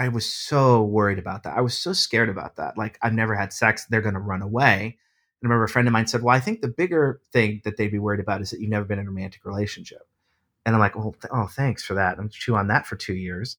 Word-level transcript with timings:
I 0.00 0.08
was 0.08 0.24
so 0.24 0.82
worried 0.82 1.18
about 1.18 1.42
that. 1.42 1.58
I 1.58 1.60
was 1.60 1.76
so 1.76 1.92
scared 1.92 2.30
about 2.30 2.56
that. 2.56 2.78
Like, 2.78 2.98
I've 3.02 3.12
never 3.12 3.34
had 3.34 3.52
sex, 3.52 3.84
they're 3.84 4.00
going 4.00 4.14
to 4.14 4.20
run 4.20 4.40
away. 4.40 4.96
And 5.42 5.42
I 5.42 5.46
remember 5.46 5.64
a 5.64 5.68
friend 5.68 5.86
of 5.86 5.92
mine 5.92 6.06
said, 6.06 6.22
Well, 6.22 6.34
I 6.34 6.40
think 6.40 6.62
the 6.62 6.68
bigger 6.68 7.20
thing 7.34 7.60
that 7.64 7.76
they'd 7.76 7.92
be 7.92 7.98
worried 7.98 8.18
about 8.18 8.40
is 8.40 8.48
that 8.50 8.60
you've 8.60 8.70
never 8.70 8.86
been 8.86 8.98
in 8.98 9.06
a 9.06 9.10
romantic 9.10 9.44
relationship. 9.44 10.08
And 10.64 10.74
I'm 10.74 10.80
like, 10.80 10.96
Well, 10.96 11.12
th- 11.20 11.30
oh, 11.30 11.48
thanks 11.48 11.84
for 11.84 11.92
that. 11.94 12.18
I'm 12.18 12.30
chew 12.30 12.56
on 12.56 12.68
that 12.68 12.86
for 12.86 12.96
two 12.96 13.12
years. 13.12 13.58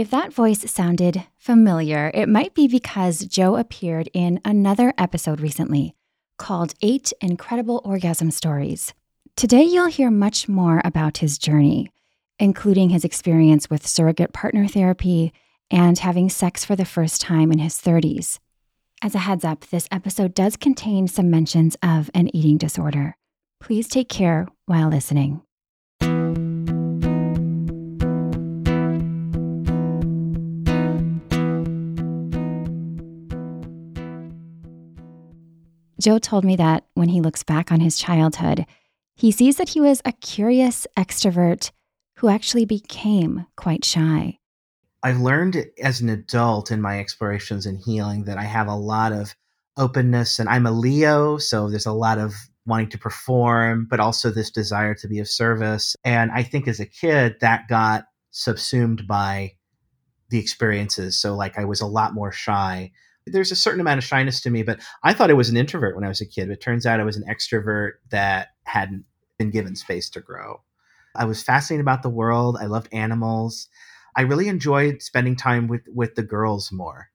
If 0.00 0.08
that 0.12 0.32
voice 0.32 0.60
sounded 0.70 1.24
familiar, 1.36 2.10
it 2.14 2.26
might 2.26 2.54
be 2.54 2.66
because 2.66 3.26
Joe 3.26 3.56
appeared 3.56 4.08
in 4.14 4.40
another 4.46 4.94
episode 4.96 5.42
recently 5.42 5.94
called 6.38 6.72
Eight 6.80 7.12
Incredible 7.20 7.82
Orgasm 7.84 8.30
Stories. 8.30 8.94
Today, 9.36 9.62
you'll 9.62 9.88
hear 9.88 10.10
much 10.10 10.48
more 10.48 10.80
about 10.86 11.18
his 11.18 11.36
journey, 11.36 11.90
including 12.38 12.88
his 12.88 13.04
experience 13.04 13.68
with 13.68 13.86
surrogate 13.86 14.32
partner 14.32 14.66
therapy 14.66 15.34
and 15.70 15.98
having 15.98 16.30
sex 16.30 16.64
for 16.64 16.74
the 16.74 16.86
first 16.86 17.20
time 17.20 17.52
in 17.52 17.58
his 17.58 17.74
30s. 17.74 18.38
As 19.02 19.14
a 19.14 19.18
heads 19.18 19.44
up, 19.44 19.66
this 19.66 19.86
episode 19.92 20.32
does 20.32 20.56
contain 20.56 21.08
some 21.08 21.28
mentions 21.28 21.76
of 21.82 22.08
an 22.14 22.34
eating 22.34 22.56
disorder. 22.56 23.16
Please 23.60 23.86
take 23.86 24.08
care 24.08 24.48
while 24.64 24.88
listening. 24.88 25.42
Joe 36.00 36.18
told 36.18 36.44
me 36.44 36.56
that 36.56 36.84
when 36.94 37.10
he 37.10 37.20
looks 37.20 37.42
back 37.42 37.70
on 37.70 37.80
his 37.80 37.98
childhood, 37.98 38.64
he 39.14 39.30
sees 39.30 39.56
that 39.56 39.70
he 39.70 39.80
was 39.80 40.00
a 40.04 40.12
curious 40.12 40.86
extrovert 40.96 41.72
who 42.16 42.28
actually 42.28 42.64
became 42.64 43.46
quite 43.56 43.84
shy. 43.84 44.38
I've 45.02 45.20
learned 45.20 45.66
as 45.82 46.00
an 46.00 46.08
adult 46.08 46.70
in 46.70 46.80
my 46.80 46.98
explorations 46.98 47.66
and 47.66 47.78
healing 47.78 48.24
that 48.24 48.38
I 48.38 48.44
have 48.44 48.66
a 48.66 48.74
lot 48.74 49.12
of 49.12 49.34
openness 49.76 50.38
and 50.38 50.48
I'm 50.48 50.66
a 50.66 50.72
Leo, 50.72 51.38
so 51.38 51.68
there's 51.68 51.86
a 51.86 51.92
lot 51.92 52.18
of 52.18 52.34
wanting 52.66 52.88
to 52.90 52.98
perform, 52.98 53.86
but 53.88 54.00
also 54.00 54.30
this 54.30 54.50
desire 54.50 54.94
to 54.94 55.08
be 55.08 55.18
of 55.18 55.28
service. 55.28 55.96
And 56.04 56.30
I 56.32 56.42
think 56.42 56.66
as 56.66 56.80
a 56.80 56.86
kid, 56.86 57.36
that 57.40 57.68
got 57.68 58.04
subsumed 58.30 59.06
by 59.06 59.52
the 60.30 60.38
experiences. 60.38 61.20
So, 61.20 61.34
like, 61.34 61.58
I 61.58 61.64
was 61.64 61.80
a 61.80 61.86
lot 61.86 62.14
more 62.14 62.32
shy 62.32 62.92
there's 63.26 63.52
a 63.52 63.56
certain 63.56 63.80
amount 63.80 63.98
of 63.98 64.04
shyness 64.04 64.40
to 64.42 64.50
me, 64.50 64.62
but 64.62 64.80
I 65.02 65.12
thought 65.12 65.30
I 65.30 65.34
was 65.34 65.50
an 65.50 65.56
introvert 65.56 65.94
when 65.94 66.04
I 66.04 66.08
was 66.08 66.20
a 66.20 66.26
kid. 66.26 66.48
But 66.48 66.54
it 66.54 66.60
turns 66.60 66.86
out 66.86 67.00
I 67.00 67.04
was 67.04 67.16
an 67.16 67.24
extrovert 67.28 67.92
that 68.10 68.48
hadn't 68.64 69.04
been 69.38 69.50
given 69.50 69.76
space 69.76 70.10
to 70.10 70.20
grow. 70.20 70.62
I 71.14 71.24
was 71.24 71.42
fascinated 71.42 71.82
about 71.82 72.02
the 72.02 72.10
world. 72.10 72.56
I 72.60 72.66
loved 72.66 72.88
animals. 72.92 73.68
I 74.16 74.22
really 74.22 74.48
enjoyed 74.48 75.02
spending 75.02 75.36
time 75.36 75.66
with 75.66 75.82
with 75.88 76.14
the 76.14 76.22
girls 76.22 76.70
more. 76.72 77.08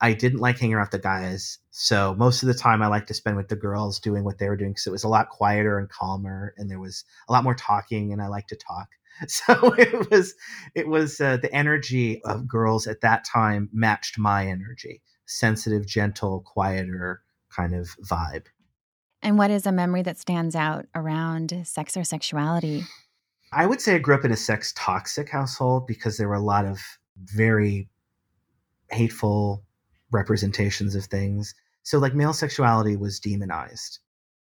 I 0.00 0.14
didn't 0.14 0.40
like 0.40 0.58
hanging 0.58 0.74
around 0.74 0.86
with 0.86 1.02
the 1.02 1.08
guys. 1.08 1.58
So 1.70 2.14
most 2.18 2.42
of 2.42 2.48
the 2.48 2.54
time 2.54 2.82
I 2.82 2.88
liked 2.88 3.08
to 3.08 3.14
spend 3.14 3.36
with 3.36 3.48
the 3.48 3.56
girls 3.56 4.00
doing 4.00 4.24
what 4.24 4.38
they 4.38 4.48
were 4.48 4.56
doing 4.56 4.72
because 4.72 4.86
it 4.86 4.90
was 4.90 5.04
a 5.04 5.08
lot 5.08 5.28
quieter 5.28 5.78
and 5.78 5.88
calmer 5.88 6.54
and 6.56 6.68
there 6.68 6.80
was 6.80 7.04
a 7.28 7.32
lot 7.32 7.44
more 7.44 7.54
talking 7.54 8.12
and 8.12 8.20
I 8.20 8.26
like 8.26 8.48
to 8.48 8.56
talk. 8.56 8.88
So 9.28 9.74
it 9.74 10.10
was 10.10 10.34
it 10.74 10.88
was 10.88 11.20
uh, 11.20 11.36
the 11.36 11.54
energy 11.54 12.22
of 12.24 12.48
girls 12.48 12.86
at 12.86 13.02
that 13.02 13.24
time 13.24 13.68
matched 13.70 14.18
my 14.18 14.46
energy 14.46 15.02
sensitive, 15.26 15.86
gentle, 15.86 16.40
quieter 16.40 17.22
kind 17.54 17.74
of 17.74 17.88
vibe. 18.04 18.46
And 19.22 19.38
what 19.38 19.50
is 19.50 19.66
a 19.66 19.72
memory 19.72 20.02
that 20.02 20.18
stands 20.18 20.56
out 20.56 20.86
around 20.94 21.62
sex 21.64 21.96
or 21.96 22.04
sexuality? 22.04 22.84
I 23.52 23.66
would 23.66 23.80
say 23.80 23.94
I 23.94 23.98
grew 23.98 24.14
up 24.14 24.24
in 24.24 24.32
a 24.32 24.36
sex 24.36 24.72
toxic 24.76 25.28
household 25.28 25.86
because 25.86 26.16
there 26.16 26.28
were 26.28 26.34
a 26.34 26.40
lot 26.40 26.64
of 26.64 26.80
very 27.16 27.88
hateful 28.90 29.62
representations 30.10 30.94
of 30.94 31.04
things. 31.04 31.54
So, 31.82 31.98
like, 31.98 32.14
male 32.14 32.32
sexuality 32.32 32.96
was 32.96 33.20
demonized. 33.20 33.98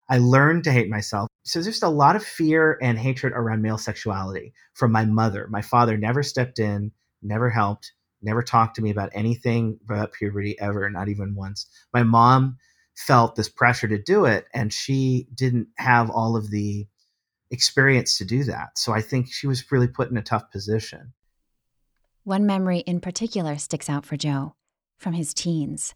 I 0.08 0.18
learned 0.18 0.64
to 0.64 0.72
hate 0.72 0.88
myself. 0.88 1.28
So, 1.44 1.58
there's 1.58 1.66
just 1.74 1.82
a 1.82 1.88
lot 1.88 2.16
of 2.16 2.24
fear 2.24 2.78
and 2.82 2.98
hatred 2.98 3.32
around 3.32 3.62
male 3.62 3.78
sexuality 3.78 4.52
from 4.74 4.92
my 4.92 5.04
mother. 5.04 5.46
My 5.50 5.62
father 5.62 5.96
never 5.96 6.22
stepped 6.22 6.58
in, 6.58 6.92
never 7.22 7.50
helped 7.50 7.92
never 8.22 8.42
talked 8.42 8.76
to 8.76 8.82
me 8.82 8.90
about 8.90 9.10
anything 9.12 9.78
about 9.84 10.12
puberty 10.12 10.58
ever, 10.58 10.88
not 10.90 11.08
even 11.08 11.34
once. 11.34 11.66
My 11.92 12.02
mom 12.02 12.56
felt 12.96 13.36
this 13.36 13.48
pressure 13.48 13.88
to 13.88 14.02
do 14.02 14.24
it, 14.24 14.46
and 14.54 14.72
she 14.72 15.28
didn't 15.34 15.68
have 15.76 16.10
all 16.10 16.36
of 16.36 16.50
the 16.50 16.86
experience 17.50 18.18
to 18.18 18.24
do 18.24 18.44
that. 18.44 18.78
So 18.78 18.92
I 18.92 19.00
think 19.00 19.32
she 19.32 19.46
was 19.46 19.70
really 19.70 19.88
put 19.88 20.10
in 20.10 20.16
a 20.16 20.22
tough 20.22 20.50
position. 20.50 21.12
One 22.24 22.46
memory 22.46 22.78
in 22.80 23.00
particular 23.00 23.56
sticks 23.58 23.88
out 23.88 24.04
for 24.04 24.16
Joe 24.16 24.54
from 24.98 25.12
his 25.12 25.32
teens. 25.32 25.94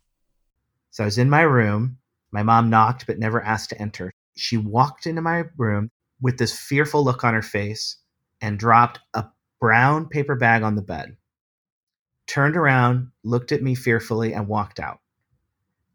So 0.90 1.04
I 1.04 1.06
was 1.06 1.18
in 1.18 1.30
my 1.30 1.42
room. 1.42 1.98
My 2.30 2.42
mom 2.42 2.70
knocked 2.70 3.06
but 3.06 3.18
never 3.18 3.42
asked 3.42 3.70
to 3.70 3.80
enter. 3.80 4.12
She 4.36 4.56
walked 4.56 5.06
into 5.06 5.22
my 5.22 5.44
room 5.56 5.90
with 6.20 6.38
this 6.38 6.56
fearful 6.56 7.02
look 7.02 7.24
on 7.24 7.34
her 7.34 7.42
face 7.42 7.96
and 8.40 8.58
dropped 8.58 9.00
a 9.14 9.26
brown 9.60 10.08
paper 10.08 10.36
bag 10.36 10.62
on 10.62 10.76
the 10.76 10.82
bed 10.82 11.16
turned 12.30 12.56
around, 12.56 13.10
looked 13.24 13.50
at 13.50 13.60
me 13.60 13.74
fearfully, 13.74 14.34
and 14.34 14.46
walked 14.46 14.78
out. 14.78 15.00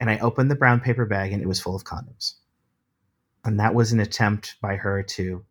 And 0.02 0.10
I 0.10 0.18
opened 0.18 0.52
the 0.52 0.56
brown 0.56 0.82
paper 0.82 1.06
bag 1.06 1.32
and 1.32 1.42
it 1.42 1.48
was 1.48 1.62
full 1.62 1.76
of 1.76 1.86
condoms. 1.86 2.34
And 3.46 3.60
that 3.62 3.74
was 3.74 3.94
an 3.94 4.02
attempt 4.02 4.56
by 4.62 4.76
her 4.76 5.02
to 5.02 5.46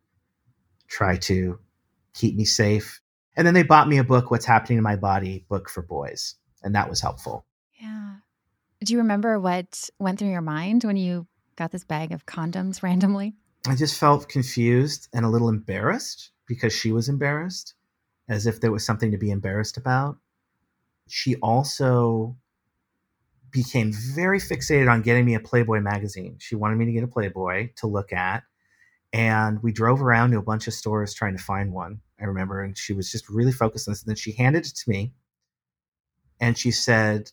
try 0.87 1.17
to 1.17 1.57
keep 2.13 2.35
me 2.35 2.45
safe. 2.45 3.01
And 3.35 3.47
then 3.47 3.55
they 3.55 3.63
bought 3.63 3.87
me 3.87 3.97
a 3.97 4.03
book, 4.03 4.29
What's 4.29 4.45
Happening 4.45 4.77
in 4.77 4.83
My 4.83 4.95
Body, 4.95 5.45
book 5.49 5.69
for 5.69 5.81
boys. 5.81 6.35
And 6.61 6.75
that 6.75 6.87
was 6.87 7.01
helpful. 7.01 7.45
Yeah. 7.81 8.17
Do 8.83 8.93
you 8.93 8.99
remember 8.99 9.39
what 9.39 9.89
went 9.97 10.19
through 10.19 10.29
your 10.29 10.41
mind 10.41 10.83
when 10.83 10.97
you 10.97 11.25
got 11.55 11.71
this 11.71 11.83
bag 11.83 12.11
of 12.11 12.27
condoms 12.27 12.83
randomly? 12.83 13.33
I 13.67 13.73
just 13.75 13.99
felt 13.99 14.29
confused 14.29 15.09
and 15.13 15.25
a 15.25 15.29
little 15.29 15.49
embarrassed 15.49 16.29
because 16.45 16.73
she 16.73 16.91
was 16.91 17.09
embarrassed, 17.09 17.73
as 18.29 18.45
if 18.45 18.61
there 18.61 18.71
was 18.71 18.85
something 18.85 19.09
to 19.09 19.17
be 19.17 19.31
embarrassed 19.31 19.77
about 19.77 20.17
she 21.07 21.35
also 21.37 22.35
became 23.51 23.93
very 23.93 24.39
fixated 24.39 24.91
on 24.91 25.01
getting 25.01 25.25
me 25.25 25.35
a 25.35 25.39
Playboy 25.39 25.79
magazine. 25.79 26.35
She 26.39 26.55
wanted 26.55 26.77
me 26.77 26.85
to 26.85 26.91
get 26.91 27.03
a 27.03 27.07
Playboy 27.07 27.69
to 27.77 27.87
look 27.87 28.11
at. 28.11 28.43
And 29.13 29.63
we 29.63 29.71
drove 29.71 30.01
around 30.01 30.31
to 30.31 30.37
a 30.37 30.43
bunch 30.43 30.67
of 30.67 30.73
stores 30.73 31.13
trying 31.13 31.37
to 31.37 31.43
find 31.43 31.71
one, 31.71 32.01
I 32.19 32.25
remember. 32.25 32.61
And 32.61 32.77
she 32.77 32.91
was 32.91 33.09
just 33.09 33.29
really 33.29 33.53
focused 33.53 33.87
on 33.87 33.93
this. 33.93 34.01
And 34.01 34.09
then 34.09 34.17
she 34.17 34.33
handed 34.33 34.65
it 34.65 34.75
to 34.75 34.89
me 34.89 35.13
and 36.39 36.57
she 36.57 36.71
said, 36.71 37.31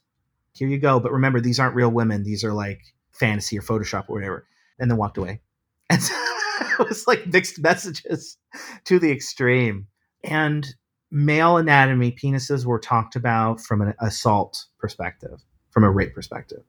Here 0.53 0.69
you 0.69 0.79
go. 0.79 1.01
But 1.01 1.13
remember, 1.13 1.41
these 1.41 1.59
aren't 1.59 1.75
real 1.75 1.91
women. 1.91 2.23
These 2.23 2.45
are 2.45 2.53
like 2.53 2.81
fantasy 3.11 3.59
or 3.59 3.63
Photoshop 3.63 4.05
or 4.09 4.15
whatever. 4.15 4.47
And 4.79 4.91
then 4.91 4.99
walked 4.99 5.19
away. 5.19 5.41
And 5.91 6.01
so 6.01 6.15
it 6.15 6.89
was 6.89 7.07
like 7.07 7.27
mixed 7.27 7.61
messages 7.61 8.39
to 8.85 8.99
the 8.99 9.11
extreme. 9.11 9.89
And 10.25 10.67
male 11.13 11.59
anatomy, 11.59 12.11
penises 12.11 12.65
were 12.65 12.79
talked 12.79 13.15
about 13.15 13.61
from 13.61 13.83
an 13.83 13.95
assault 14.01 14.65
perspective, 14.79 15.45
from 15.71 15.85
a 15.85 15.91
rape 15.91 16.15
perspective. 16.15 16.63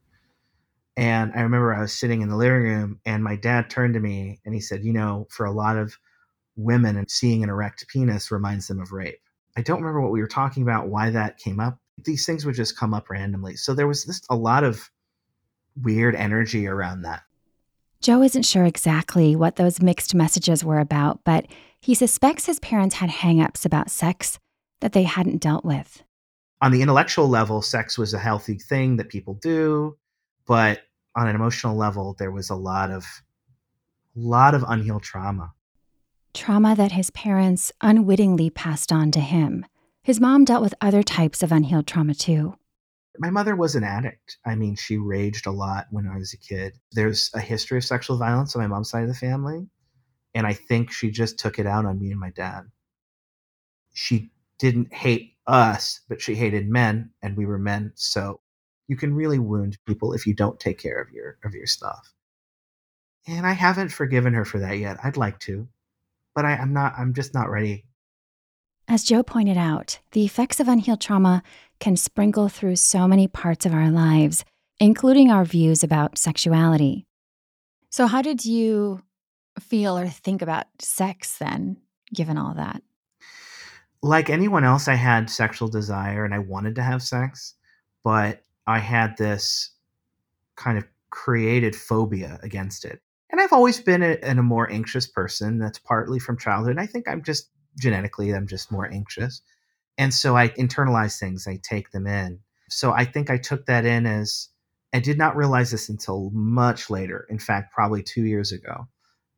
And 0.98 1.32
I 1.34 1.42
remember 1.42 1.74
I 1.74 1.82
was 1.82 1.98
sitting 1.98 2.22
in 2.22 2.30
the 2.30 2.36
living 2.36 2.62
room 2.62 3.00
and 3.06 3.24
my 3.24 3.38
dad 3.38 3.70
turned 3.70 3.96
to 3.96 4.00
me 4.00 4.42
and 4.46 4.54
he 4.54 4.60
said, 4.60 4.84
You 4.84 4.94
know, 4.94 5.28
for 5.32 5.46
a 5.46 5.52
lot 5.52 5.78
of 5.78 5.98
women, 6.56 6.98
and 6.98 7.10
seeing 7.10 7.42
an 7.42 7.50
erect 7.50 7.88
penis 7.88 8.30
reminds 8.30 8.68
them 8.68 8.80
of 8.80 8.92
rape. 8.92 9.20
I 9.58 9.62
don't 9.62 9.80
remember 9.80 10.02
what 10.02 10.12
we 10.12 10.22
were 10.22 10.28
talking 10.28 10.62
about, 10.62 10.90
why 10.90 11.10
that 11.10 11.38
came 11.38 11.60
up. 11.60 11.80
These 12.04 12.26
things 12.26 12.46
would 12.46 12.56
just 12.56 12.78
come 12.78 12.94
up 12.94 13.10
randomly. 13.10 13.56
So 13.56 13.74
there 13.74 13.88
was 13.88 14.06
just 14.06 14.26
a 14.30 14.36
lot 14.36 14.64
of 14.64 14.92
weird 15.82 16.16
energy 16.16 16.68
around 16.68 17.04
that. 17.04 17.24
Joe 18.02 18.22
isn't 18.22 18.44
sure 18.44 18.66
exactly 18.66 19.36
what 19.36 19.56
those 19.56 19.82
mixed 19.82 20.14
messages 20.14 20.64
were 20.64 20.80
about, 20.80 21.22
but 21.24 21.48
he 21.84 21.94
suspects 21.94 22.46
his 22.46 22.62
parents 22.62 22.96
had 22.96 23.10
hangups 23.10 23.66
about 23.66 23.92
sex 23.92 24.40
that 24.80 24.94
they 24.94 25.04
hadn't 25.04 25.42
dealt 25.42 25.66
with. 25.66 26.02
On 26.62 26.72
the 26.72 26.82
intellectual 26.82 27.28
level, 27.28 27.62
sex 27.62 27.98
was 27.98 28.14
a 28.14 28.20
healthy 28.20 28.58
thing 28.58 28.96
that 28.96 29.10
people 29.10 29.34
do, 29.34 29.98
but 30.48 30.80
on 31.14 31.28
an 31.28 31.36
emotional 31.36 31.76
level, 31.76 32.16
there 32.18 32.32
was 32.32 32.50
a 32.50 32.56
lot 32.56 32.90
of 32.90 33.04
a 34.16 34.20
lot 34.20 34.56
of 34.56 34.64
unhealed 34.66 35.04
trauma. 35.04 35.54
trauma 36.34 36.74
that 36.74 36.94
his 36.94 37.10
parents 37.10 37.72
unwittingly 37.82 38.50
passed 38.50 38.94
on 38.94 39.12
to 39.12 39.20
him. 39.20 39.66
His 40.04 40.22
mom 40.22 40.46
dealt 40.46 40.64
with 40.64 40.74
other 40.80 41.04
types 41.04 41.44
of 41.44 41.52
unhealed 41.52 41.88
trauma 41.88 42.14
too. 42.14 42.56
My 43.20 43.30
mother 43.30 43.58
was 43.58 43.76
an 43.76 43.84
addict. 43.84 44.38
I 44.46 44.56
mean, 44.56 44.76
she 44.76 44.98
raged 44.98 45.48
a 45.48 45.52
lot 45.52 45.88
when 45.92 46.08
I 46.08 46.18
was 46.18 46.34
a 46.34 46.38
kid. 46.38 46.80
There's 46.94 47.30
a 47.34 47.42
history 47.42 47.78
of 47.78 47.84
sexual 47.84 48.18
violence 48.18 48.56
on 48.56 48.62
my 48.62 48.68
mom's 48.68 48.90
side 48.90 49.04
of 49.04 49.10
the 49.10 49.16
family. 49.16 49.68
And 50.34 50.48
I 50.48 50.54
think 50.54 50.92
she 50.92 51.12
just 51.12 51.38
took 51.38 51.60
it 51.60 51.68
out 51.68 51.86
on 51.86 52.00
me 52.00 52.12
and 52.12 52.20
my 52.20 52.32
dad. 52.32 52.64
She 53.94 54.32
didn't 54.58 54.94
hate 54.94 55.36
us, 55.46 56.02
but 56.10 56.22
she 56.22 56.36
hated 56.36 56.68
men, 56.68 57.12
and 57.22 57.38
we 57.38 57.46
were 57.46 57.60
men. 57.60 57.92
So 57.96 58.40
you 58.88 58.96
can 58.96 59.14
really 59.14 59.40
wound 59.40 59.78
people 59.86 60.14
if 60.14 60.26
you 60.26 60.34
don't 60.34 60.60
take 60.60 60.80
care 60.80 61.00
of 61.02 61.12
your 61.12 61.38
of 61.44 61.54
your 61.54 61.68
stuff. 61.68 62.14
And 63.28 63.46
I 63.46 63.54
haven't 63.54 63.90
forgiven 63.90 64.34
her 64.34 64.46
for 64.46 64.60
that 64.60 64.78
yet. 64.80 64.98
I'd 65.04 65.18
like 65.18 65.40
to, 65.42 65.68
but 66.36 66.46
I, 66.46 66.56
I'm 66.56 66.74
not. 66.74 66.94
I'm 66.98 67.14
just 67.14 67.34
not 67.34 67.50
ready. 67.50 67.86
As 68.88 69.04
Joe 69.04 69.24
pointed 69.24 69.58
out, 69.58 70.00
the 70.12 70.26
effects 70.26 70.60
of 70.60 70.68
unhealed 70.68 71.00
trauma 71.00 71.42
can 71.80 71.96
sprinkle 71.96 72.50
through 72.50 72.76
so 72.76 73.08
many 73.08 73.28
parts 73.28 73.66
of 73.66 73.74
our 73.74 73.90
lives, 73.90 74.44
including 74.80 75.32
our 75.32 75.46
views 75.46 75.84
about 75.84 76.18
sexuality. 76.18 77.06
So, 77.90 78.08
how 78.08 78.22
did 78.22 78.44
you 78.44 79.02
feel 79.60 79.98
or 79.98 80.08
think 80.08 80.42
about 80.42 80.66
sex 80.80 81.38
then, 81.38 81.78
given 82.14 82.38
all 82.38 82.54
that? 82.56 82.82
Like 84.02 84.30
anyone 84.30 84.64
else, 84.64 84.88
I 84.88 84.96
had 84.96 85.30
sexual 85.30 85.68
desire 85.68 86.26
and 86.26 86.34
I 86.34 86.40
wanted 86.40 86.76
to 86.76 86.84
have 86.84 87.02
sex, 87.02 87.56
but 88.04 88.44
I 88.68 88.80
had 88.80 89.18
this 89.18 89.72
kind 90.56 90.78
of 90.78 90.86
created 91.10 91.76
phobia 91.76 92.40
against 92.44 92.86
it. 92.86 93.02
And 93.30 93.40
I've 93.40 93.54
always 93.54 93.80
been 93.80 94.04
a, 94.04 94.18
a 94.22 94.36
more 94.36 94.70
anxious 94.72 95.08
person. 95.08 95.58
That's 95.58 95.80
partly 95.80 96.20
from 96.20 96.38
childhood. 96.38 96.78
I 96.78 96.86
think 96.86 97.08
I'm 97.08 97.24
just 97.24 97.50
genetically, 97.80 98.32
I'm 98.32 98.48
just 98.48 98.72
more 98.72 98.92
anxious. 98.92 99.42
And 99.98 100.14
so 100.14 100.36
I 100.36 100.50
internalize 100.50 101.20
things, 101.20 101.48
I 101.48 101.60
take 101.64 101.92
them 101.92 102.08
in. 102.08 102.40
So 102.70 102.92
I 102.92 103.06
think 103.06 103.30
I 103.30 103.38
took 103.38 103.66
that 103.68 103.86
in 103.86 104.06
as 104.06 104.50
I 104.94 105.00
did 105.00 105.18
not 105.18 105.36
realize 105.36 105.72
this 105.72 105.90
until 105.90 106.30
much 106.32 106.90
later. 106.90 107.26
In 107.30 107.40
fact, 107.40 107.74
probably 107.74 108.04
two 108.04 108.24
years 108.24 108.52
ago 108.52 108.88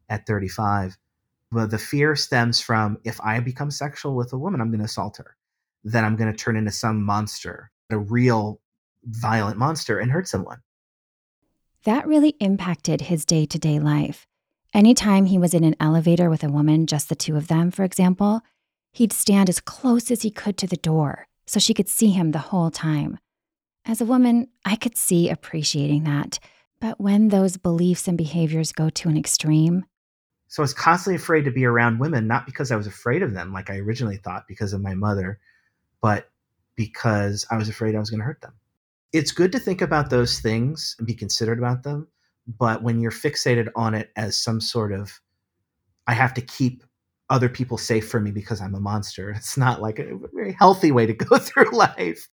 at 0.10 0.26
35. 0.26 0.98
But 1.52 1.72
the 1.72 1.78
fear 1.78 2.16
stems 2.16 2.60
from 2.60 2.98
if 3.04 3.20
I 3.22 3.40
become 3.40 3.72
sexual 3.72 4.16
with 4.16 4.34
a 4.34 4.38
woman, 4.38 4.62
I'm 4.62 4.70
going 4.70 4.80
to 4.80 4.86
assault 4.86 5.18
her. 5.18 5.36
Then 5.84 6.04
I'm 6.04 6.16
going 6.16 6.32
to 6.32 6.38
turn 6.38 6.58
into 6.58 6.72
some 6.72 7.04
monster, 7.04 7.72
a 7.90 7.98
real 7.98 8.60
violent 9.04 9.58
monster, 9.58 10.00
and 10.00 10.12
hurt 10.12 10.28
someone. 10.28 10.58
That 11.84 12.08
really 12.08 12.36
impacted 12.40 13.02
his 13.02 13.26
day 13.26 13.46
to 13.46 13.60
day 13.60 13.80
life. 13.80 14.26
Anytime 14.74 15.26
he 15.26 15.38
was 15.38 15.54
in 15.54 15.64
an 15.64 15.76
elevator 15.80 16.30
with 16.30 16.44
a 16.44 16.50
woman, 16.50 16.88
just 16.88 17.08
the 17.08 17.16
two 17.16 17.38
of 17.38 17.48
them, 17.48 17.72
for 17.72 17.84
example, 17.84 18.42
he'd 18.92 19.14
stand 19.14 19.48
as 19.48 19.62
close 19.62 20.12
as 20.12 20.24
he 20.24 20.32
could 20.32 20.58
to 20.58 20.68
the 20.68 20.76
door 20.76 21.28
so 21.46 21.60
she 21.60 21.74
could 21.74 21.88
see 21.88 22.10
him 22.10 22.32
the 22.32 22.40
whole 22.40 22.72
time. 22.72 23.20
As 23.86 24.02
a 24.02 24.06
woman, 24.06 24.48
I 24.66 24.76
could 24.76 24.98
see 24.98 25.30
appreciating 25.30 26.04
that. 26.06 26.40
But 26.82 27.00
when 27.00 27.30
those 27.30 27.58
beliefs 27.58 28.08
and 28.08 28.18
behaviors 28.18 28.72
go 28.72 28.90
to 28.90 29.10
an 29.10 29.18
extreme, 29.18 29.86
so 30.56 30.64
I 30.64 30.64
was 30.64 30.74
constantly 30.74 31.18
afraid 31.18 31.44
to 31.44 31.52
be 31.52 31.66
around 31.66 32.00
women, 32.00 32.28
not 32.28 32.46
because 32.46 32.72
I 32.72 32.78
was 32.78 32.88
afraid 32.88 33.22
of 33.22 33.34
them, 33.34 33.52
like 33.52 33.70
I 33.70 33.76
originally 33.80 34.16
thought, 34.16 34.48
because 34.48 34.72
of 34.72 34.80
my 34.80 34.94
mother, 34.94 35.38
but 36.00 36.30
because 36.78 37.46
I 37.52 37.58
was 37.58 37.68
afraid 37.68 37.94
I 37.94 38.00
was 38.00 38.10
going 38.10 38.22
to 38.22 38.26
hurt 38.26 38.40
them. 38.40 38.54
It's 39.12 39.34
good 39.34 39.52
to 39.52 39.60
think 39.60 39.82
about 39.82 40.10
those 40.10 40.40
things 40.40 40.96
and 40.98 41.06
be 41.06 41.14
considerate 41.14 41.60
about 41.60 41.84
them. 41.84 42.08
But 42.48 42.84
when 42.84 43.02
you're 43.02 43.12
fixated 43.12 43.68
on 43.76 43.96
it 43.96 44.12
as 44.16 44.38
some 44.38 44.62
sort 44.62 44.94
of, 44.94 45.20
I 46.08 46.14
have 46.14 46.34
to 46.36 46.42
keep 46.42 46.86
other 47.30 47.50
people 47.50 47.78
safe 47.78 48.08
from 48.08 48.24
me 48.24 48.32
because 48.32 48.62
I'm 48.62 48.76
a 48.76 48.80
monster, 48.80 49.32
it's 49.36 49.58
not 49.58 49.82
like 49.82 50.00
a 50.00 50.18
very 50.34 50.54
healthy 50.54 50.94
way 50.94 51.06
to 51.06 51.14
go 51.14 51.38
through 51.38 51.72
life. 51.72 52.30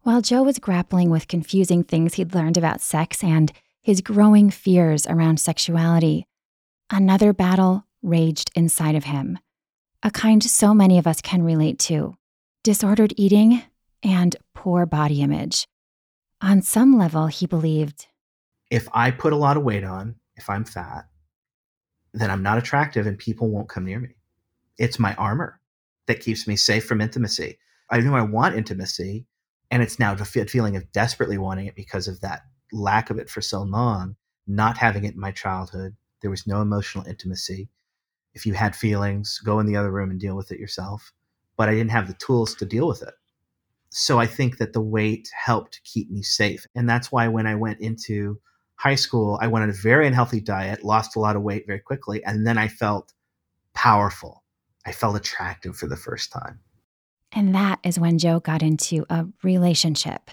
While 0.00 0.22
Joe 0.22 0.42
was 0.42 0.58
grappling 0.58 1.08
with 1.08 1.28
confusing 1.28 1.84
things 1.84 2.14
he'd 2.14 2.34
learned 2.34 2.56
about 2.56 2.80
sex 2.80 3.22
and 3.22 3.52
his 3.80 4.00
growing 4.00 4.50
fears 4.50 5.06
around 5.06 5.38
sexuality, 5.38 6.26
another 6.92 7.32
battle 7.32 7.86
raged 8.02 8.50
inside 8.54 8.94
of 8.94 9.04
him, 9.04 9.38
a 10.02 10.10
kind 10.10 10.44
so 10.44 10.74
many 10.74 10.98
of 10.98 11.06
us 11.06 11.22
can 11.22 11.42
relate 11.42 11.78
to 11.78 12.14
disordered 12.62 13.14
eating 13.16 13.62
and 14.04 14.36
poor 14.54 14.84
body 14.86 15.22
image. 15.22 15.66
On 16.40 16.60
some 16.60 16.96
level, 16.96 17.26
he 17.26 17.46
believed 17.46 18.06
if 18.70 18.88
I 18.92 19.10
put 19.10 19.32
a 19.32 19.36
lot 19.36 19.56
of 19.56 19.64
weight 19.64 19.84
on, 19.84 20.16
if 20.36 20.48
I'm 20.48 20.64
fat, 20.64 21.06
then 22.14 22.30
I'm 22.30 22.42
not 22.42 22.58
attractive 22.58 23.06
and 23.06 23.18
people 23.18 23.50
won't 23.50 23.68
come 23.68 23.84
near 23.84 24.00
me. 24.00 24.10
It's 24.78 24.98
my 24.98 25.14
armor 25.14 25.60
that 26.06 26.20
keeps 26.20 26.46
me 26.46 26.56
safe 26.56 26.84
from 26.84 27.00
intimacy. 27.00 27.58
I 27.90 28.00
knew 28.00 28.14
I 28.14 28.22
want 28.22 28.56
intimacy, 28.56 29.26
and 29.70 29.82
it's 29.82 29.98
now 29.98 30.14
the 30.14 30.24
feeling 30.24 30.76
of 30.76 30.90
desperately 30.92 31.38
wanting 31.38 31.66
it 31.66 31.74
because 31.74 32.08
of 32.08 32.20
that 32.20 32.42
lack 32.72 33.10
of 33.10 33.18
it 33.18 33.28
for 33.28 33.40
so 33.40 33.62
long, 33.62 34.16
not 34.46 34.78
having 34.78 35.04
it 35.04 35.14
in 35.14 35.20
my 35.20 35.30
childhood, 35.30 35.96
there 36.22 36.30
was 36.30 36.46
no 36.46 36.62
emotional 36.62 37.06
intimacy. 37.06 37.68
If 38.34 38.46
you 38.46 38.54
had 38.54 38.74
feelings, 38.74 39.40
go 39.44 39.58
in 39.60 39.66
the 39.66 39.76
other 39.76 39.90
room 39.90 40.10
and 40.10 40.18
deal 40.18 40.36
with 40.36 40.50
it 40.52 40.58
yourself. 40.58 41.12
But 41.56 41.68
I 41.68 41.72
didn't 41.72 41.90
have 41.90 42.06
the 42.08 42.14
tools 42.14 42.54
to 42.54 42.64
deal 42.64 42.88
with 42.88 43.02
it. 43.02 43.14
So 43.90 44.18
I 44.18 44.26
think 44.26 44.56
that 44.56 44.72
the 44.72 44.80
weight 44.80 45.28
helped 45.34 45.82
keep 45.84 46.10
me 46.10 46.22
safe. 46.22 46.66
And 46.74 46.88
that's 46.88 47.12
why 47.12 47.28
when 47.28 47.46
I 47.46 47.56
went 47.56 47.80
into 47.80 48.40
high 48.76 48.94
school, 48.94 49.38
I 49.42 49.48
went 49.48 49.64
on 49.64 49.68
a 49.70 49.74
very 49.74 50.06
unhealthy 50.06 50.40
diet, 50.40 50.82
lost 50.82 51.14
a 51.14 51.20
lot 51.20 51.36
of 51.36 51.42
weight 51.42 51.66
very 51.66 51.80
quickly, 51.80 52.24
and 52.24 52.46
then 52.46 52.56
I 52.56 52.68
felt 52.68 53.12
powerful. 53.74 54.44
I 54.86 54.92
felt 54.92 55.16
attractive 55.16 55.76
for 55.76 55.86
the 55.86 55.96
first 55.96 56.32
time. 56.32 56.60
And 57.32 57.54
that 57.54 57.80
is 57.82 57.98
when 57.98 58.18
Joe 58.18 58.40
got 58.40 58.62
into 58.62 59.04
a 59.10 59.26
relationship. 59.42 60.30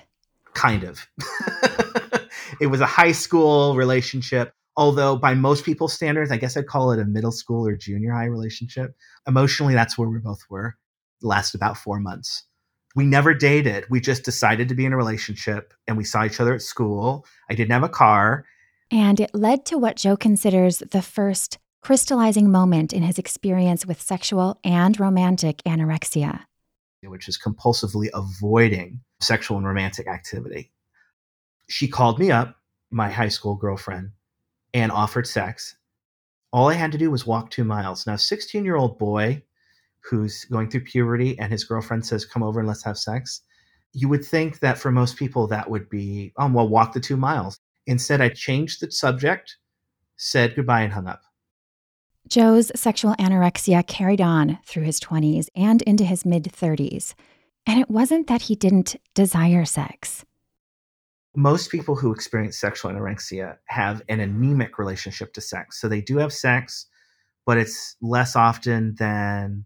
Kind 0.53 0.83
of. 0.83 1.05
it 2.61 2.67
was 2.67 2.81
a 2.81 2.85
high 2.85 3.11
school 3.11 3.75
relationship 3.75 4.53
although 4.79 5.17
by 5.17 5.33
most 5.33 5.65
people's 5.65 5.91
standards, 5.91 6.31
I 6.31 6.37
guess 6.37 6.55
I'd 6.55 6.67
call 6.67 6.93
it 6.93 7.01
a 7.01 7.05
middle 7.05 7.33
school 7.33 7.67
or 7.67 7.75
junior 7.75 8.13
high 8.13 8.25
relationship. 8.25 8.95
Emotionally, 9.27 9.73
that's 9.73 9.97
where 9.97 10.07
we 10.07 10.19
both 10.19 10.39
were. 10.49 10.77
It 11.21 11.25
lasted 11.25 11.57
about 11.57 11.75
four 11.75 11.99
months. 11.99 12.45
We 12.95 13.03
never 13.03 13.33
dated. 13.33 13.83
We 13.89 13.99
just 13.99 14.23
decided 14.23 14.69
to 14.69 14.75
be 14.75 14.85
in 14.85 14.93
a 14.93 14.97
relationship 14.97 15.73
and 15.85 15.97
we 15.97 16.05
saw 16.05 16.23
each 16.23 16.39
other 16.39 16.53
at 16.53 16.61
school. 16.61 17.25
I 17.49 17.55
didn't 17.55 17.73
have 17.73 17.83
a 17.83 17.89
car. 17.89 18.45
And 18.89 19.19
it 19.19 19.31
led 19.35 19.65
to 19.65 19.77
what 19.77 19.97
Joe 19.97 20.15
considers 20.15 20.79
the 20.79 21.01
first 21.01 21.57
crystallizing 21.81 22.49
moment 22.49 22.93
in 22.93 23.03
his 23.03 23.19
experience 23.19 23.85
with 23.85 24.01
sexual 24.01 24.61
and 24.63 24.97
romantic 24.97 25.61
anorexia, 25.67 26.45
which 27.03 27.27
is 27.27 27.37
compulsively 27.37 28.07
avoiding 28.13 29.01
sexual 29.19 29.57
and 29.57 29.67
romantic 29.67 30.07
activity. 30.07 30.71
She 31.67 31.89
called 31.89 32.17
me 32.17 32.31
up, 32.31 32.55
my 32.89 33.09
high 33.09 33.27
school 33.27 33.55
girlfriend, 33.55 34.11
and 34.73 34.91
offered 34.91 35.27
sex. 35.27 35.75
All 36.51 36.67
I 36.67 36.73
had 36.73 36.91
to 36.91 36.97
do 36.97 37.11
was 37.11 37.27
walk 37.27 37.49
two 37.51 37.63
miles. 37.63 38.07
Now, 38.07 38.15
16 38.15 38.65
year 38.65 38.75
old 38.75 38.97
boy 38.97 39.43
who's 40.01 40.45
going 40.45 40.69
through 40.69 40.81
puberty 40.81 41.37
and 41.39 41.51
his 41.51 41.63
girlfriend 41.63 42.05
says, 42.05 42.25
Come 42.25 42.43
over 42.43 42.59
and 42.59 42.67
let's 42.67 42.83
have 42.83 42.97
sex. 42.97 43.41
You 43.93 44.09
would 44.09 44.25
think 44.25 44.59
that 44.59 44.77
for 44.77 44.91
most 44.91 45.17
people 45.17 45.47
that 45.47 45.69
would 45.69 45.89
be, 45.89 46.31
oh, 46.37 46.51
well, 46.51 46.67
walk 46.67 46.93
the 46.93 46.99
two 46.99 47.17
miles. 47.17 47.59
Instead, 47.87 48.21
I 48.21 48.29
changed 48.29 48.81
the 48.81 48.91
subject, 48.91 49.57
said 50.15 50.55
goodbye, 50.55 50.81
and 50.81 50.93
hung 50.93 51.07
up. 51.07 51.21
Joe's 52.27 52.71
sexual 52.75 53.15
anorexia 53.15 53.85
carried 53.87 54.21
on 54.21 54.59
through 54.65 54.83
his 54.83 54.99
20s 54.99 55.47
and 55.55 55.81
into 55.83 56.03
his 56.03 56.25
mid 56.25 56.43
30s. 56.43 57.15
And 57.65 57.79
it 57.79 57.89
wasn't 57.89 58.27
that 58.27 58.43
he 58.43 58.55
didn't 58.55 58.95
desire 59.15 59.65
sex 59.65 60.25
most 61.35 61.69
people 61.71 61.95
who 61.95 62.13
experience 62.13 62.57
sexual 62.57 62.91
anorexia 62.91 63.57
have 63.65 64.01
an 64.09 64.19
anemic 64.19 64.79
relationship 64.79 65.33
to 65.33 65.41
sex. 65.41 65.79
So 65.79 65.87
they 65.87 66.01
do 66.01 66.17
have 66.17 66.33
sex, 66.33 66.87
but 67.45 67.57
it's 67.57 67.95
less 68.01 68.35
often 68.35 68.95
than 68.95 69.65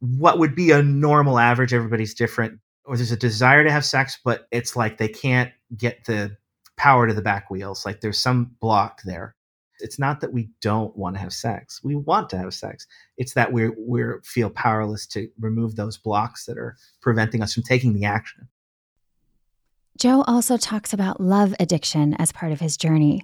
what 0.00 0.38
would 0.38 0.54
be 0.54 0.72
a 0.72 0.82
normal 0.82 1.38
average. 1.38 1.72
Everybody's 1.72 2.14
different. 2.14 2.58
Or 2.84 2.96
there's 2.96 3.12
a 3.12 3.16
desire 3.16 3.62
to 3.62 3.70
have 3.70 3.84
sex, 3.84 4.18
but 4.24 4.48
it's 4.50 4.74
like 4.74 4.98
they 4.98 5.08
can't 5.08 5.52
get 5.76 6.04
the 6.04 6.36
power 6.76 7.06
to 7.06 7.14
the 7.14 7.22
back 7.22 7.48
wheels. 7.48 7.86
Like 7.86 8.00
there's 8.00 8.20
some 8.20 8.56
block 8.60 9.02
there. 9.04 9.36
It's 9.78 9.98
not 9.98 10.20
that 10.20 10.32
we 10.32 10.50
don't 10.60 10.96
want 10.96 11.14
to 11.16 11.20
have 11.20 11.32
sex. 11.32 11.80
We 11.82 11.94
want 11.94 12.28
to 12.30 12.38
have 12.38 12.54
sex. 12.54 12.86
It's 13.16 13.34
that 13.34 13.52
we 13.52 13.70
we 13.70 14.02
feel 14.24 14.50
powerless 14.50 15.06
to 15.08 15.28
remove 15.40 15.76
those 15.76 15.96
blocks 15.96 16.46
that 16.46 16.58
are 16.58 16.76
preventing 17.00 17.42
us 17.42 17.54
from 17.54 17.62
taking 17.62 17.94
the 17.94 18.04
action. 18.04 18.48
Joe 19.98 20.24
also 20.26 20.56
talks 20.56 20.92
about 20.92 21.20
love 21.20 21.54
addiction 21.60 22.14
as 22.14 22.32
part 22.32 22.52
of 22.52 22.60
his 22.60 22.76
journey, 22.76 23.22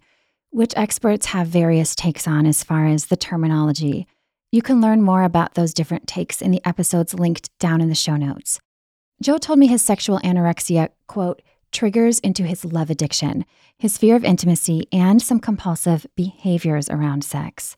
which 0.51 0.75
experts 0.77 1.27
have 1.27 1.49
various 1.49 1.95
takes 1.95 2.29
on 2.29 2.47
as 2.47 2.63
far 2.63 2.87
as 2.87 3.07
the 3.07 3.17
terminology. 3.17 4.07
You 4.53 4.63
can 4.63 4.81
learn 4.81 5.03
more 5.03 5.23
about 5.23 5.55
those 5.55 5.75
different 5.75 6.07
takes 6.07 6.41
in 6.43 6.51
the 6.51 6.65
episodes 6.67 7.15
linked 7.15 7.51
down 7.59 7.81
in 7.81 7.89
the 7.89 7.95
show 7.95 8.17
notes. 8.17 8.61
Joe 9.23 9.39
told 9.39 9.59
me 9.59 9.67
his 9.67 9.83
sexual 9.83 10.21
anorexia, 10.21 10.91
quote, 11.07 11.43
triggers 11.73 12.19
into 12.21 12.45
his 12.45 12.65
love 12.65 12.91
addiction, 12.91 13.45
his 13.79 13.99
fear 13.99 14.17
of 14.17 14.25
intimacy, 14.25 14.87
and 14.93 15.21
some 15.21 15.41
compulsive 15.41 16.07
behaviors 16.17 16.89
around 16.89 17.25
sex. 17.25 17.77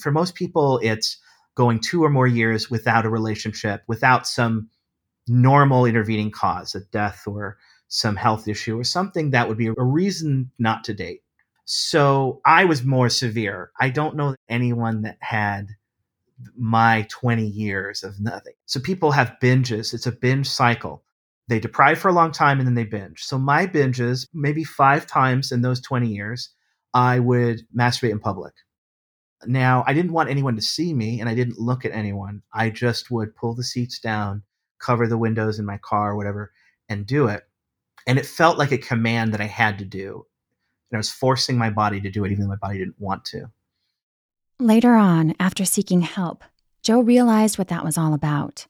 For 0.00 0.12
most 0.12 0.34
people, 0.34 0.78
it's 0.82 1.18
going 1.56 1.80
two 1.80 2.04
or 2.04 2.10
more 2.10 2.26
years 2.26 2.70
without 2.70 3.04
a 3.04 3.10
relationship, 3.10 3.82
without 3.86 4.26
some 4.26 4.68
normal 5.26 5.86
intervening 5.86 6.30
cause, 6.30 6.74
a 6.74 6.80
death 6.92 7.22
or 7.26 7.58
some 7.90 8.16
health 8.16 8.46
issue 8.48 8.78
or 8.78 8.84
something 8.84 9.30
that 9.30 9.48
would 9.48 9.58
be 9.58 9.66
a 9.66 9.74
reason 9.82 10.50
not 10.58 10.84
to 10.84 10.94
date. 10.94 11.22
So 11.64 12.40
I 12.44 12.64
was 12.64 12.84
more 12.84 13.08
severe. 13.08 13.72
I 13.80 13.90
don't 13.90 14.16
know 14.16 14.36
anyone 14.48 15.02
that 15.02 15.18
had 15.20 15.68
my 16.56 17.06
20 17.10 17.44
years 17.44 18.02
of 18.02 18.20
nothing. 18.20 18.54
So 18.66 18.80
people 18.80 19.10
have 19.10 19.36
binges. 19.42 19.92
It's 19.92 20.06
a 20.06 20.12
binge 20.12 20.48
cycle. 20.48 21.02
They 21.48 21.58
deprive 21.58 21.98
for 21.98 22.08
a 22.08 22.12
long 22.12 22.30
time 22.30 22.58
and 22.58 22.66
then 22.66 22.76
they 22.76 22.84
binge. 22.84 23.24
So 23.24 23.38
my 23.38 23.66
binges, 23.66 24.26
maybe 24.32 24.62
five 24.62 25.06
times 25.06 25.50
in 25.50 25.62
those 25.62 25.80
20 25.80 26.06
years, 26.06 26.50
I 26.94 27.18
would 27.18 27.66
masturbate 27.76 28.12
in 28.12 28.20
public. 28.20 28.54
Now, 29.46 29.82
I 29.86 29.94
didn't 29.94 30.12
want 30.12 30.30
anyone 30.30 30.54
to 30.54 30.62
see 30.62 30.94
me 30.94 31.18
and 31.18 31.28
I 31.28 31.34
didn't 31.34 31.58
look 31.58 31.84
at 31.84 31.92
anyone. 31.92 32.42
I 32.54 32.70
just 32.70 33.10
would 33.10 33.34
pull 33.34 33.54
the 33.54 33.64
seats 33.64 33.98
down, 33.98 34.44
cover 34.78 35.08
the 35.08 35.18
windows 35.18 35.58
in 35.58 35.66
my 35.66 35.78
car, 35.78 36.12
or 36.12 36.16
whatever, 36.16 36.52
and 36.88 37.04
do 37.04 37.26
it. 37.26 37.44
And 38.06 38.18
it 38.18 38.26
felt 38.26 38.58
like 38.58 38.72
a 38.72 38.78
command 38.78 39.32
that 39.34 39.40
I 39.40 39.46
had 39.46 39.78
to 39.78 39.84
do. 39.84 40.26
And 40.90 40.96
I 40.96 40.98
was 40.98 41.10
forcing 41.10 41.56
my 41.56 41.70
body 41.70 42.00
to 42.00 42.10
do 42.10 42.24
it, 42.24 42.32
even 42.32 42.44
though 42.44 42.50
my 42.50 42.56
body 42.56 42.78
didn't 42.78 43.00
want 43.00 43.24
to. 43.26 43.50
Later 44.58 44.94
on, 44.94 45.34
after 45.40 45.64
seeking 45.64 46.00
help, 46.02 46.44
Joe 46.82 47.00
realized 47.00 47.58
what 47.58 47.68
that 47.68 47.84
was 47.84 47.96
all 47.96 48.14
about. 48.14 48.66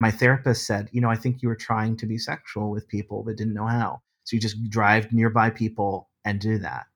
My 0.00 0.10
therapist 0.10 0.66
said, 0.66 0.88
You 0.92 1.00
know, 1.00 1.10
I 1.10 1.16
think 1.16 1.42
you 1.42 1.48
were 1.48 1.56
trying 1.56 1.96
to 1.98 2.06
be 2.06 2.18
sexual 2.18 2.70
with 2.70 2.88
people, 2.88 3.22
but 3.22 3.36
didn't 3.36 3.54
know 3.54 3.66
how. 3.66 4.02
So 4.24 4.34
you 4.36 4.40
just 4.40 4.68
drive 4.68 5.12
nearby 5.12 5.50
people 5.50 6.08
and 6.24 6.40
do 6.40 6.58
that. 6.58 6.86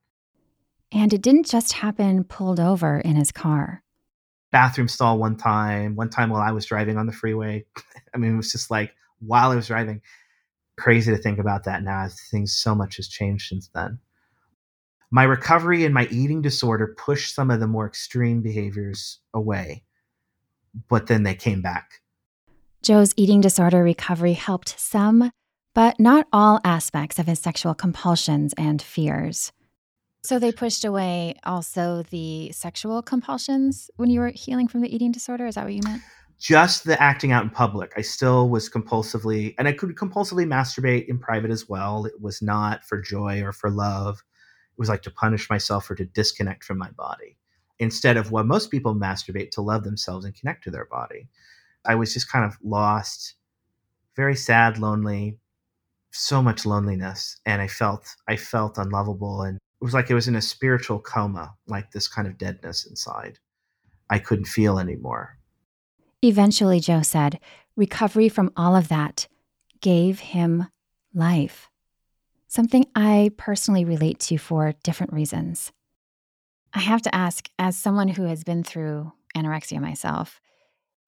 And 0.91 1.13
it 1.13 1.21
didn't 1.21 1.47
just 1.47 1.73
happen 1.73 2.23
pulled 2.23 2.59
over 2.59 2.99
in 2.99 3.15
his 3.15 3.31
car. 3.31 3.83
Bathroom 4.51 4.87
stall 4.87 5.17
one 5.17 5.35
time, 5.35 5.95
one 5.95 6.09
time 6.09 6.29
while 6.29 6.41
I 6.41 6.51
was 6.51 6.65
driving 6.65 6.97
on 6.97 7.05
the 7.05 7.11
freeway. 7.11 7.65
I 8.13 8.17
mean, 8.17 8.33
it 8.33 8.37
was 8.37 8.51
just 8.51 8.71
like 8.71 8.93
while 9.19 9.51
I 9.51 9.55
was 9.55 9.67
driving. 9.67 10.01
Crazy 10.77 11.11
to 11.11 11.17
think 11.17 11.39
about 11.39 11.63
that 11.65 11.83
now. 11.83 12.07
Things 12.31 12.55
so 12.55 12.75
much 12.75 12.97
has 12.97 13.07
changed 13.07 13.49
since 13.49 13.69
then. 13.73 13.99
My 15.09 15.23
recovery 15.23 15.85
and 15.85 15.93
my 15.93 16.07
eating 16.11 16.41
disorder 16.41 16.95
pushed 16.97 17.33
some 17.33 17.49
of 17.49 17.59
the 17.59 17.67
more 17.67 17.87
extreme 17.87 18.41
behaviors 18.41 19.19
away, 19.33 19.83
but 20.89 21.07
then 21.07 21.23
they 21.23 21.33
came 21.33 21.61
back. 21.61 22.01
Joe's 22.83 23.13
eating 23.17 23.41
disorder 23.41 23.83
recovery 23.83 24.33
helped 24.33 24.79
some, 24.79 25.31
but 25.73 25.99
not 25.99 26.27
all 26.31 26.59
aspects 26.63 27.19
of 27.19 27.25
his 27.25 27.39
sexual 27.39 27.73
compulsions 27.73 28.53
and 28.57 28.81
fears. 28.81 29.51
So 30.23 30.39
they 30.39 30.51
pushed 30.51 30.83
away 30.83 31.35
also 31.45 32.03
the 32.09 32.51
sexual 32.51 33.01
compulsions 33.01 33.89
when 33.95 34.09
you 34.09 34.19
were 34.19 34.29
healing 34.29 34.67
from 34.67 34.81
the 34.81 34.93
eating 34.93 35.11
disorder? 35.11 35.45
Is 35.45 35.55
that 35.55 35.63
what 35.63 35.73
you 35.73 35.81
meant? 35.83 36.01
Just 36.39 36.83
the 36.83 37.01
acting 37.01 37.31
out 37.31 37.43
in 37.43 37.49
public. 37.49 37.93
I 37.97 38.01
still 38.01 38.49
was 38.49 38.69
compulsively, 38.69 39.55
and 39.57 39.67
I 39.67 39.73
could 39.73 39.95
compulsively 39.95 40.45
masturbate 40.45 41.07
in 41.07 41.17
private 41.19 41.51
as 41.51 41.67
well. 41.67 42.05
It 42.05 42.21
was 42.21 42.41
not 42.41 42.83
for 42.85 43.01
joy 43.01 43.41
or 43.41 43.51
for 43.51 43.69
love 43.71 44.23
it 44.77 44.81
was 44.81 44.89
like 44.89 45.01
to 45.03 45.11
punish 45.11 45.49
myself 45.49 45.89
or 45.89 45.95
to 45.95 46.05
disconnect 46.05 46.63
from 46.63 46.77
my 46.77 46.91
body 46.91 47.35
instead 47.79 48.15
of 48.15 48.31
what 48.31 48.45
most 48.45 48.69
people 48.69 48.93
masturbate 48.95 49.49
to 49.51 49.61
love 49.61 49.83
themselves 49.83 50.23
and 50.23 50.35
connect 50.35 50.63
to 50.63 50.71
their 50.71 50.85
body. 50.85 51.27
I 51.85 51.95
was 51.95 52.13
just 52.13 52.31
kind 52.31 52.45
of 52.45 52.57
lost, 52.63 53.35
very 54.15 54.35
sad, 54.35 54.77
lonely, 54.77 55.39
so 56.11 56.43
much 56.43 56.65
loneliness, 56.65 57.37
and 57.45 57.61
I 57.61 57.67
felt 57.67 58.15
I 58.27 58.35
felt 58.35 58.77
unlovable, 58.77 59.43
and 59.43 59.57
it 59.57 59.83
was 59.85 59.93
like 59.95 60.09
it 60.11 60.15
was 60.15 60.27
in 60.27 60.35
a 60.35 60.41
spiritual 60.41 60.99
coma, 60.99 61.55
like 61.67 61.91
this 61.91 62.07
kind 62.07 62.27
of 62.27 62.37
deadness 62.37 62.85
inside. 62.85 63.39
I 64.09 64.19
couldn't 64.19 64.45
feel 64.45 64.79
anymore. 64.79 65.36
Eventually, 66.23 66.79
Joe 66.79 67.01
said, 67.01 67.39
recovery 67.75 68.29
from 68.29 68.51
all 68.57 68.75
of 68.75 68.87
that 68.87 69.27
gave 69.81 70.19
him 70.19 70.67
life 71.13 71.69
something 72.47 72.85
I 72.95 73.31
personally 73.37 73.85
relate 73.85 74.19
to 74.21 74.37
for 74.37 74.73
different 74.83 75.13
reasons. 75.13 75.71
I 76.73 76.79
have 76.79 77.01
to 77.03 77.13
ask, 77.15 77.49
as 77.59 77.77
someone 77.77 78.07
who 78.07 78.23
has 78.23 78.43
been 78.43 78.63
through 78.63 79.11
anorexia 79.35 79.79
myself, 79.79 80.41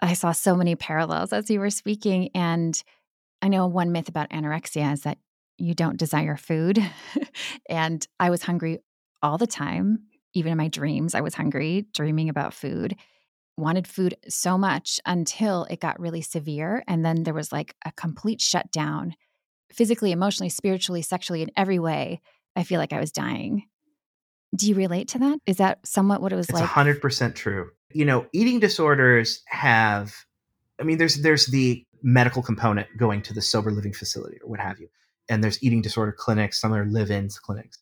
I 0.01 0.13
saw 0.13 0.31
so 0.31 0.55
many 0.55 0.75
parallels 0.75 1.33
as 1.33 1.49
you 1.49 1.59
were 1.59 1.69
speaking. 1.69 2.29
And 2.33 2.81
I 3.41 3.47
know 3.47 3.67
one 3.67 3.91
myth 3.91 4.09
about 4.09 4.29
anorexia 4.29 4.93
is 4.93 5.01
that 5.01 5.17
you 5.57 5.73
don't 5.73 5.97
desire 5.97 6.37
food. 6.37 6.79
and 7.69 8.05
I 8.19 8.29
was 8.29 8.43
hungry 8.43 8.79
all 9.21 9.37
the 9.37 9.47
time. 9.47 10.03
Even 10.33 10.51
in 10.51 10.57
my 10.57 10.67
dreams, 10.67 11.15
I 11.15 11.21
was 11.21 11.33
hungry, 11.33 11.87
dreaming 11.93 12.29
about 12.29 12.53
food, 12.53 12.95
wanted 13.59 13.87
food 13.87 14.15
so 14.27 14.57
much 14.57 14.99
until 15.05 15.65
it 15.65 15.79
got 15.79 15.99
really 15.99 16.21
severe. 16.21 16.83
And 16.87 17.05
then 17.05 17.23
there 17.23 17.33
was 17.33 17.51
like 17.51 17.75
a 17.85 17.91
complete 17.91 18.41
shutdown 18.41 19.15
physically, 19.71 20.11
emotionally, 20.11 20.49
spiritually, 20.49 21.01
sexually, 21.01 21.41
in 21.41 21.51
every 21.55 21.79
way, 21.79 22.21
I 22.55 22.63
feel 22.63 22.79
like 22.79 22.93
I 22.93 22.99
was 22.99 23.11
dying. 23.11 23.65
Do 24.55 24.67
you 24.67 24.75
relate 24.75 25.09
to 25.09 25.19
that? 25.19 25.39
Is 25.45 25.57
that 25.57 25.85
somewhat 25.85 26.21
what 26.21 26.33
it 26.33 26.35
was 26.35 26.49
it's 26.49 26.53
like? 26.53 26.63
It's 26.63 26.73
100% 26.73 27.35
true. 27.35 27.69
You 27.91 28.05
know, 28.05 28.25
eating 28.33 28.59
disorders 28.59 29.43
have, 29.45 30.13
I 30.79 30.83
mean, 30.83 30.97
there's, 30.97 31.21
there's 31.21 31.45
the 31.47 31.85
medical 32.01 32.41
component 32.41 32.87
going 32.97 33.21
to 33.23 33.33
the 33.33 33.41
sober 33.41 33.71
living 33.71 33.93
facility 33.93 34.39
or 34.43 34.49
what 34.49 34.59
have 34.59 34.79
you. 34.79 34.87
And 35.29 35.43
there's 35.43 35.61
eating 35.61 35.81
disorder 35.81 36.11
clinics, 36.11 36.59
some 36.59 36.73
are 36.73 36.85
live 36.85 37.11
ins 37.11 37.37
clinics. 37.37 37.77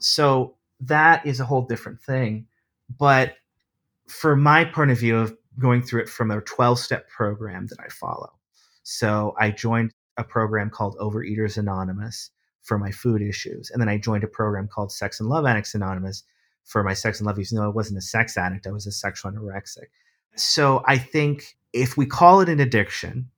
So 0.00 0.56
that 0.80 1.24
is 1.24 1.38
a 1.38 1.44
whole 1.44 1.62
different 1.62 2.00
thing. 2.00 2.46
But 2.98 3.36
for 4.12 4.36
my 4.36 4.64
point 4.64 4.90
of 4.90 4.98
view 4.98 5.16
of 5.16 5.34
going 5.58 5.82
through 5.82 6.02
it 6.02 6.08
from 6.08 6.30
a 6.30 6.40
12 6.42 6.78
step 6.78 7.08
program 7.08 7.66
that 7.68 7.78
I 7.80 7.88
follow. 7.88 8.30
So 8.82 9.34
I 9.38 9.50
joined 9.50 9.92
a 10.16 10.24
program 10.24 10.70
called 10.70 10.96
Overeaters 10.98 11.56
Anonymous 11.56 12.30
for 12.62 12.78
my 12.78 12.90
food 12.90 13.22
issues. 13.22 13.70
And 13.70 13.80
then 13.80 13.88
I 13.88 13.98
joined 13.98 14.24
a 14.24 14.28
program 14.28 14.68
called 14.68 14.92
Sex 14.92 15.18
and 15.18 15.28
Love 15.28 15.46
Addicts 15.46 15.74
Anonymous 15.74 16.24
for 16.64 16.82
my 16.82 16.94
sex 16.94 17.18
and 17.18 17.26
love 17.26 17.38
issues. 17.38 17.54
No, 17.54 17.64
I 17.64 17.68
wasn't 17.68 17.98
a 17.98 18.02
sex 18.02 18.36
addict, 18.36 18.66
I 18.66 18.70
was 18.70 18.86
a 18.86 18.92
sexual 18.92 19.32
anorexic. 19.32 19.86
So 20.36 20.82
I 20.86 20.98
think 20.98 21.56
if 21.72 21.96
we 21.96 22.06
call 22.06 22.40
it 22.40 22.48
an 22.48 22.60
addiction, 22.60 23.30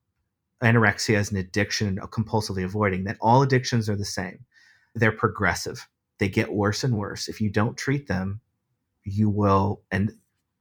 anorexia 0.61 1.17
is 1.17 1.31
an 1.31 1.37
addiction, 1.37 1.97
compulsively 1.97 2.63
avoiding, 2.63 3.05
that 3.05 3.17
all 3.19 3.41
addictions 3.41 3.89
are 3.89 3.95
the 3.95 4.05
same. 4.05 4.45
They're 4.93 5.11
progressive. 5.11 5.87
They 6.19 6.29
get 6.29 6.53
worse 6.53 6.83
and 6.83 6.97
worse. 6.97 7.27
If 7.27 7.41
you 7.41 7.49
don't 7.49 7.77
treat 7.77 8.07
them, 8.07 8.41
you 9.03 9.29
will, 9.29 9.81
and 9.91 10.11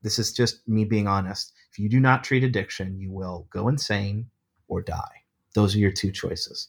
this 0.05 0.19
is 0.19 0.33
just 0.33 0.69
me 0.69 0.85
being 0.85 1.09
honest, 1.09 1.53
if 1.73 1.79
you 1.79 1.89
do 1.89 1.99
not 1.99 2.23
treat 2.23 2.45
addiction, 2.45 3.01
you 3.01 3.11
will 3.11 3.49
go 3.51 3.69
insane 3.69 4.27
or 4.69 4.83
die. 4.83 5.23
Those 5.55 5.75
are 5.75 5.79
your 5.79 5.91
two 5.91 6.13
choices. 6.13 6.69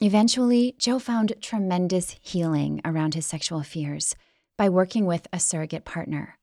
Eventually, 0.00 0.74
Joe 0.78 0.98
found 0.98 1.32
tremendous 1.40 2.16
healing 2.20 2.80
around 2.84 3.14
his 3.14 3.24
sexual 3.24 3.62
fears 3.62 4.16
by 4.58 4.68
working 4.68 5.06
with 5.06 5.28
a 5.32 5.38
surrogate 5.38 5.84
partner. 5.84 6.38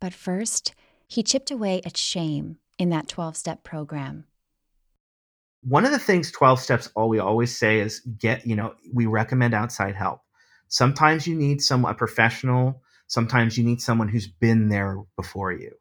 But 0.00 0.12
first, 0.12 0.74
he 1.06 1.22
chipped 1.22 1.52
away 1.52 1.80
at 1.84 1.96
shame 1.96 2.58
in 2.78 2.90
that 2.90 3.08
12 3.08 3.36
step 3.36 3.62
program. 3.62 4.24
One 5.62 5.84
of 5.84 5.92
the 5.92 5.98
things 5.98 6.32
12 6.32 6.60
steps 6.60 6.90
all 6.96 7.08
we 7.08 7.20
always 7.20 7.56
say 7.56 7.78
is 7.78 8.00
get, 8.00 8.44
you 8.46 8.56
know, 8.56 8.74
we 8.92 9.06
recommend 9.06 9.54
outside 9.54 9.94
help. 9.94 10.20
Sometimes 10.66 11.26
you 11.26 11.36
need 11.36 11.62
some 11.62 11.84
a 11.84 11.94
professional, 11.94 12.82
sometimes 13.08 13.58
you 13.58 13.64
need 13.64 13.82
someone 13.82 14.08
who's 14.08 14.28
been 14.28 14.68
there 14.68 15.02
before 15.16 15.52
you. 15.52 15.72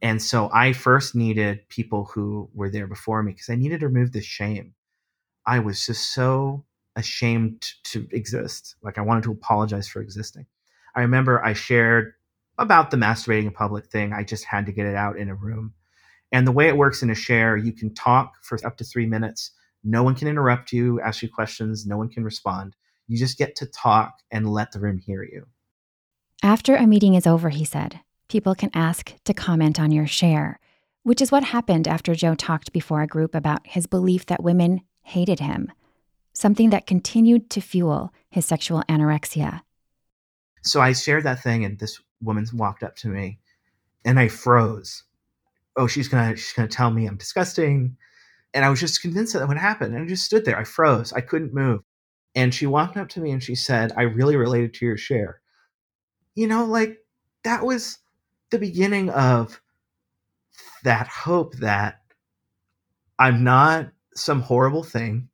And 0.00 0.20
so 0.20 0.50
I 0.52 0.72
first 0.72 1.14
needed 1.14 1.68
people 1.68 2.06
who 2.06 2.50
were 2.54 2.70
there 2.70 2.86
before 2.88 3.22
me 3.22 3.32
because 3.32 3.50
I 3.50 3.54
needed 3.54 3.80
to 3.80 3.88
remove 3.88 4.12
the 4.12 4.20
shame. 4.20 4.74
I 5.46 5.60
was 5.60 5.86
just 5.86 6.12
so 6.12 6.64
ashamed 6.96 7.72
to 7.84 8.08
exist. 8.10 8.76
Like 8.82 8.98
I 8.98 9.02
wanted 9.02 9.24
to 9.24 9.32
apologize 9.32 9.88
for 9.88 10.00
existing. 10.00 10.46
I 10.94 11.00
remember 11.00 11.44
I 11.44 11.52
shared 11.52 12.14
about 12.58 12.90
the 12.90 12.96
masturbating 12.96 13.46
in 13.46 13.52
public 13.52 13.86
thing. 13.86 14.12
I 14.12 14.24
just 14.24 14.44
had 14.44 14.66
to 14.66 14.72
get 14.72 14.86
it 14.86 14.94
out 14.94 15.16
in 15.18 15.28
a 15.28 15.34
room. 15.34 15.74
And 16.32 16.46
the 16.46 16.52
way 16.52 16.68
it 16.68 16.76
works 16.76 17.02
in 17.02 17.10
a 17.10 17.14
share, 17.14 17.56
you 17.56 17.72
can 17.72 17.94
talk 17.94 18.34
for 18.42 18.58
up 18.64 18.76
to 18.78 18.84
three 18.84 19.06
minutes. 19.06 19.52
No 19.84 20.02
one 20.02 20.14
can 20.14 20.28
interrupt 20.28 20.72
you, 20.72 21.00
ask 21.00 21.22
you 21.22 21.28
questions. 21.28 21.86
No 21.86 21.96
one 21.96 22.08
can 22.08 22.24
respond. 22.24 22.76
You 23.08 23.18
just 23.18 23.38
get 23.38 23.56
to 23.56 23.66
talk 23.66 24.14
and 24.30 24.48
let 24.48 24.72
the 24.72 24.80
room 24.80 24.98
hear 24.98 25.22
you. 25.22 25.46
After 26.44 26.74
a 26.74 26.88
meeting 26.88 27.14
is 27.14 27.24
over, 27.24 27.50
he 27.50 27.64
said, 27.64 28.00
people 28.28 28.56
can 28.56 28.70
ask 28.74 29.14
to 29.26 29.32
comment 29.32 29.78
on 29.78 29.92
your 29.92 30.08
share, 30.08 30.58
which 31.04 31.22
is 31.22 31.30
what 31.30 31.44
happened 31.44 31.86
after 31.86 32.16
Joe 32.16 32.34
talked 32.34 32.72
before 32.72 33.00
a 33.00 33.06
group 33.06 33.36
about 33.36 33.64
his 33.64 33.86
belief 33.86 34.26
that 34.26 34.42
women 34.42 34.80
hated 35.02 35.38
him, 35.38 35.70
something 36.32 36.70
that 36.70 36.84
continued 36.84 37.48
to 37.50 37.60
fuel 37.60 38.12
his 38.28 38.44
sexual 38.44 38.82
anorexia. 38.88 39.60
So 40.62 40.80
I 40.80 40.94
shared 40.94 41.22
that 41.24 41.44
thing, 41.44 41.64
and 41.64 41.78
this 41.78 42.00
woman 42.20 42.44
walked 42.52 42.82
up 42.82 42.96
to 42.96 43.08
me, 43.08 43.38
and 44.04 44.18
I 44.18 44.26
froze. 44.26 45.04
Oh, 45.76 45.86
she's 45.86 46.08
gonna 46.08 46.34
she's 46.34 46.54
gonna 46.54 46.66
tell 46.66 46.90
me 46.90 47.06
I'm 47.06 47.16
disgusting, 47.16 47.96
and 48.52 48.64
I 48.64 48.68
was 48.68 48.80
just 48.80 49.00
convinced 49.00 49.32
that, 49.32 49.38
that 49.38 49.48
would 49.48 49.58
happen. 49.58 49.94
And 49.94 50.02
I 50.04 50.08
just 50.08 50.24
stood 50.24 50.44
there. 50.44 50.58
I 50.58 50.64
froze. 50.64 51.12
I 51.12 51.20
couldn't 51.20 51.54
move. 51.54 51.82
And 52.34 52.52
she 52.52 52.66
walked 52.66 52.96
up 52.96 53.08
to 53.10 53.20
me 53.20 53.30
and 53.30 53.42
she 53.42 53.54
said, 53.54 53.92
"I 53.96 54.02
really 54.02 54.34
related 54.36 54.74
to 54.74 54.86
your 54.86 54.96
share." 54.96 55.41
You 56.34 56.46
know, 56.46 56.64
like 56.64 56.98
that 57.44 57.64
was 57.64 57.98
the 58.50 58.58
beginning 58.58 59.10
of 59.10 59.60
that 60.84 61.08
hope 61.08 61.56
that 61.56 62.00
I'm 63.18 63.44
not 63.44 63.90
some 64.14 64.42
horrible 64.42 64.82
thing. 64.82 65.28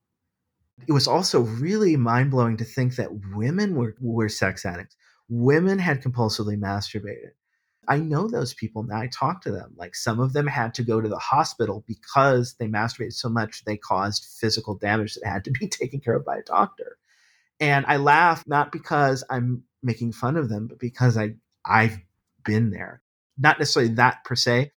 It 0.87 0.93
was 0.93 1.09
also 1.09 1.41
really 1.41 1.97
mind 1.97 2.31
blowing 2.31 2.57
to 2.59 2.65
think 2.65 2.97
that 2.97 3.11
women 3.35 3.75
were, 3.75 3.97
were 4.01 4.29
sex 4.29 4.65
addicts. 4.65 4.97
Women 5.29 5.79
had 5.79 6.03
compulsively 6.03 6.59
masturbated. 6.59 7.33
I 7.89 7.99
know 7.99 8.29
those 8.29 8.53
people 8.53 8.83
now. 8.83 8.99
I 8.99 9.07
talk 9.09 9.43
to 9.43 9.51
them. 9.51 9.73
Like 9.77 9.95
some 9.95 10.21
of 10.21 10.35
them 10.35 10.47
had 10.47 10.75
to 10.75 10.83
go 10.83 11.01
to 11.01 11.09
the 11.09 11.19
hospital 11.19 11.85
because 11.87 12.55
they 12.55 12.67
masturbated 12.69 13.15
so 13.15 13.31
much 13.31 13.65
they 13.65 13.79
caused 13.79 14.27
physical 14.39 14.75
damage 14.75 15.15
that 15.15 15.27
had 15.29 15.45
to 15.45 15.51
be 15.51 15.67
taken 15.69 16.01
care 16.01 16.17
of 16.17 16.25
by 16.25 16.37
a 16.37 16.43
doctor. 16.43 16.99
And 17.61 17.85
I 17.89 17.97
laugh 17.97 18.45
not 18.47 18.71
because 18.71 19.25
I'm 19.31 19.65
making 19.83 20.13
fun 20.13 20.37
of 20.37 20.49
them, 20.49 20.67
but 20.67 20.79
because 20.79 21.17
I 21.17 21.35
I've 21.65 21.99
been 22.45 22.71
there. 22.71 23.03
Not 23.37 23.59
necessarily 23.59 23.95
that 23.95 24.25
per 24.25 24.35
se. 24.35 24.73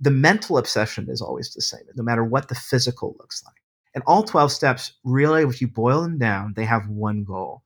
The 0.00 0.10
mental 0.10 0.58
obsession 0.58 1.08
is 1.08 1.20
always 1.20 1.52
the 1.52 1.62
same, 1.62 1.80
no 1.94 2.02
matter 2.02 2.24
what 2.24 2.48
the 2.48 2.54
physical 2.54 3.16
looks 3.18 3.42
like. 3.44 3.54
And 3.94 4.04
all 4.06 4.22
12 4.22 4.52
steps, 4.52 4.92
really, 5.04 5.42
if 5.42 5.60
you 5.60 5.68
boil 5.68 6.02
them 6.02 6.18
down, 6.18 6.52
they 6.54 6.64
have 6.64 6.88
one 6.88 7.24
goal. 7.24 7.62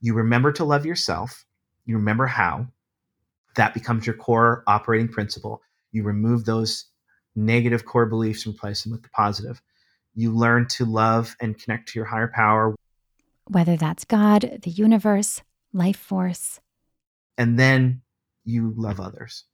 You 0.00 0.14
remember 0.14 0.52
to 0.52 0.64
love 0.64 0.86
yourself. 0.86 1.44
You 1.84 1.96
remember 1.96 2.26
how. 2.26 2.66
That 3.56 3.74
becomes 3.74 4.06
your 4.06 4.16
core 4.16 4.64
operating 4.66 5.08
principle. 5.08 5.62
You 5.92 6.02
remove 6.02 6.44
those 6.44 6.86
negative 7.34 7.84
core 7.84 8.06
beliefs 8.06 8.46
and 8.46 8.54
replace 8.54 8.82
them 8.82 8.92
with 8.92 9.02
the 9.02 9.10
positive. 9.10 9.62
You 10.14 10.32
learn 10.32 10.66
to 10.68 10.86
love 10.86 11.36
and 11.40 11.58
connect 11.58 11.90
to 11.90 11.98
your 11.98 12.06
higher 12.06 12.32
power. 12.34 12.74
Whether 13.48 13.76
that's 13.76 14.04
God, 14.04 14.60
the 14.62 14.70
universe, 14.70 15.42
life 15.76 15.98
force. 15.98 16.60
And 17.38 17.58
then 17.58 18.02
you 18.44 18.72
love 18.76 19.00
others. 19.00 19.44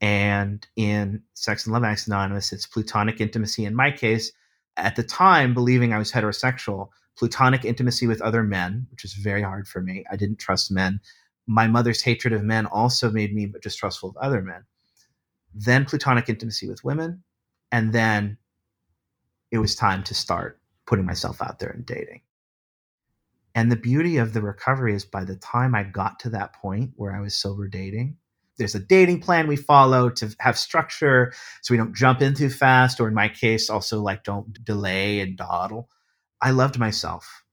And 0.00 0.66
in 0.74 1.22
Sex 1.34 1.64
and 1.64 1.72
Love 1.72 1.84
Addicts 1.84 2.08
Anonymous, 2.08 2.52
it's 2.52 2.66
platonic 2.66 3.20
intimacy. 3.20 3.64
In 3.64 3.74
my 3.74 3.92
case, 3.92 4.32
at 4.76 4.96
the 4.96 5.04
time, 5.04 5.54
believing 5.54 5.92
I 5.92 5.98
was 5.98 6.10
heterosexual, 6.10 6.88
platonic 7.16 7.64
intimacy 7.64 8.08
with 8.08 8.20
other 8.20 8.42
men, 8.42 8.86
which 8.90 9.04
is 9.04 9.12
very 9.12 9.42
hard 9.42 9.68
for 9.68 9.80
me. 9.80 10.04
I 10.10 10.16
didn't 10.16 10.38
trust 10.38 10.72
men. 10.72 11.00
My 11.46 11.68
mother's 11.68 12.02
hatred 12.02 12.32
of 12.32 12.42
men 12.42 12.66
also 12.66 13.10
made 13.10 13.32
me 13.34 13.52
distrustful 13.62 14.10
of 14.10 14.16
other 14.16 14.42
men. 14.42 14.64
Then 15.54 15.84
platonic 15.84 16.28
intimacy 16.28 16.68
with 16.68 16.82
women. 16.82 17.22
And 17.70 17.92
then 17.92 18.38
it 19.50 19.58
was 19.58 19.76
time 19.76 20.02
to 20.04 20.14
start 20.14 20.58
putting 20.86 21.06
myself 21.06 21.40
out 21.40 21.58
there 21.58 21.70
and 21.70 21.86
dating. 21.86 22.22
And 23.54 23.70
the 23.70 23.76
beauty 23.76 24.16
of 24.16 24.32
the 24.32 24.40
recovery 24.40 24.94
is 24.94 25.04
by 25.04 25.24
the 25.24 25.36
time 25.36 25.74
I 25.74 25.82
got 25.82 26.20
to 26.20 26.30
that 26.30 26.54
point 26.54 26.92
where 26.96 27.14
I 27.14 27.20
was 27.20 27.36
sober 27.36 27.68
dating, 27.68 28.16
there's 28.58 28.74
a 28.74 28.80
dating 28.80 29.20
plan 29.20 29.46
we 29.46 29.56
follow 29.56 30.10
to 30.10 30.34
have 30.38 30.58
structure 30.58 31.32
so 31.62 31.72
we 31.72 31.78
don't 31.78 31.94
jump 31.94 32.22
in 32.22 32.34
too 32.34 32.50
fast, 32.50 33.00
or 33.00 33.08
in 33.08 33.14
my 33.14 33.28
case, 33.28 33.68
also 33.68 34.00
like 34.00 34.24
don't 34.24 34.64
delay 34.64 35.20
and 35.20 35.36
dawdle. 35.36 35.88
I 36.40 36.50
loved 36.50 36.78
myself 36.78 37.44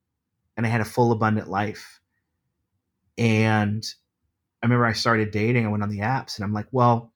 and 0.56 0.66
I 0.66 0.70
had 0.70 0.82
a 0.82 0.86
full, 0.86 1.12
abundant 1.12 1.50
life. 1.50 2.00
And 3.18 3.84
I 4.62 4.66
remember 4.66 4.86
I 4.86 4.94
started 4.94 5.32
dating, 5.32 5.66
I 5.66 5.70
went 5.70 5.84
on 5.84 5.90
the 5.90 6.00
apps, 6.00 6.38
and 6.38 6.44
I'm 6.44 6.54
like, 6.54 6.68
well, 6.72 7.14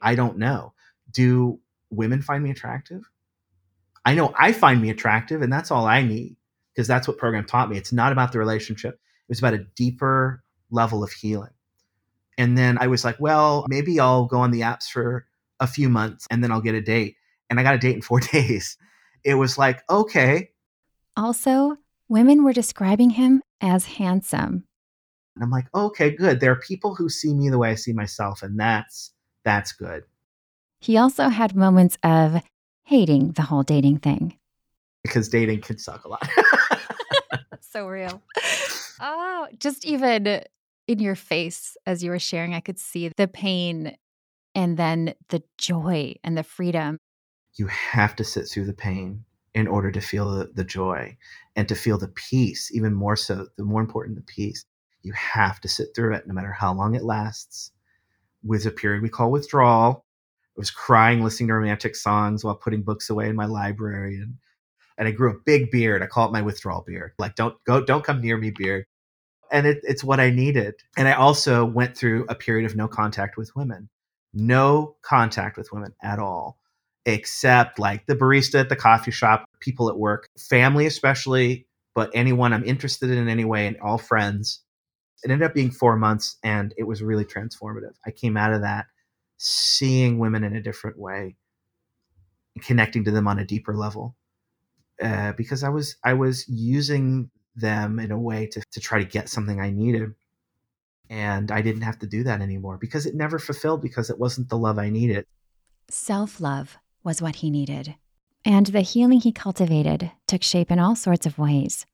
I 0.00 0.14
don't 0.14 0.38
know. 0.38 0.74
Do 1.10 1.60
women 1.90 2.22
find 2.22 2.42
me 2.42 2.50
attractive? 2.50 3.08
I 4.04 4.14
know 4.14 4.34
I 4.36 4.52
find 4.52 4.80
me 4.82 4.90
attractive, 4.90 5.42
and 5.42 5.52
that's 5.52 5.70
all 5.70 5.86
I 5.86 6.02
need 6.02 6.36
because 6.74 6.88
that's 6.88 7.06
what 7.06 7.18
program 7.18 7.44
taught 7.44 7.70
me. 7.70 7.76
It's 7.76 7.92
not 7.92 8.12
about 8.12 8.32
the 8.32 8.38
relationship. 8.38 8.94
It 8.94 9.28
was 9.28 9.38
about 9.38 9.54
a 9.54 9.64
deeper 9.76 10.42
level 10.70 11.04
of 11.04 11.12
healing. 11.12 11.50
And 12.38 12.56
then 12.56 12.78
I 12.80 12.86
was 12.86 13.04
like, 13.04 13.20
well, 13.20 13.66
maybe 13.68 14.00
I'll 14.00 14.24
go 14.24 14.38
on 14.38 14.50
the 14.50 14.62
apps 14.62 14.88
for 14.88 15.26
a 15.60 15.66
few 15.66 15.88
months 15.88 16.26
and 16.30 16.42
then 16.42 16.50
I'll 16.50 16.60
get 16.62 16.74
a 16.74 16.80
date. 16.80 17.16
And 17.50 17.60
I 17.60 17.62
got 17.62 17.74
a 17.74 17.78
date 17.78 17.94
in 17.94 18.02
4 18.02 18.20
days. 18.32 18.76
It 19.24 19.34
was 19.34 19.58
like, 19.58 19.82
okay. 19.88 20.50
Also, 21.16 21.76
women 22.08 22.42
were 22.42 22.52
describing 22.52 23.10
him 23.10 23.42
as 23.60 23.84
handsome. 23.84 24.64
And 25.36 25.44
I'm 25.44 25.50
like, 25.50 25.66
okay, 25.74 26.10
good. 26.10 26.40
There 26.40 26.52
are 26.52 26.56
people 26.56 26.94
who 26.94 27.08
see 27.08 27.34
me 27.34 27.48
the 27.48 27.58
way 27.58 27.70
I 27.70 27.74
see 27.74 27.92
myself 27.92 28.42
and 28.42 28.58
that's 28.58 29.12
that's 29.44 29.72
good. 29.72 30.04
He 30.80 30.96
also 30.96 31.28
had 31.28 31.56
moments 31.56 31.98
of 32.02 32.42
hating 32.84 33.32
the 33.32 33.42
whole 33.42 33.62
dating 33.62 33.98
thing 33.98 34.38
because 35.02 35.28
dating 35.28 35.60
can 35.60 35.78
suck 35.78 36.04
a 36.04 36.08
lot. 36.08 36.28
so 37.60 37.86
real. 37.86 38.22
Oh, 39.00 39.48
just 39.58 39.84
even 39.84 40.42
in 40.86 40.98
your 40.98 41.14
face 41.14 41.76
as 41.86 42.02
you 42.02 42.10
were 42.10 42.18
sharing, 42.18 42.54
I 42.54 42.60
could 42.60 42.78
see 42.78 43.10
the 43.16 43.28
pain 43.28 43.96
and 44.54 44.76
then 44.76 45.14
the 45.28 45.42
joy 45.58 46.14
and 46.22 46.36
the 46.36 46.42
freedom. 46.42 46.98
You 47.54 47.66
have 47.66 48.16
to 48.16 48.24
sit 48.24 48.48
through 48.48 48.66
the 48.66 48.72
pain 48.72 49.24
in 49.54 49.66
order 49.66 49.90
to 49.90 50.00
feel 50.00 50.30
the, 50.30 50.50
the 50.54 50.64
joy 50.64 51.16
and 51.56 51.68
to 51.68 51.74
feel 51.74 51.98
the 51.98 52.08
peace, 52.08 52.70
even 52.72 52.94
more 52.94 53.16
so, 53.16 53.46
the 53.56 53.64
more 53.64 53.80
important 53.80 54.16
the 54.16 54.22
peace. 54.22 54.64
You 55.02 55.12
have 55.12 55.60
to 55.60 55.68
sit 55.68 55.88
through 55.94 56.14
it 56.14 56.26
no 56.26 56.34
matter 56.34 56.52
how 56.52 56.72
long 56.72 56.94
it 56.94 57.02
lasts. 57.02 57.72
With 58.44 58.66
a 58.66 58.70
period 58.70 59.02
we 59.02 59.08
call 59.08 59.30
withdrawal, 59.30 60.04
I 60.56 60.60
was 60.60 60.70
crying 60.70 61.22
listening 61.22 61.48
to 61.48 61.54
romantic 61.54 61.94
songs 61.96 62.44
while 62.44 62.54
putting 62.54 62.82
books 62.82 63.10
away 63.10 63.28
in 63.28 63.36
my 63.36 63.46
library 63.46 64.16
and 64.16 64.34
and 64.98 65.08
I 65.08 65.10
grew 65.10 65.30
a 65.30 65.40
big 65.44 65.70
beard. 65.70 66.02
I 66.02 66.06
call 66.06 66.28
it 66.28 66.32
my 66.32 66.42
withdrawal 66.42 66.84
beard. 66.86 67.12
Like, 67.18 67.34
don't 67.34 67.56
go, 67.64 67.84
don't 67.84 68.04
come 68.04 68.20
near 68.20 68.36
me, 68.36 68.50
beard. 68.50 68.84
And 69.50 69.66
it, 69.66 69.80
it's 69.82 70.04
what 70.04 70.20
I 70.20 70.30
needed. 70.30 70.74
And 70.96 71.08
I 71.08 71.12
also 71.12 71.64
went 71.64 71.96
through 71.96 72.26
a 72.28 72.34
period 72.34 72.64
of 72.64 72.76
no 72.76 72.88
contact 72.88 73.36
with 73.36 73.54
women, 73.54 73.88
no 74.32 74.96
contact 75.02 75.56
with 75.56 75.72
women 75.72 75.92
at 76.02 76.18
all, 76.18 76.58
except 77.04 77.78
like 77.78 78.06
the 78.06 78.16
barista 78.16 78.60
at 78.60 78.68
the 78.68 78.76
coffee 78.76 79.10
shop, 79.10 79.44
people 79.60 79.88
at 79.88 79.98
work, 79.98 80.28
family 80.38 80.86
especially, 80.86 81.66
but 81.94 82.10
anyone 82.14 82.52
I'm 82.52 82.64
interested 82.64 83.10
in 83.10 83.18
in 83.18 83.28
any 83.28 83.44
way, 83.44 83.66
and 83.66 83.76
all 83.80 83.98
friends. 83.98 84.60
It 85.22 85.30
ended 85.30 85.46
up 85.46 85.54
being 85.54 85.70
four 85.70 85.96
months, 85.96 86.36
and 86.42 86.74
it 86.76 86.84
was 86.84 87.02
really 87.02 87.24
transformative. 87.24 87.92
I 88.06 88.10
came 88.10 88.36
out 88.36 88.52
of 88.52 88.62
that 88.62 88.86
seeing 89.36 90.18
women 90.18 90.44
in 90.44 90.56
a 90.56 90.62
different 90.62 90.98
way, 90.98 91.36
connecting 92.62 93.04
to 93.04 93.10
them 93.10 93.28
on 93.28 93.38
a 93.38 93.44
deeper 93.44 93.76
level 93.76 94.16
uh, 95.00 95.32
because 95.32 95.62
I 95.62 95.68
was 95.68 95.96
I 96.04 96.14
was 96.14 96.48
using 96.48 97.30
them 97.56 97.98
in 97.98 98.10
a 98.10 98.18
way 98.18 98.46
to 98.46 98.62
to 98.72 98.80
try 98.80 98.98
to 98.98 99.04
get 99.04 99.28
something 99.28 99.60
I 99.60 99.70
needed, 99.70 100.14
and 101.08 101.50
I 101.50 101.62
didn't 101.62 101.82
have 101.82 101.98
to 102.00 102.06
do 102.06 102.24
that 102.24 102.40
anymore 102.40 102.78
because 102.78 103.06
it 103.06 103.14
never 103.14 103.38
fulfilled 103.38 103.82
because 103.82 104.10
it 104.10 104.18
wasn't 104.18 104.48
the 104.48 104.58
love 104.58 104.78
I 104.78 104.90
needed. 104.90 105.26
Self 105.88 106.40
love 106.40 106.76
was 107.04 107.22
what 107.22 107.36
he 107.36 107.50
needed, 107.50 107.94
and 108.44 108.66
the 108.66 108.80
healing 108.80 109.20
he 109.20 109.32
cultivated 109.32 110.10
took 110.26 110.42
shape 110.42 110.70
in 110.70 110.78
all 110.78 110.96
sorts 110.96 111.26
of 111.26 111.38
ways. 111.38 111.86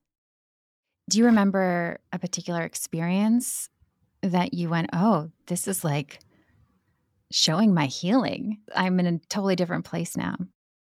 Do 1.08 1.18
you 1.18 1.24
remember 1.24 2.00
a 2.12 2.18
particular 2.18 2.62
experience 2.62 3.70
that 4.22 4.54
you 4.54 4.68
went, 4.68 4.90
"Oh, 4.92 5.30
this 5.46 5.68
is 5.68 5.84
like." 5.84 6.20
showing 7.30 7.74
my 7.74 7.87
healing. 7.87 8.58
I'm 8.74 8.98
in 9.00 9.06
a 9.06 9.18
totally 9.28 9.56
different 9.56 9.84
place 9.84 10.16
now. 10.16 10.37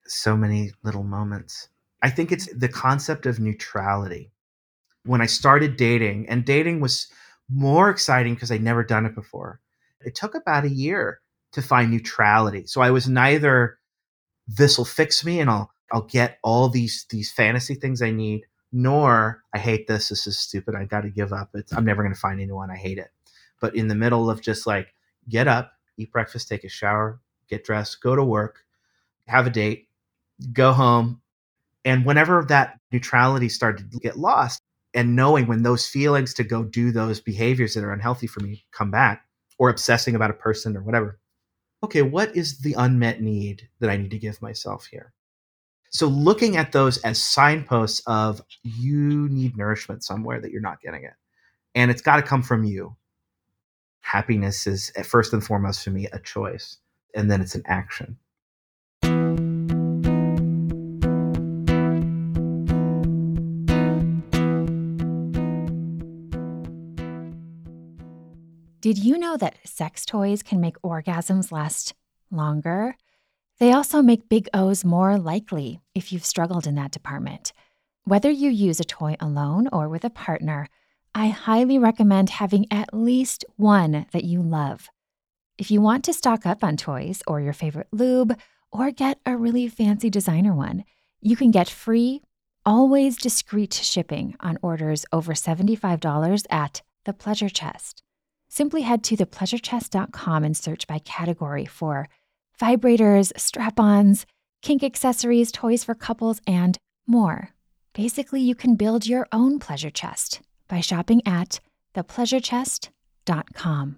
So 0.06 0.38
many 0.38 0.72
little 0.84 1.04
moments. 1.04 1.70
I 2.02 2.10
think 2.10 2.32
it's 2.32 2.52
the 2.54 2.70
concept 2.70 3.26
of 3.26 3.40
neutrality. 3.40 4.32
When 5.04 5.22
I 5.22 5.26
started 5.26 5.78
dating, 5.78 6.28
and 6.30 6.46
dating 6.46 6.80
was 6.80 7.08
more 7.50 7.90
exciting 7.90 8.34
because 8.34 8.52
I'd 8.52 8.62
never 8.62 8.84
done 8.84 9.06
it 9.06 9.16
before, 9.16 9.62
it 10.02 10.16
took 10.16 10.36
about 10.36 10.66
a 10.66 10.70
year 10.70 11.22
to 11.54 11.62
find 11.62 11.92
neutrality. 11.92 12.66
So 12.68 12.82
I 12.82 12.92
was 12.92 13.08
neither 13.08 13.80
this 14.48 14.78
will 14.78 14.86
fix 14.86 15.26
me 15.26 15.40
and 15.40 15.50
I'll 15.50 15.72
I'll 15.92 16.04
get 16.04 16.40
all 16.44 16.70
these 16.70 17.06
these 17.10 17.32
fantasy 17.32 17.76
things 17.76 18.02
I 18.02 18.12
need, 18.12 18.46
nor 18.72 19.44
I 19.54 19.60
hate 19.60 19.88
this. 19.88 20.10
This 20.10 20.28
is 20.28 20.38
stupid. 20.38 20.76
I 20.76 20.86
got 20.86 21.02
to 21.02 21.10
give 21.10 21.32
up. 21.32 21.50
It's, 21.54 21.74
I'm 21.74 21.86
never 21.86 22.04
going 22.04 22.14
to 22.14 22.20
find 22.20 22.42
anyone. 22.42 22.70
I 22.70 22.76
hate 22.76 22.98
it. 22.98 23.10
But 23.60 23.76
in 23.76 23.88
the 23.88 23.96
middle 23.96 24.30
of 24.30 24.42
just 24.42 24.68
like 24.68 24.94
get 25.30 25.48
up, 25.48 25.74
eat 25.98 26.12
breakfast, 26.12 26.50
take 26.50 26.64
a 26.64 26.70
shower, 26.70 27.20
get 27.50 27.64
dressed, 27.64 28.02
go 28.02 28.16
to 28.16 28.24
work, 28.24 28.66
have 29.28 29.48
a 29.48 29.50
date, 29.50 29.88
go 30.54 30.74
home, 30.74 31.22
and 31.88 32.06
whenever 32.06 32.44
that 32.50 32.78
neutrality 32.92 33.48
started 33.48 33.94
to 33.94 34.00
get 34.00 34.18
lost, 34.18 34.62
and 34.94 35.16
knowing 35.16 35.48
when 35.48 35.64
those 35.64 35.88
feelings 35.88 36.34
to 36.34 36.44
go 36.44 36.66
do 36.66 36.92
those 36.92 37.22
behaviors 37.22 37.74
that 37.74 37.84
are 37.86 37.94
unhealthy 37.94 38.28
for 38.28 38.42
me 38.42 38.66
come 38.74 38.92
back, 38.92 39.26
or 39.58 39.70
obsessing 39.70 40.14
about 40.14 40.30
a 40.30 40.34
person 40.34 40.76
or 40.76 40.84
whatever, 40.84 41.18
okay, 41.82 42.02
what 42.02 42.36
is 42.36 42.60
the 42.60 42.74
unmet 42.74 43.22
need 43.22 43.70
that 43.80 43.90
I 43.90 43.96
need 43.96 44.12
to 44.12 44.20
give 44.20 44.42
myself 44.42 44.88
here? 44.88 45.14
So 45.90 46.08
looking 46.08 46.58
at 46.58 46.74
those 46.74 46.98
as 46.98 47.24
signposts 47.24 48.02
of 48.06 48.42
you 48.64 49.30
need 49.30 49.56
nourishment 49.56 50.04
somewhere 50.04 50.42
that 50.42 50.52
you're 50.52 50.60
not 50.60 50.82
getting 50.82 51.06
it. 51.06 51.14
And 51.74 51.90
it's 51.90 52.02
got 52.02 52.18
to 52.18 52.22
come 52.22 52.44
from 52.44 52.66
you. 52.66 52.98
Happiness 54.02 54.68
is 54.68 54.92
eh, 54.98 55.04
first 55.04 55.32
and 55.32 55.42
foremost 55.42 55.86
for 55.86 55.92
me 55.92 56.08
a 56.12 56.20
choice, 56.20 56.80
and 57.16 57.32
then 57.32 57.40
it's 57.40 57.56
an 57.56 57.64
action. 57.66 58.18
Did 68.88 69.00
you 69.00 69.18
know 69.18 69.36
that 69.36 69.58
sex 69.66 70.06
toys 70.06 70.42
can 70.42 70.62
make 70.62 70.82
orgasms 70.82 71.52
last 71.52 71.94
longer? 72.32 72.96
They 73.60 73.74
also 73.74 74.02
make 74.02 74.30
big 74.30 74.48
O's 74.54 74.86
more 74.86 75.18
likely 75.18 75.82
if 75.94 76.14
you've 76.14 76.24
struggled 76.24 76.66
in 76.66 76.76
that 76.76 76.92
department. 76.92 77.52
Whether 78.06 78.30
you 78.30 78.50
use 78.50 78.80
a 78.80 78.86
toy 78.86 79.18
alone 79.20 79.68
or 79.74 79.90
with 79.90 80.06
a 80.06 80.10
partner, 80.10 80.70
I 81.14 81.28
highly 81.28 81.78
recommend 81.78 82.30
having 82.30 82.66
at 82.72 82.94
least 82.94 83.44
one 83.58 84.06
that 84.14 84.24
you 84.24 84.42
love. 84.42 84.88
If 85.58 85.70
you 85.70 85.82
want 85.82 86.06
to 86.06 86.14
stock 86.14 86.46
up 86.46 86.64
on 86.64 86.78
toys 86.78 87.22
or 87.28 87.42
your 87.42 87.52
favorite 87.52 87.90
lube, 87.92 88.40
or 88.72 88.92
get 88.92 89.20
a 89.26 89.36
really 89.36 89.68
fancy 89.68 90.10
designer 90.10 90.56
one, 90.56 90.86
you 91.20 91.36
can 91.36 91.52
get 91.52 91.68
free, 91.68 92.22
always 92.66 93.18
discreet 93.18 93.74
shipping 93.74 94.38
on 94.40 94.58
orders 94.62 95.06
over 95.12 95.34
$75 95.34 96.46
at 96.50 96.82
The 97.04 97.12
Pleasure 97.12 97.50
Chest. 97.50 98.02
Simply 98.50 98.82
head 98.82 99.04
to 99.06 99.18
thepleasurechest.com 99.18 100.44
and 100.44 100.56
search 100.56 100.88
by 100.88 101.00
category 101.00 101.66
for 101.66 102.08
vibrators, 102.60 103.32
strap 103.38 103.80
ons, 103.80 104.26
kink 104.62 104.84
accessories, 104.84 105.52
toys 105.52 105.84
for 105.84 105.96
couples, 105.96 106.40
and 106.48 106.78
more. 107.06 107.52
Basically, 107.94 108.42
you 108.42 108.56
can 108.56 108.76
build 108.76 109.08
your 109.08 109.28
own 109.32 109.60
pleasure 109.60 109.90
chest 109.90 110.42
by 110.68 110.82
shopping 110.82 111.22
at 111.26 111.60
thepleasurechest.com. 111.96 113.98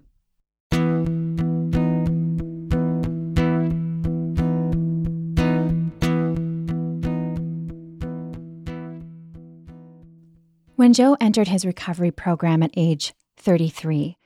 When 10.76 10.94
Joe 10.94 11.16
entered 11.20 11.48
his 11.48 11.66
recovery 11.66 12.10
program 12.10 12.62
at 12.62 12.70
age 12.74 13.12
33, 13.36 14.16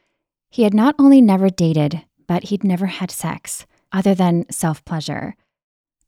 he 0.55 0.63
had 0.63 0.73
not 0.73 0.95
only 1.01 1.21
never 1.21 1.51
dated, 1.51 2.05
but 2.29 2.45
he'd 2.45 2.63
never 2.63 2.87
had 2.87 3.11
sex 3.11 3.67
other 3.91 4.15
than 4.15 4.49
self 4.53 4.85
pleasure. 4.85 5.35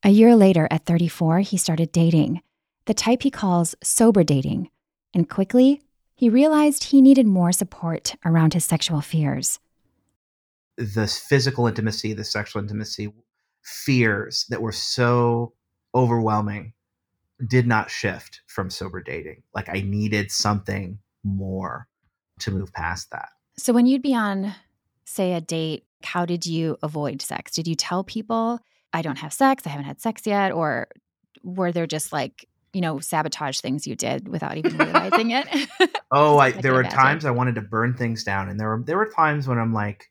A 0.04 0.10
year 0.10 0.36
later, 0.36 0.68
at 0.70 0.86
34, 0.86 1.40
he 1.40 1.56
started 1.56 1.90
dating, 1.90 2.42
the 2.84 2.94
type 2.94 3.24
he 3.24 3.30
calls 3.32 3.74
sober 3.82 4.22
dating, 4.22 4.70
and 5.12 5.28
quickly 5.28 5.82
he 6.14 6.28
realized 6.28 6.84
he 6.84 7.02
needed 7.02 7.26
more 7.26 7.50
support 7.50 8.14
around 8.24 8.54
his 8.54 8.64
sexual 8.64 9.00
fears. 9.00 9.58
The 10.76 11.08
physical 11.08 11.66
intimacy, 11.66 12.12
the 12.12 12.22
sexual 12.22 12.62
intimacy, 12.62 13.12
fears 13.64 14.46
that 14.50 14.62
were 14.62 14.70
so 14.70 15.54
overwhelming 15.92 16.72
did 17.48 17.66
not 17.66 17.90
shift 17.90 18.42
from 18.46 18.70
sober 18.70 19.02
dating. 19.02 19.42
Like 19.56 19.68
I 19.68 19.80
needed 19.80 20.30
something 20.30 21.00
more 21.24 21.88
to 22.38 22.52
move 22.52 22.72
past 22.72 23.10
that. 23.10 23.30
So 23.58 23.72
when 23.72 23.86
you'd 23.86 24.02
be 24.02 24.14
on, 24.14 24.54
say, 25.04 25.32
a 25.34 25.40
date, 25.40 25.84
how 26.02 26.26
did 26.26 26.46
you 26.46 26.76
avoid 26.82 27.22
sex? 27.22 27.52
Did 27.52 27.66
you 27.66 27.74
tell 27.74 28.04
people, 28.04 28.60
I 28.92 29.02
don't 29.02 29.18
have 29.18 29.32
sex, 29.32 29.66
I 29.66 29.70
haven't 29.70 29.86
had 29.86 30.00
sex 30.00 30.26
yet? 30.26 30.52
Or 30.52 30.88
were 31.42 31.72
there 31.72 31.86
just 31.86 32.12
like, 32.12 32.46
you 32.72 32.80
know, 32.80 33.00
sabotage 33.00 33.60
things 33.60 33.86
you 33.86 33.96
did 33.96 34.28
without 34.28 34.56
even 34.56 34.76
realizing 34.76 35.30
it? 35.30 35.48
oh, 36.10 36.38
I, 36.38 36.52
there 36.52 36.72
were 36.72 36.80
imagine. 36.80 36.98
times 36.98 37.24
I 37.24 37.30
wanted 37.30 37.54
to 37.54 37.62
burn 37.62 37.94
things 37.94 38.24
down. 38.24 38.48
And 38.48 38.60
there 38.60 38.68
were 38.68 38.82
there 38.84 38.98
were 38.98 39.10
times 39.10 39.48
when 39.48 39.58
I'm 39.58 39.72
like, 39.72 40.10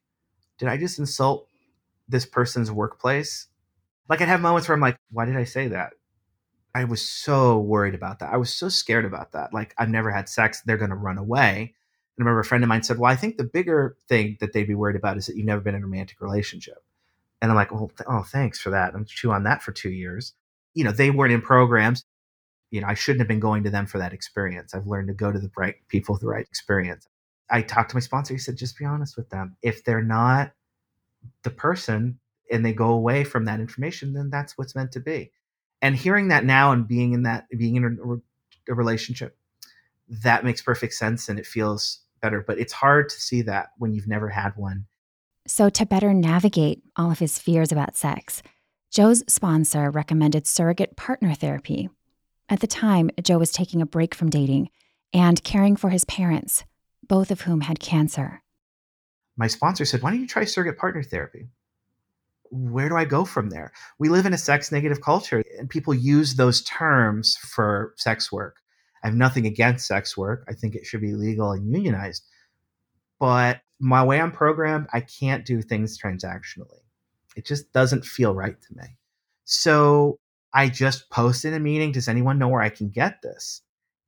did 0.58 0.68
I 0.68 0.78
just 0.78 0.98
insult 0.98 1.48
this 2.08 2.26
person's 2.26 2.72
workplace? 2.72 3.48
Like 4.10 4.22
I'd 4.22 4.28
have 4.28 4.42
moments 4.42 4.68
where 4.68 4.76
I'm 4.76 4.82
like, 4.82 4.98
why 5.12 5.26
did 5.26 5.38
I 5.38 5.44
say 5.44 5.68
that? 5.70 5.94
I 6.76 6.84
was 6.84 7.08
so 7.08 7.60
worried 7.60 7.96
about 7.96 8.20
that. 8.20 8.34
I 8.34 8.38
was 8.38 8.54
so 8.54 8.68
scared 8.68 9.06
about 9.06 9.32
that. 9.32 9.54
Like, 9.54 9.74
I've 9.78 9.88
never 9.88 10.12
had 10.12 10.28
sex. 10.28 10.62
They're 10.66 10.76
going 10.76 10.90
to 10.90 10.96
run 10.98 11.18
away. 11.18 11.74
I 12.18 12.22
remember 12.22 12.40
a 12.40 12.46
friend 12.46 12.64
of 12.64 12.68
mine 12.68 12.84
said, 12.84 12.98
Well, 12.98 13.12
I 13.12 13.16
think 13.16 13.38
the 13.38 13.44
bigger 13.44 13.98
thing 14.08 14.38
that 14.40 14.54
they'd 14.54 14.68
be 14.68 14.76
worried 14.76 14.96
about 14.96 15.18
is 15.18 15.26
that 15.28 15.36
you've 15.36 15.46
never 15.46 15.62
been 15.62 15.76
in 15.76 15.84
a 15.84 15.86
romantic 15.86 16.22
relationship. 16.22 16.84
And 17.42 17.52
I'm 17.52 17.56
like, 17.56 17.72
Well, 17.72 17.90
th- 17.90 18.08
oh, 18.08 18.24
thanks 18.24 18.60
for 18.60 18.70
that. 18.72 18.94
I'm 18.94 19.06
chew 19.06 19.32
on 19.32 19.44
that 19.44 19.64
for 19.64 19.72
two 19.72 19.90
years. 19.90 20.34
You 20.74 20.84
know, 20.84 20.92
they 20.92 21.12
weren't 21.12 21.34
in 21.34 21.42
programs. 21.42 22.06
You 22.72 22.82
know, 22.82 22.88
I 22.88 22.94
shouldn't 22.94 23.22
have 23.22 23.28
been 23.28 23.40
going 23.40 23.64
to 23.64 23.70
them 23.70 23.86
for 23.86 24.00
that 24.00 24.14
experience. 24.14 24.74
I've 24.74 24.88
learned 24.88 25.08
to 25.10 25.14
go 25.14 25.32
to 25.32 25.40
the 25.40 25.52
right 25.58 25.76
people 25.88 26.14
with 26.14 26.22
the 26.22 26.28
right 26.28 26.46
experience. 26.46 27.08
I 27.50 27.62
talked 27.62 27.92
to 27.92 27.96
my 27.96 28.02
sponsor. 28.02 28.34
He 28.34 28.40
said, 28.40 28.58
Just 28.58 28.78
be 28.78 28.86
honest 28.86 29.18
with 29.18 29.30
them. 29.30 29.58
If 29.62 29.84
they're 29.84 30.02
not 30.02 30.52
the 31.44 31.52
person 31.52 32.20
and 32.52 32.66
they 32.66 32.74
go 32.74 32.90
away 32.90 33.24
from 33.24 33.46
that 33.46 33.60
information, 33.60 34.14
then 34.14 34.30
that's 34.30 34.58
what's 34.58 34.76
meant 34.76 34.92
to 34.94 35.00
be 35.00 35.32
and 35.82 35.96
hearing 35.96 36.30
that 36.30 36.46
now 36.46 36.72
and 36.72 36.88
being 36.88 37.14
in 37.14 37.24
that 37.24 37.48
being 37.56 37.76
in 37.76 37.84
a, 38.68 38.72
a 38.72 38.76
relationship 38.76 39.38
that 40.08 40.44
makes 40.44 40.62
perfect 40.62 40.94
sense 40.94 41.30
and 41.30 41.38
it 41.38 41.46
feels 41.46 42.00
better 42.26 42.44
but 42.48 42.58
it's 42.58 42.74
hard 42.74 43.08
to 43.08 43.22
see 43.22 43.44
that 43.44 43.68
when 43.78 43.94
you've 43.94 44.08
never 44.08 44.30
had 44.30 44.52
one 44.56 44.86
so 45.46 45.70
to 45.70 45.86
better 45.86 46.12
navigate 46.12 46.82
all 46.96 47.12
of 47.12 47.20
his 47.20 47.38
fears 47.38 47.72
about 47.72 47.96
sex 47.96 48.42
joe's 48.90 49.24
sponsor 49.28 49.92
recommended 49.92 50.48
surrogate 50.48 50.98
partner 50.98 51.36
therapy 51.36 51.88
at 52.50 52.62
the 52.62 52.68
time 52.68 53.12
joe 53.22 53.38
was 53.38 53.52
taking 53.52 53.80
a 53.80 53.86
break 53.86 54.16
from 54.16 54.32
dating 54.32 54.70
and 55.14 55.44
caring 55.44 55.76
for 55.76 55.92
his 55.92 56.06
parents 56.06 56.64
both 57.08 57.30
of 57.30 57.42
whom 57.42 57.62
had 57.62 57.80
cancer 57.80 58.42
my 59.38 59.46
sponsor 59.46 59.86
said 59.86 60.02
why 60.02 60.10
don't 60.10 60.22
you 60.22 60.28
try 60.28 60.44
surrogate 60.44 60.80
partner 60.80 61.04
therapy 61.04 61.46
where 62.52 62.90
do 62.90 62.96
I 62.96 63.06
go 63.06 63.26
from 63.26 63.50
there? 63.50 63.74
We 63.98 64.08
live 64.08 64.28
in 64.28 64.34
a 64.34 64.38
sex 64.38 64.72
negative 64.72 65.02
culture 65.02 65.44
and 65.58 65.70
people 65.70 65.94
use 65.94 66.36
those 66.36 66.62
terms 66.62 67.38
for 67.38 67.94
sex 67.98 68.32
work. 68.32 68.58
I 69.06 69.10
have 69.10 69.16
nothing 69.16 69.46
against 69.46 69.86
sex 69.86 70.18
work. 70.18 70.44
I 70.50 70.54
think 70.54 70.74
it 70.74 70.84
should 70.84 71.02
be 71.02 71.14
legal 71.14 71.52
and 71.52 71.72
unionized. 71.72 72.24
But 73.20 73.62
my 73.80 74.04
way 74.04 74.20
I'm 74.20 74.32
programmed, 74.32 74.88
I 74.94 75.02
can't 75.02 75.46
do 75.46 75.62
things 75.62 75.96
transactionally. 75.96 76.82
It 77.36 77.46
just 77.46 77.72
doesn't 77.72 78.04
feel 78.04 78.34
right 78.34 78.60
to 78.60 78.76
me. 78.76 78.98
So 79.44 80.18
I 80.56 80.70
just 80.70 81.12
posted 81.12 81.54
a 81.54 81.60
meeting. 81.60 81.92
Does 81.92 82.08
anyone 82.08 82.40
know 82.40 82.48
where 82.48 82.64
I 82.64 82.70
can 82.70 82.90
get 82.90 83.22
this? 83.22 83.62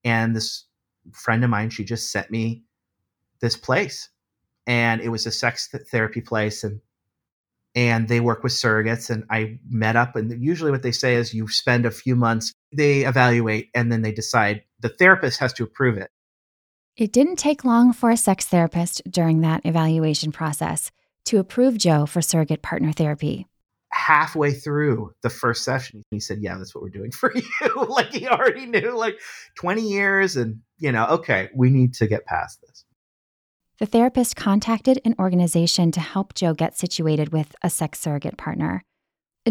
And 0.03 0.35
this 0.35 0.65
friend 1.13 1.43
of 1.43 1.51
mine, 1.51 1.69
she 1.69 1.83
just 1.83 2.11
sent 2.11 2.31
me 2.31 2.63
this 3.39 3.55
place. 3.55 4.09
And 4.65 4.99
it 4.99 5.09
was 5.09 5.27
a 5.27 5.31
sex 5.31 5.69
therapy 5.91 6.21
place. 6.21 6.63
And 6.63 6.81
and 7.75 8.07
they 8.07 8.19
work 8.19 8.41
with 8.41 8.53
surrogates 8.53 9.11
and 9.11 9.23
i 9.29 9.59
met 9.69 9.95
up 9.95 10.15
and 10.15 10.41
usually 10.41 10.71
what 10.71 10.81
they 10.81 10.91
say 10.91 11.15
is 11.15 11.33
you 11.33 11.47
spend 11.47 11.85
a 11.85 11.91
few 11.91 12.15
months 12.15 12.51
they 12.71 13.01
evaluate 13.01 13.69
and 13.75 13.91
then 13.91 14.01
they 14.01 14.11
decide 14.11 14.63
the 14.79 14.89
therapist 14.89 15.39
has 15.39 15.53
to 15.53 15.63
approve 15.63 15.97
it. 15.97 16.11
It 16.95 17.11
didn't 17.11 17.35
take 17.35 17.63
long 17.63 17.93
for 17.93 18.09
a 18.09 18.17
sex 18.17 18.45
therapist 18.45 19.01
during 19.09 19.41
that 19.41 19.61
evaluation 19.65 20.31
process 20.31 20.91
to 21.25 21.39
approve 21.39 21.77
joe 21.77 22.05
for 22.05 22.21
surrogate 22.21 22.61
partner 22.61 22.91
therapy. 22.91 23.45
Halfway 23.91 24.53
through 24.53 25.13
the 25.21 25.29
first 25.29 25.63
session 25.63 26.03
he 26.11 26.19
said 26.19 26.39
yeah 26.41 26.57
that's 26.57 26.73
what 26.73 26.81
we're 26.81 26.89
doing 26.89 27.11
for 27.11 27.33
you. 27.35 27.85
Like 27.87 28.13
he 28.13 28.27
already 28.27 28.65
knew 28.65 28.97
like 28.97 29.19
20 29.59 29.81
years 29.81 30.35
and 30.37 30.61
you 30.79 30.91
know 30.91 31.05
okay 31.07 31.49
we 31.53 31.69
need 31.69 31.93
to 31.95 32.07
get 32.07 32.25
past 32.25 32.61
this. 32.61 32.85
The 33.79 33.85
therapist 33.85 34.35
contacted 34.35 34.99
an 35.05 35.13
organization 35.19 35.91
to 35.91 35.99
help 35.99 36.33
Joe 36.33 36.55
get 36.55 36.75
situated 36.75 37.31
with 37.31 37.55
a 37.61 37.69
sex 37.69 37.99
surrogate 37.99 38.37
partner. 38.37 38.83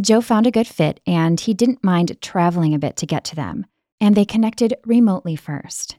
Joe 0.00 0.20
found 0.20 0.48
a 0.48 0.50
good 0.50 0.66
fit 0.66 0.98
and 1.06 1.38
he 1.38 1.54
didn't 1.54 1.84
mind 1.84 2.20
traveling 2.20 2.74
a 2.74 2.78
bit 2.78 2.96
to 2.96 3.06
get 3.06 3.24
to 3.26 3.36
them, 3.36 3.66
and 4.00 4.14
they 4.14 4.24
connected 4.24 4.74
remotely 4.84 5.36
first. 5.36 5.96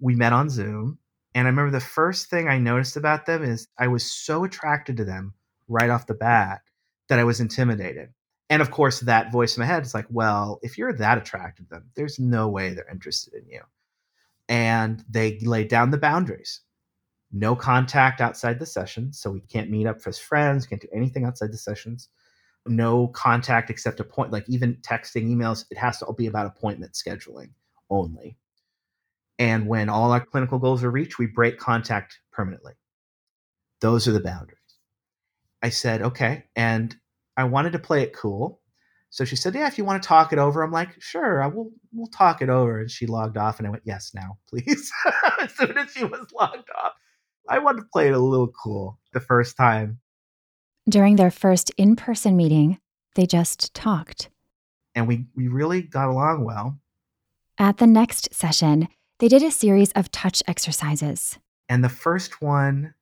We 0.00 0.14
met 0.14 0.32
on 0.32 0.48
Zoom, 0.48 0.98
and 1.34 1.46
I 1.46 1.50
remember 1.50 1.70
the 1.70 1.80
first 1.80 2.30
thing 2.30 2.48
I 2.48 2.58
noticed 2.58 2.96
about 2.96 3.26
them 3.26 3.42
is 3.42 3.68
I 3.78 3.88
was 3.88 4.04
so 4.04 4.44
attracted 4.44 4.96
to 4.96 5.04
them 5.04 5.34
right 5.68 5.90
off 5.90 6.06
the 6.06 6.14
bat 6.14 6.62
that 7.08 7.18
I 7.18 7.24
was 7.24 7.40
intimidated. 7.40 8.10
And 8.48 8.62
of 8.62 8.70
course, 8.70 9.00
that 9.00 9.30
voice 9.30 9.56
in 9.56 9.60
my 9.60 9.66
head 9.66 9.84
is 9.84 9.94
like, 9.94 10.06
well, 10.10 10.58
if 10.62 10.76
you're 10.76 10.92
that 10.94 11.18
attracted 11.18 11.68
to 11.68 11.74
them, 11.74 11.90
there's 11.94 12.18
no 12.18 12.48
way 12.48 12.74
they're 12.74 12.88
interested 12.90 13.34
in 13.34 13.48
you. 13.48 13.60
And 14.48 15.04
they 15.08 15.38
laid 15.40 15.68
down 15.68 15.90
the 15.90 15.98
boundaries 15.98 16.62
no 17.32 17.54
contact 17.54 18.20
outside 18.20 18.58
the 18.58 18.66
session. 18.66 19.12
So 19.12 19.30
we 19.30 19.40
can't 19.40 19.70
meet 19.70 19.86
up 19.86 19.98
as 20.06 20.18
friends, 20.18 20.66
can't 20.66 20.80
do 20.80 20.88
anything 20.92 21.24
outside 21.24 21.52
the 21.52 21.58
sessions. 21.58 22.08
No 22.66 23.08
contact 23.08 23.70
except 23.70 24.00
a 24.00 24.04
point, 24.04 24.32
like 24.32 24.48
even 24.48 24.76
texting, 24.76 25.28
emails, 25.28 25.64
it 25.70 25.78
has 25.78 25.98
to 25.98 26.04
all 26.06 26.14
be 26.14 26.26
about 26.26 26.46
appointment 26.46 26.92
scheduling 26.92 27.50
only. 27.88 28.36
And 29.38 29.66
when 29.66 29.88
all 29.88 30.12
our 30.12 30.24
clinical 30.24 30.58
goals 30.58 30.84
are 30.84 30.90
reached, 30.90 31.18
we 31.18 31.26
break 31.26 31.58
contact 31.58 32.20
permanently. 32.32 32.74
Those 33.80 34.06
are 34.06 34.12
the 34.12 34.20
boundaries. 34.20 34.58
I 35.62 35.70
said, 35.70 36.02
okay. 36.02 36.44
And 36.56 36.94
I 37.36 37.44
wanted 37.44 37.72
to 37.72 37.78
play 37.78 38.02
it 38.02 38.14
cool. 38.14 38.60
So 39.10 39.24
she 39.24 39.34
said, 39.34 39.54
"Yeah, 39.54 39.66
if 39.66 39.76
you 39.76 39.84
want 39.84 40.00
to 40.02 40.06
talk 40.06 40.32
it 40.32 40.38
over." 40.38 40.62
I'm 40.62 40.70
like, 40.70 41.00
"Sure, 41.02 41.42
I 41.42 41.48
will. 41.48 41.72
We'll 41.92 42.06
talk 42.06 42.42
it 42.42 42.48
over." 42.48 42.78
And 42.80 42.90
she 42.90 43.06
logged 43.06 43.36
off, 43.36 43.58
and 43.58 43.66
I 43.66 43.70
went, 43.70 43.82
"Yes, 43.84 44.12
now, 44.14 44.38
please." 44.48 44.92
as 45.40 45.52
soon 45.56 45.76
as 45.76 45.90
she 45.90 46.04
was 46.04 46.30
logged 46.32 46.70
off, 46.78 46.92
I 47.48 47.58
wanted 47.58 47.80
to 47.82 47.88
play 47.92 48.08
it 48.08 48.14
a 48.14 48.18
little 48.18 48.52
cool 48.62 49.00
the 49.12 49.20
first 49.20 49.56
time. 49.56 49.98
During 50.90 51.14
their 51.14 51.30
first 51.30 51.70
in 51.76 51.94
person 51.94 52.36
meeting, 52.36 52.80
they 53.14 53.24
just 53.24 53.72
talked. 53.74 54.28
And 54.96 55.06
we, 55.06 55.26
we 55.36 55.46
really 55.46 55.82
got 55.82 56.08
along 56.08 56.44
well. 56.44 56.80
At 57.58 57.76
the 57.76 57.86
next 57.86 58.34
session, 58.34 58.88
they 59.20 59.28
did 59.28 59.44
a 59.44 59.52
series 59.52 59.92
of 59.92 60.10
touch 60.10 60.42
exercises. 60.48 61.38
And 61.68 61.84
the 61.84 61.88
first 61.88 62.42
one, 62.42 62.92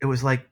it 0.00 0.06
was 0.06 0.22
like 0.22 0.48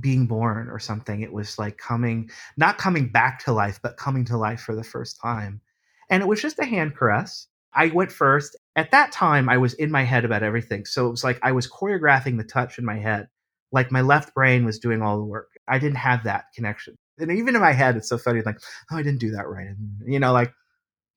being 0.00 0.26
born 0.26 0.70
or 0.70 0.78
something. 0.78 1.20
It 1.20 1.30
was 1.30 1.58
like 1.58 1.76
coming, 1.76 2.30
not 2.56 2.78
coming 2.78 3.08
back 3.08 3.44
to 3.44 3.52
life, 3.52 3.78
but 3.82 3.98
coming 3.98 4.24
to 4.26 4.38
life 4.38 4.60
for 4.60 4.74
the 4.74 4.82
first 4.82 5.20
time. 5.20 5.60
And 6.08 6.22
it 6.22 6.26
was 6.26 6.40
just 6.40 6.58
a 6.58 6.64
hand 6.64 6.96
caress. 6.96 7.48
I 7.74 7.88
went 7.88 8.12
first. 8.12 8.56
At 8.76 8.92
that 8.92 9.12
time, 9.12 9.50
I 9.50 9.58
was 9.58 9.74
in 9.74 9.90
my 9.90 10.04
head 10.04 10.24
about 10.24 10.42
everything. 10.42 10.86
So 10.86 11.06
it 11.06 11.10
was 11.10 11.22
like 11.22 11.38
I 11.42 11.52
was 11.52 11.70
choreographing 11.70 12.38
the 12.38 12.44
touch 12.44 12.78
in 12.78 12.86
my 12.86 12.98
head. 12.98 13.28
Like 13.72 13.92
my 13.92 14.00
left 14.00 14.32
brain 14.32 14.64
was 14.64 14.78
doing 14.78 15.02
all 15.02 15.18
the 15.18 15.24
work. 15.24 15.50
I 15.68 15.78
didn't 15.78 15.96
have 15.96 16.24
that 16.24 16.46
connection. 16.54 16.96
And 17.18 17.30
even 17.32 17.54
in 17.54 17.60
my 17.60 17.72
head, 17.72 17.96
it's 17.96 18.08
so 18.08 18.18
funny, 18.18 18.42
like, 18.42 18.58
oh, 18.90 18.96
I 18.96 19.02
didn't 19.02 19.20
do 19.20 19.30
that 19.30 19.48
right. 19.48 19.66
And, 19.66 20.00
you 20.06 20.20
know, 20.20 20.32
like 20.32 20.52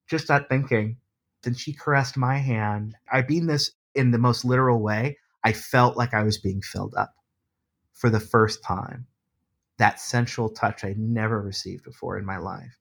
just 0.09 0.27
that 0.27 0.49
thinking. 0.49 0.97
Then 1.43 1.53
she 1.53 1.71
caressed 1.73 2.17
my 2.17 2.37
hand. 2.37 2.95
I 3.11 3.21
mean 3.21 3.47
this 3.47 3.71
in 3.95 4.11
the 4.11 4.17
most 4.17 4.43
literal 4.43 4.81
way. 4.81 5.17
I 5.43 5.53
felt 5.53 5.95
like 5.95 6.13
I 6.13 6.23
was 6.23 6.37
being 6.37 6.61
filled 6.61 6.95
up 6.95 7.13
for 7.93 8.09
the 8.09 8.19
first 8.19 8.63
time. 8.63 9.07
That 9.77 10.01
sensual 10.01 10.49
touch 10.49 10.83
I 10.83 10.95
never 10.97 11.41
received 11.41 11.85
before 11.85 12.17
in 12.17 12.25
my 12.25 12.37
life, 12.37 12.77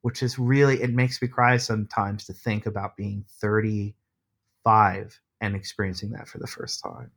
which 0.00 0.22
is 0.22 0.38
really, 0.38 0.82
it 0.82 0.92
makes 0.92 1.22
me 1.22 1.28
cry 1.28 1.56
sometimes 1.58 2.24
to 2.26 2.32
think 2.32 2.66
about 2.66 2.96
being 2.96 3.24
35 3.40 5.20
and 5.40 5.54
experiencing 5.54 6.10
that 6.10 6.26
for 6.26 6.38
the 6.38 6.48
first 6.48 6.82
time. 6.82 7.12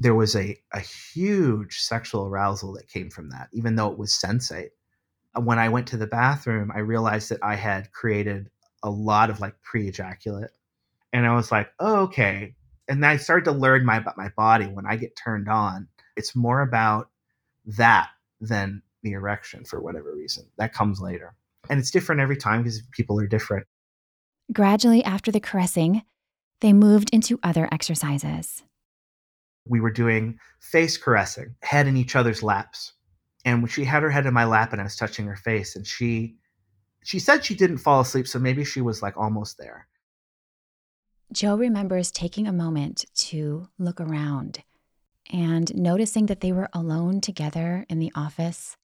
There 0.00 0.14
was 0.14 0.36
a, 0.36 0.56
a 0.72 0.80
huge 0.80 1.78
sexual 1.80 2.26
arousal 2.26 2.74
that 2.74 2.88
came 2.88 3.10
from 3.10 3.30
that, 3.30 3.48
even 3.52 3.74
though 3.74 3.90
it 3.90 3.98
was 3.98 4.12
sensate. 4.12 4.70
Uh, 5.36 5.40
when 5.40 5.58
I 5.58 5.68
went 5.68 5.88
to 5.88 5.96
the 5.96 6.06
bathroom, 6.06 6.70
I 6.74 6.80
realized 6.80 7.30
that 7.30 7.42
I 7.42 7.56
had 7.56 7.92
created 7.92 8.50
a 8.82 8.90
lot 8.90 9.30
of 9.30 9.40
like 9.40 9.60
pre 9.62 9.88
ejaculate. 9.88 10.50
And 11.12 11.26
I 11.26 11.34
was 11.34 11.50
like, 11.50 11.70
oh, 11.80 12.02
okay, 12.02 12.54
and 12.88 13.04
I 13.04 13.18
started 13.18 13.44
to 13.44 13.52
learn 13.52 13.84
my 13.84 13.98
about 13.98 14.16
my 14.16 14.30
body 14.30 14.66
when 14.66 14.86
I 14.86 14.96
get 14.96 15.14
turned 15.14 15.48
on. 15.48 15.88
It's 16.16 16.34
more 16.34 16.62
about 16.62 17.10
that 17.76 18.08
than 18.40 18.82
the 19.02 19.12
erection 19.12 19.64
for 19.64 19.80
whatever 19.80 20.14
reason. 20.14 20.46
That 20.56 20.72
comes 20.72 21.00
later. 21.00 21.34
And 21.68 21.78
it's 21.78 21.90
different 21.90 22.20
every 22.20 22.36
time 22.36 22.62
because 22.62 22.82
people 22.92 23.20
are 23.20 23.26
different. 23.26 23.66
Gradually, 24.52 25.04
after 25.04 25.30
the 25.30 25.40
caressing, 25.40 26.02
they 26.60 26.72
moved 26.72 27.10
into 27.12 27.38
other 27.42 27.68
exercises. 27.70 28.62
We 29.68 29.80
were 29.80 29.90
doing 29.90 30.38
face 30.60 30.96
caressing, 30.96 31.54
head 31.62 31.86
in 31.86 31.96
each 31.96 32.16
other's 32.16 32.42
laps. 32.42 32.94
And 33.44 33.62
when 33.62 33.70
she 33.70 33.84
had 33.84 34.02
her 34.02 34.10
head 34.10 34.26
in 34.26 34.34
my 34.34 34.44
lap 34.44 34.72
and 34.72 34.80
I 34.80 34.84
was 34.84 34.96
touching 34.96 35.26
her 35.26 35.36
face 35.36 35.76
and 35.76 35.86
she 35.86 36.36
she 37.04 37.18
said 37.18 37.44
she 37.44 37.54
didn't 37.54 37.78
fall 37.78 38.00
asleep, 38.00 38.26
so 38.26 38.38
maybe 38.38 38.64
she 38.64 38.80
was 38.80 39.02
like 39.02 39.16
almost 39.16 39.56
there. 39.56 39.86
Joe 41.32 41.56
remembers 41.56 42.10
taking 42.10 42.46
a 42.46 42.52
moment 42.52 43.04
to 43.14 43.68
look 43.78 44.00
around 44.00 44.62
and 45.30 45.74
noticing 45.74 46.26
that 46.26 46.40
they 46.40 46.52
were 46.52 46.68
alone 46.72 47.20
together 47.20 47.86
in 47.88 47.98
the 47.98 48.12
office. 48.14 48.76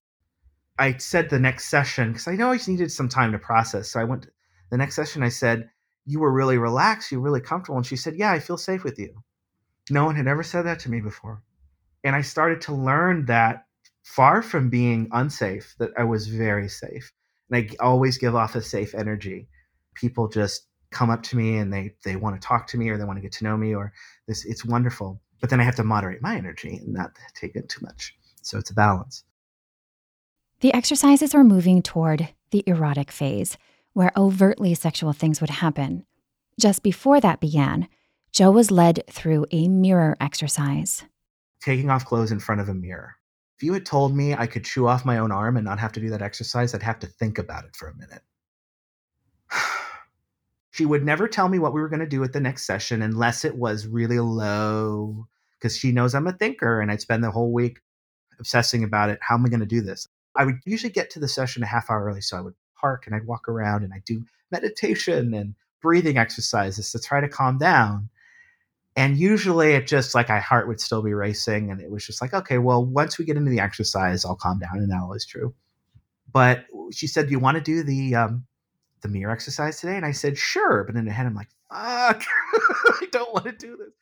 I 0.79 0.97
said 0.99 1.31
the 1.31 1.39
next 1.39 1.67
session 1.67 2.13
because 2.13 2.29
I 2.29 2.37
know 2.37 2.51
I 2.51 2.57
just 2.57 2.69
needed 2.69 2.93
some 2.93 3.09
time 3.09 3.33
to 3.33 3.39
process. 3.39 3.91
So 3.91 4.01
I 4.01 4.05
went 4.05 4.29
the 4.71 4.77
next 4.77 4.95
session. 4.95 5.23
I 5.23 5.29
said, 5.29 5.71
"You 6.05 6.21
were 6.21 6.33
really 6.33 6.59
relaxed. 6.59 7.11
You 7.13 7.21
were 7.21 7.25
really 7.25 7.41
comfortable." 7.41 7.77
And 7.77 7.87
she 7.87 7.97
said, 7.97 8.17
"Yeah, 8.17 8.33
I 8.33 8.41
feel 8.41 8.59
safe 8.59 8.85
with 8.85 8.99
you." 8.99 9.23
No 9.91 10.05
one 10.05 10.17
had 10.17 10.27
ever 10.27 10.43
said 10.43 10.63
that 10.63 10.81
to 10.81 10.91
me 10.91 11.01
before, 11.01 11.43
and 12.03 12.17
I 12.17 12.23
started 12.23 12.61
to 12.63 12.75
learn 12.75 13.27
that 13.27 13.67
far 14.03 14.43
from 14.43 14.71
being 14.71 15.09
unsafe, 15.13 15.75
that 15.79 15.91
I 15.99 16.05
was 16.05 16.29
very 16.29 16.69
safe, 16.69 17.13
and 17.51 17.71
I 17.71 17.85
always 17.85 18.19
give 18.19 18.35
off 18.35 18.55
a 18.55 18.63
safe 18.63 18.95
energy. 18.95 19.49
People 19.95 20.29
just 20.29 20.67
come 20.91 21.11
up 21.11 21.23
to 21.25 21.37
me 21.37 21.59
and 21.59 21.73
they 21.73 21.93
they 22.05 22.17
want 22.17 22.41
to 22.41 22.47
talk 22.47 22.69
to 22.69 22.79
me 22.79 22.89
or 22.89 22.97
they 22.97 23.05
want 23.05 23.17
to 23.17 23.23
get 23.23 23.33
to 23.33 23.45
know 23.45 23.57
me 23.57 23.75
or 23.75 23.93
this 24.29 24.45
it's 24.45 24.65
wonderful. 24.65 25.21
But 25.41 25.51
then 25.51 25.61
i 25.61 25.65
have 25.65 25.77
to 25.77 25.85
moderate 25.85 26.23
my 26.23 26.37
energy 26.37 26.77
and 26.77 26.95
not 26.95 27.11
take 27.35 27.57
it 27.57 27.69
too 27.69 27.85
much. 27.85 28.15
So 28.43 28.59
it's 28.59 28.71
a 28.71 28.75
balance. 28.75 29.25
The 30.61 30.73
exercises 30.73 31.35
were 31.35 31.45
moving 31.45 31.83
toward 31.83 32.29
the 32.51 32.63
erotic 32.67 33.11
phase 33.11 33.59
where 33.93 34.13
overtly 34.17 34.75
sexual 34.75 35.13
things 35.13 35.41
would 35.41 35.51
happen. 35.51 36.07
Just 36.59 36.83
before 36.83 37.21
that 37.21 37.41
began 37.41 37.89
joe 38.35 38.51
was 38.51 38.71
led 38.71 39.03
through 39.09 39.47
a 39.51 39.69
mirror 39.69 40.17
exercise 40.21 41.05
taking 41.61 41.91
off 41.91 42.05
clothes 42.05 42.33
in 42.33 42.41
front 42.41 42.61
of 42.61 42.69
a 42.69 42.75
mirror 42.75 43.17
if 43.57 43.63
you 43.63 43.73
had 43.73 43.87
told 43.87 44.15
me 44.15 44.35
i 44.35 44.47
could 44.47 44.65
chew 44.65 44.87
off 44.87 45.05
my 45.05 45.19
own 45.19 45.33
arm 45.33 45.57
and 45.57 45.65
not 45.65 45.79
have 45.79 45.93
to 45.93 46.01
do 46.01 46.11
that 46.11 46.23
exercise 46.23 46.75
i'd 46.75 46.83
have 46.83 46.99
to 46.99 47.07
think 47.07 47.39
about 47.39 47.65
it 47.65 47.75
for 47.75 47.89
a 47.89 47.97
minute 47.97 48.23
she 50.71 50.85
would 50.85 51.05
never 51.05 51.29
tell 51.29 51.49
me 51.49 51.59
what 51.59 51.73
we 51.73 51.81
were 51.81 51.89
going 51.89 52.01
to 52.01 52.07
do 52.07 52.23
at 52.25 52.33
the 52.33 52.41
next 52.41 52.67
session 52.67 53.03
unless 53.03 53.45
it 53.45 53.57
was 53.57 53.87
really 53.87 54.19
low 54.19 55.27
because 55.65 55.79
she 55.79 55.93
knows 55.93 56.15
I'm 56.15 56.27
a 56.27 56.33
thinker 56.33 56.83
and 56.83 56.91
I'd 56.91 57.01
spend 57.01 57.25
the 57.25 57.31
whole 57.31 57.51
week 57.51 57.81
obsessing 58.39 58.85
about 58.85 59.09
it. 59.09 59.19
How 59.23 59.35
am 59.35 59.47
I 59.47 59.49
going 59.49 59.61
to 59.61 59.67
do 59.67 59.81
this? 59.81 60.07
I 60.37 60.45
would 60.45 60.59
usually 60.67 60.93
get 60.93 61.09
to 61.11 61.19
the 61.19 61.27
session 61.27 61.63
a 61.63 61.67
half 61.67 61.91
hour 61.91 62.05
early. 62.05 62.21
So 62.21 62.37
I 62.37 62.43
would 62.43 62.53
park 62.79 63.07
and 63.07 63.17
I'd 63.17 63.27
walk 63.27 63.49
around 63.49 63.83
and 63.83 63.95
I'd 63.95 64.05
do 64.05 64.27
meditation 64.51 65.33
and 65.33 65.55
breathing 65.81 66.19
exercises 66.19 66.93
to 66.93 66.99
try 66.99 67.23
to 67.23 67.29
calm 67.29 67.57
down. 67.57 68.11
And 68.97 69.17
usually 69.17 69.73
it 69.73 69.87
just 69.87 70.15
like 70.15 70.29
my 70.29 70.39
heart 70.39 70.69
would 70.69 70.81
still 70.81 71.03
be 71.03 71.15
racing. 71.15 71.71
And 71.71 71.81
it 71.81 71.91
was 71.91 72.07
just 72.07 72.23
like, 72.23 72.33
okay, 72.33 72.59
well, 72.59 72.85
once 72.85 73.19
we 73.19 73.25
get 73.25 73.37
into 73.37 73.51
the 73.51 73.61
exercise, 73.61 74.25
I'll 74.25 74.37
calm 74.37 74.61
down. 74.61 74.77
And 74.77 74.91
that 74.91 75.09
was 75.09 75.27
true. 75.27 75.53
But 76.33 76.67
she 76.93 77.07
said, 77.07 77.27
Do 77.27 77.33
you 77.33 77.39
want 77.39 77.57
to 77.57 77.63
do 77.63 77.83
the 77.83 78.15
um, 78.15 78.47
the 79.05 79.09
mirror 79.09 79.33
exercise 79.33 79.79
today? 79.79 79.97
And 79.97 80.05
I 80.05 80.11
said, 80.11 80.37
sure. 80.37 80.83
But 80.83 80.97
in 80.97 81.05
the 81.05 81.13
head, 81.13 81.27
I'm 81.27 81.35
like, 81.35 81.51
fuck, 81.71 82.25
I 83.01 83.07
don't 83.13 83.33
want 83.33 83.45
to 83.45 83.53
do 83.53 83.77
this. 83.77 83.93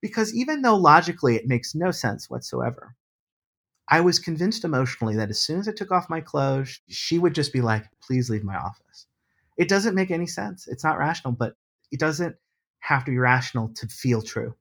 Because 0.00 0.32
even 0.34 0.62
though 0.62 0.76
logically 0.76 1.34
it 1.34 1.48
makes 1.48 1.74
no 1.74 1.90
sense 1.90 2.30
whatsoever, 2.30 2.94
I 3.88 4.00
was 4.00 4.20
convinced 4.20 4.64
emotionally 4.64 5.16
that 5.16 5.30
as 5.30 5.40
soon 5.40 5.58
as 5.58 5.66
I 5.66 5.72
took 5.72 5.90
off 5.90 6.08
my 6.08 6.20
clothes, 6.20 6.80
she 6.88 7.18
would 7.18 7.34
just 7.34 7.52
be 7.52 7.60
like, 7.60 7.86
please 8.00 8.30
leave 8.30 8.44
my 8.44 8.56
office. 8.56 9.06
It 9.56 9.68
doesn't 9.68 9.96
make 9.96 10.10
any 10.10 10.26
sense. 10.26 10.68
It's 10.68 10.84
not 10.84 10.98
rational, 10.98 11.32
but 11.32 11.56
it 11.90 11.98
doesn't 11.98 12.36
have 12.80 13.04
to 13.04 13.10
be 13.10 13.18
rational 13.18 13.68
to 13.76 13.86
feel 13.86 14.22
true. 14.22 14.54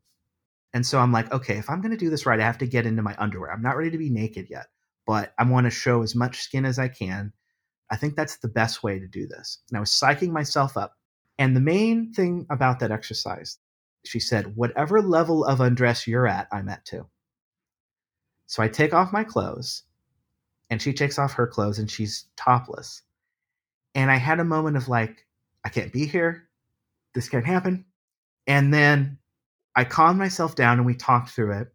And 0.73 0.85
so 0.85 0.99
I'm 0.99 1.11
like, 1.11 1.31
okay, 1.31 1.57
if 1.57 1.69
I'm 1.69 1.81
going 1.81 1.91
to 1.91 1.97
do 1.97 2.09
this 2.11 2.25
right, 2.25 2.39
I 2.39 2.45
have 2.45 2.59
to 2.59 2.67
get 2.67 2.85
into 2.85 3.01
my 3.01 3.15
underwear. 3.17 3.51
I'm 3.51 3.61
not 3.61 3.75
ready 3.75 3.91
to 3.91 3.97
be 3.97 4.09
naked 4.09 4.47
yet, 4.49 4.67
but 5.07 5.33
I 5.37 5.43
want 5.45 5.65
to 5.65 5.71
show 5.71 6.03
as 6.03 6.15
much 6.15 6.41
skin 6.41 6.65
as 6.65 6.77
I 6.77 6.89
can 6.89 7.33
I 7.89 7.95
think 7.95 8.15
that's 8.15 8.37
the 8.37 8.47
best 8.47 8.83
way 8.83 8.99
to 8.99 9.07
do 9.07 9.27
this. 9.27 9.59
And 9.69 9.77
I 9.77 9.79
was 9.79 9.89
psyching 9.89 10.29
myself 10.29 10.77
up. 10.77 10.95
And 11.37 11.55
the 11.55 11.61
main 11.61 12.11
thing 12.13 12.45
about 12.49 12.79
that 12.79 12.91
exercise, 12.91 13.57
she 14.05 14.19
said, 14.19 14.55
whatever 14.55 15.01
level 15.01 15.45
of 15.45 15.61
undress 15.61 16.05
you're 16.05 16.27
at, 16.27 16.47
I'm 16.51 16.69
at 16.69 16.85
too. 16.85 17.07
So 18.45 18.61
I 18.61 18.67
take 18.67 18.93
off 18.93 19.13
my 19.13 19.23
clothes 19.23 19.83
and 20.69 20.81
she 20.81 20.93
takes 20.93 21.17
off 21.17 21.33
her 21.33 21.47
clothes 21.47 21.79
and 21.79 21.89
she's 21.89 22.25
topless. 22.35 23.01
And 23.95 24.11
I 24.11 24.17
had 24.17 24.39
a 24.39 24.45
moment 24.45 24.77
of 24.77 24.87
like, 24.87 25.25
I 25.63 25.69
can't 25.69 25.93
be 25.93 26.05
here. 26.05 26.47
This 27.15 27.29
can't 27.29 27.45
happen. 27.45 27.85
And 28.47 28.73
then 28.73 29.19
I 29.75 29.85
calmed 29.85 30.19
myself 30.19 30.55
down 30.55 30.77
and 30.77 30.85
we 30.85 30.95
talked 30.95 31.29
through 31.29 31.53
it. 31.53 31.73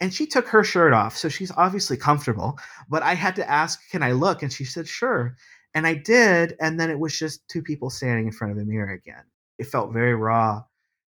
And 0.00 0.12
she 0.14 0.26
took 0.26 0.48
her 0.48 0.64
shirt 0.64 0.92
off 0.92 1.16
so 1.16 1.28
she's 1.28 1.50
obviously 1.50 1.96
comfortable 1.96 2.58
but 2.88 3.02
i 3.02 3.14
had 3.14 3.36
to 3.36 3.48
ask 3.48 3.80
can 3.90 4.02
i 4.02 4.12
look? 4.12 4.42
And 4.42 4.52
she 4.52 4.64
said 4.64 4.88
sure. 4.88 5.36
And 5.74 5.86
i 5.86 5.94
did 5.94 6.56
and 6.60 6.78
then 6.80 6.90
it 6.90 6.98
was 6.98 7.18
just 7.18 7.46
two 7.48 7.62
people 7.62 7.90
standing 7.90 8.26
in 8.26 8.32
front 8.32 8.52
of 8.52 8.58
the 8.58 8.64
mirror 8.64 8.90
again. 8.92 9.24
It 9.58 9.66
felt 9.66 9.92
very 9.92 10.14
raw. 10.14 10.64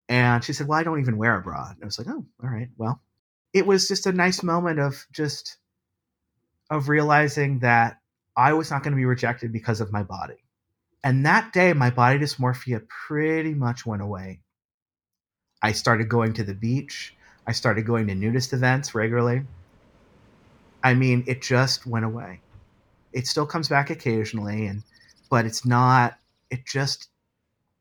And 0.09 0.43
she 0.43 0.53
said 0.53 0.69
well 0.69 0.79
i 0.79 0.83
don't 0.83 1.01
even 1.01 1.19
wear 1.19 1.37
a 1.37 1.43
bra. 1.43 1.69
And 1.71 1.83
i 1.83 1.87
was 1.87 1.99
like 1.99 2.09
oh 2.09 2.25
all 2.43 2.51
right 2.51 2.69
well. 2.77 3.01
It 3.55 3.67
was 3.67 3.89
just 3.89 4.07
a 4.07 4.13
nice 4.13 4.43
moment 4.43 4.81
of 4.81 5.07
just 5.13 5.57
of 6.71 6.89
realizing 6.89 7.61
that 7.61 8.01
i 8.37 8.53
was 8.53 8.71
not 8.71 8.83
going 8.83 8.93
to 8.93 8.97
be 8.97 9.07
rejected 9.07 9.53
because 9.53 9.81
of 9.81 9.93
my 9.93 10.03
body. 10.03 10.45
And 11.05 11.27
that 11.27 11.53
day 11.53 11.73
my 11.73 11.91
body 11.91 12.19
dysmorphia 12.19 12.87
pretty 12.89 13.55
much 13.55 13.87
went 13.87 14.03
away 14.03 14.43
i 15.63 15.73
started 15.73 16.09
going 16.09 16.33
to 16.33 16.45
the 16.45 16.55
beach 16.55 17.15
I 17.49 17.53
started 17.53 17.87
going 17.87 18.07
to 18.09 18.15
nudist 18.15 18.53
events 18.53 18.95
regularly. 18.95 19.43
I 20.85 20.93
mean, 20.93 21.25
it 21.27 21.41
just 21.41 21.87
went 21.87 22.05
away. 22.05 22.41
It 23.15 23.27
still 23.27 23.47
comes 23.47 23.71
back 23.71 23.89
occasionally, 23.89 24.67
and 24.67 24.83
but 25.31 25.47
it's 25.47 25.65
not. 25.65 26.19
It 26.51 26.67
just 26.67 27.09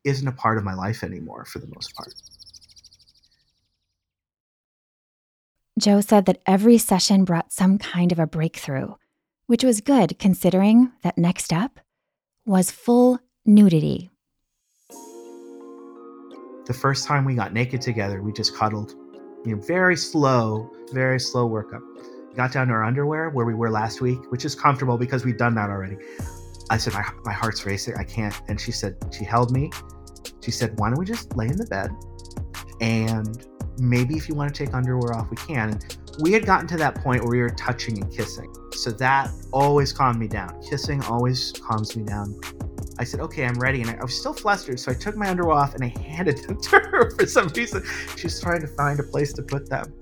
isn't 0.05 0.27
a 0.27 0.31
part 0.31 0.57
of 0.57 0.63
my 0.63 0.73
life 0.73 1.03
anymore 1.03 1.43
for 1.43 1.59
the 1.59 1.67
most 1.67 1.93
part. 1.95 2.13
Joe 5.77 5.99
said 5.99 6.25
that 6.27 6.41
every 6.47 6.77
session 6.77 7.25
brought 7.25 7.51
some 7.51 7.77
kind 7.77 8.13
of 8.13 8.19
a 8.19 8.25
breakthrough, 8.25 8.93
which 9.47 9.65
was 9.65 9.81
good 9.81 10.17
considering 10.17 10.93
that 11.03 11.17
next 11.17 11.51
up 11.51 11.81
was 12.45 12.71
full 12.71 13.19
nudity. 13.45 14.09
The 16.67 16.73
first 16.73 17.07
time 17.07 17.23
we 17.23 17.33
got 17.33 17.53
naked 17.53 17.81
together, 17.81 18.21
we 18.21 18.33
just 18.33 18.55
cuddled 18.55 18.93
you 19.45 19.55
know, 19.55 19.61
very 19.61 19.95
slow, 19.95 20.69
very 20.91 21.19
slow 21.19 21.49
workup. 21.49 21.81
Got 22.35 22.51
down 22.51 22.67
to 22.67 22.73
our 22.73 22.83
underwear 22.83 23.29
where 23.29 23.45
we 23.45 23.53
were 23.53 23.71
last 23.71 24.01
week, 24.01 24.19
which 24.31 24.43
is 24.43 24.53
comfortable 24.53 24.97
because 24.97 25.23
we've 25.23 25.37
done 25.37 25.55
that 25.55 25.69
already. 25.69 25.97
I 26.69 26.77
said, 26.77 26.93
my, 26.93 27.05
my 27.23 27.31
heart's 27.31 27.65
racing. 27.65 27.95
I 27.97 28.03
can't. 28.03 28.35
And 28.49 28.59
she 28.59 28.73
said, 28.73 28.97
she 29.17 29.23
held 29.23 29.51
me. 29.51 29.71
She 30.41 30.51
said, 30.51 30.77
why 30.77 30.89
don't 30.89 30.99
we 30.99 31.05
just 31.05 31.35
lay 31.37 31.47
in 31.47 31.55
the 31.55 31.65
bed 31.65 31.89
and 32.81 33.47
maybe 33.79 34.15
if 34.15 34.27
you 34.27 34.35
want 34.35 34.53
to 34.53 34.65
take 34.65 34.73
underwear 34.73 35.15
off, 35.15 35.29
we 35.29 35.37
can. 35.37 35.69
And 35.69 35.97
we 36.19 36.33
had 36.33 36.45
gotten 36.45 36.67
to 36.67 36.77
that 36.77 36.95
point 36.95 37.21
where 37.21 37.31
we 37.31 37.39
were 37.39 37.49
touching 37.49 38.01
and 38.01 38.11
kissing. 38.11 38.53
So 38.73 38.91
that 38.91 39.31
always 39.51 39.93
calmed 39.93 40.19
me 40.19 40.27
down. 40.27 40.61
Kissing 40.61 41.01
always 41.03 41.53
calms 41.53 41.95
me 41.95 42.03
down. 42.03 42.39
I 42.99 43.03
said, 43.03 43.19
okay, 43.21 43.45
I'm 43.45 43.59
ready. 43.59 43.81
And 43.81 43.89
I, 43.89 43.95
I 43.95 44.03
was 44.03 44.17
still 44.17 44.33
flustered. 44.33 44.79
So 44.79 44.91
I 44.91 44.95
took 44.95 45.15
my 45.15 45.29
underwear 45.29 45.57
off 45.57 45.75
and 45.75 45.83
I 45.83 45.87
handed 46.01 46.37
them 46.47 46.59
to 46.61 46.79
her 46.79 47.11
for 47.11 47.25
some 47.25 47.47
reason. 47.49 47.83
She's 48.15 48.39
trying 48.39 48.61
to 48.61 48.67
find 48.67 48.99
a 48.99 49.03
place 49.03 49.33
to 49.33 49.43
put 49.43 49.69
them. 49.69 49.93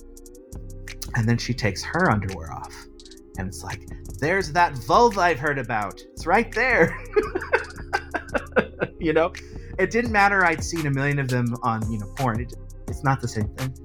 And 1.16 1.28
then 1.28 1.38
she 1.38 1.54
takes 1.54 1.84
her 1.84 2.10
underwear 2.10 2.52
off. 2.54 2.74
And 3.38 3.48
it's 3.48 3.64
like, 3.64 3.82
there's 4.20 4.52
that 4.54 4.74
vulva 4.74 5.22
I've 5.22 5.40
heard 5.40 5.60
about. 5.60 6.02
It's 6.14 6.26
right 6.26 6.52
there. 6.54 6.98
you 9.00 9.14
know, 9.14 9.34
it 9.78 9.92
didn't 9.92 10.12
matter. 10.12 10.46
I'd 10.46 10.64
seen 10.64 10.88
a 10.88 10.92
million 10.92 11.20
of 11.20 11.28
them 11.28 11.54
on, 11.64 11.90
you 11.92 12.00
know, 12.00 12.08
porn. 12.16 12.42
It, 12.42 12.54
it's 12.88 13.04
not 13.04 13.22
the 13.22 13.28
same 13.28 13.50
thing. 13.56 13.76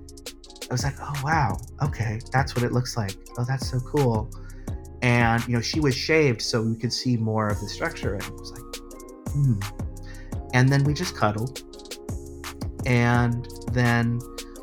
I 0.71 0.75
was 0.75 0.85
like, 0.85 0.95
oh, 1.01 1.21
wow. 1.25 1.57
Okay. 1.83 2.21
That's 2.33 2.55
what 2.55 2.65
it 2.65 2.73
looks 2.73 2.97
like. 2.97 3.17
Oh, 3.39 3.45
that's 3.45 3.71
so 3.71 3.81
cool. 3.81 4.31
And, 5.03 5.47
you 5.49 5.55
know, 5.55 5.61
she 5.61 5.81
was 5.81 5.97
shaved 5.97 6.43
so 6.43 6.63
we 6.63 6.77
could 6.77 6.93
see 6.93 7.17
more 7.17 7.49
of 7.49 7.61
the 7.61 7.69
structure. 7.69 8.15
And 8.15 8.23
it 8.23 8.33
was 8.33 8.53
like, 8.53 8.60
hmm. 9.33 9.61
And 10.53 10.69
then 10.69 10.85
we 10.85 10.95
just 10.95 11.17
cuddled. 11.17 11.63
And 12.87 13.47
then 13.73 14.21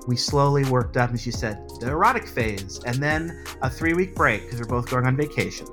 we 0.08 0.15
slowly 0.15 0.63
worked 0.65 0.97
up, 0.97 1.10
and 1.10 1.19
she 1.19 1.32
said, 1.32 1.67
the 1.80 1.89
erotic 1.89 2.27
phase, 2.27 2.82
and 2.86 2.95
then 2.95 3.43
a 3.62 3.69
three 3.69 3.93
week 3.93 4.15
break 4.15 4.43
because 4.43 4.60
we're 4.60 4.67
both 4.67 4.89
going 4.89 5.06
on 5.06 5.15
vacation. 5.15 5.67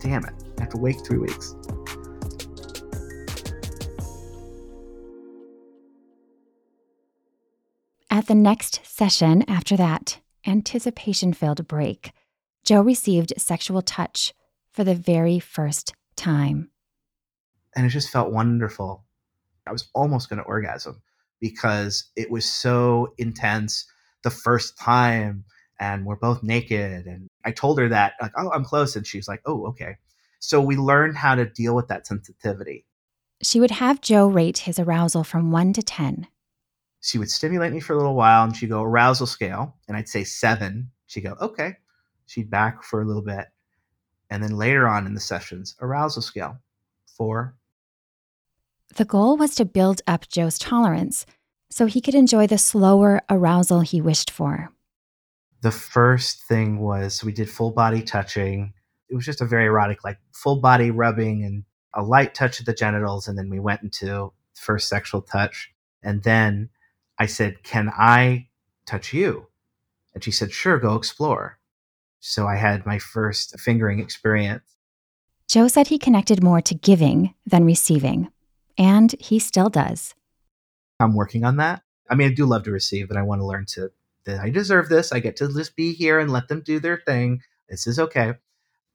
Damn 0.00 0.24
it. 0.24 0.34
I 0.58 0.62
have 0.62 0.70
to 0.70 0.78
wait 0.78 0.96
three 1.04 1.18
weeks. 1.18 1.54
At 8.10 8.28
the 8.28 8.34
next 8.34 8.80
session 8.86 9.44
after 9.48 9.76
that 9.76 10.20
anticipation 10.46 11.32
filled 11.32 11.66
break, 11.68 12.12
Joe 12.64 12.80
received 12.80 13.34
sexual 13.36 13.82
touch 13.82 14.32
for 14.72 14.84
the 14.84 14.94
very 14.94 15.38
first 15.38 15.92
time. 16.16 16.70
And 17.76 17.86
it 17.86 17.90
just 17.90 18.10
felt 18.10 18.32
wonderful. 18.32 19.04
I 19.66 19.72
was 19.72 19.88
almost 19.94 20.28
going 20.28 20.38
to 20.38 20.44
orgasm 20.44 21.02
because 21.40 22.10
it 22.16 22.30
was 22.30 22.50
so 22.50 23.12
intense 23.18 23.86
the 24.22 24.30
first 24.30 24.78
time 24.78 25.44
and 25.78 26.06
we're 26.06 26.16
both 26.16 26.42
naked 26.42 27.06
and 27.06 27.28
i 27.44 27.52
told 27.52 27.78
her 27.78 27.86
that 27.86 28.14
like 28.22 28.32
oh 28.38 28.50
i'm 28.52 28.64
close 28.64 28.96
and 28.96 29.06
she's 29.06 29.28
like 29.28 29.42
oh 29.44 29.66
okay. 29.66 29.96
So 30.38 30.60
we 30.60 30.76
learned 30.76 31.16
how 31.16 31.34
to 31.34 31.44
deal 31.44 31.74
with 31.74 31.88
that 31.88 32.06
sensitivity. 32.06 32.86
She 33.42 33.60
would 33.60 33.70
have 33.72 34.00
joe 34.00 34.26
rate 34.26 34.58
his 34.58 34.78
arousal 34.78 35.22
from 35.22 35.50
1 35.50 35.74
to 35.74 35.82
10 35.82 36.26
she 37.02 37.18
would 37.18 37.30
stimulate 37.30 37.72
me 37.72 37.80
for 37.80 37.92
a 37.92 37.96
little 37.96 38.14
while 38.14 38.44
and 38.44 38.56
she'd 38.56 38.70
go 38.70 38.82
arousal 38.82 39.26
scale 39.26 39.76
and 39.86 39.96
i'd 39.96 40.08
say 40.08 40.24
7 40.24 40.90
she'd 41.06 41.22
go 41.22 41.36
okay. 41.40 41.76
She'd 42.26 42.50
back 42.50 42.82
for 42.82 43.00
a 43.00 43.04
little 43.04 43.22
bit. 43.22 43.46
And 44.30 44.42
then 44.42 44.56
later 44.56 44.88
on 44.88 45.06
in 45.06 45.14
the 45.14 45.20
sessions 45.20 45.76
arousal 45.80 46.22
scale 46.22 46.58
4 47.16 47.54
the 48.94 49.04
goal 49.04 49.36
was 49.36 49.54
to 49.54 49.64
build 49.64 50.02
up 50.06 50.28
joe's 50.28 50.58
tolerance 50.58 51.26
so 51.70 51.86
he 51.86 52.00
could 52.00 52.14
enjoy 52.14 52.46
the 52.46 52.58
slower 52.58 53.20
arousal 53.28 53.80
he 53.80 54.00
wished 54.00 54.30
for. 54.30 54.70
The 55.62 55.70
first 55.70 56.42
thing 56.42 56.78
was 56.78 57.24
we 57.24 57.32
did 57.32 57.50
full 57.50 57.72
body 57.72 58.02
touching. 58.02 58.72
It 59.08 59.14
was 59.14 59.24
just 59.24 59.40
a 59.40 59.46
very 59.46 59.66
erotic, 59.66 60.04
like 60.04 60.18
full 60.32 60.60
body 60.60 60.90
rubbing 60.90 61.44
and 61.44 61.64
a 61.94 62.02
light 62.02 62.34
touch 62.34 62.60
of 62.60 62.66
the 62.66 62.74
genitals. 62.74 63.26
And 63.28 63.36
then 63.36 63.50
we 63.50 63.60
went 63.60 63.82
into 63.82 64.32
first 64.54 64.88
sexual 64.88 65.22
touch. 65.22 65.70
And 66.02 66.22
then 66.22 66.70
I 67.18 67.26
said, 67.26 67.62
Can 67.62 67.90
I 67.90 68.48
touch 68.86 69.12
you? 69.12 69.46
And 70.14 70.22
she 70.22 70.30
said, 70.30 70.52
Sure, 70.52 70.78
go 70.78 70.94
explore. 70.94 71.58
So 72.20 72.46
I 72.46 72.56
had 72.56 72.86
my 72.86 72.98
first 72.98 73.58
fingering 73.58 74.00
experience. 74.00 74.62
Joe 75.48 75.68
said 75.68 75.88
he 75.88 75.98
connected 75.98 76.42
more 76.42 76.60
to 76.62 76.74
giving 76.74 77.34
than 77.46 77.64
receiving, 77.64 78.28
and 78.78 79.14
he 79.18 79.38
still 79.38 79.68
does. 79.68 80.14
I'm 81.00 81.14
working 81.14 81.44
on 81.44 81.56
that. 81.56 81.82
I 82.08 82.14
mean, 82.14 82.30
I 82.30 82.34
do 82.34 82.46
love 82.46 82.64
to 82.64 82.70
receive, 82.70 83.08
but 83.08 83.16
I 83.16 83.22
want 83.22 83.40
to 83.40 83.46
learn 83.46 83.66
to 83.70 83.90
that 84.24 84.40
I 84.40 84.50
deserve 84.50 84.88
this. 84.88 85.12
I 85.12 85.20
get 85.20 85.36
to 85.36 85.52
just 85.52 85.76
be 85.76 85.92
here 85.92 86.18
and 86.18 86.30
let 86.30 86.48
them 86.48 86.62
do 86.64 86.80
their 86.80 86.98
thing. 87.06 87.40
This 87.68 87.86
is 87.86 87.98
okay. 87.98 88.34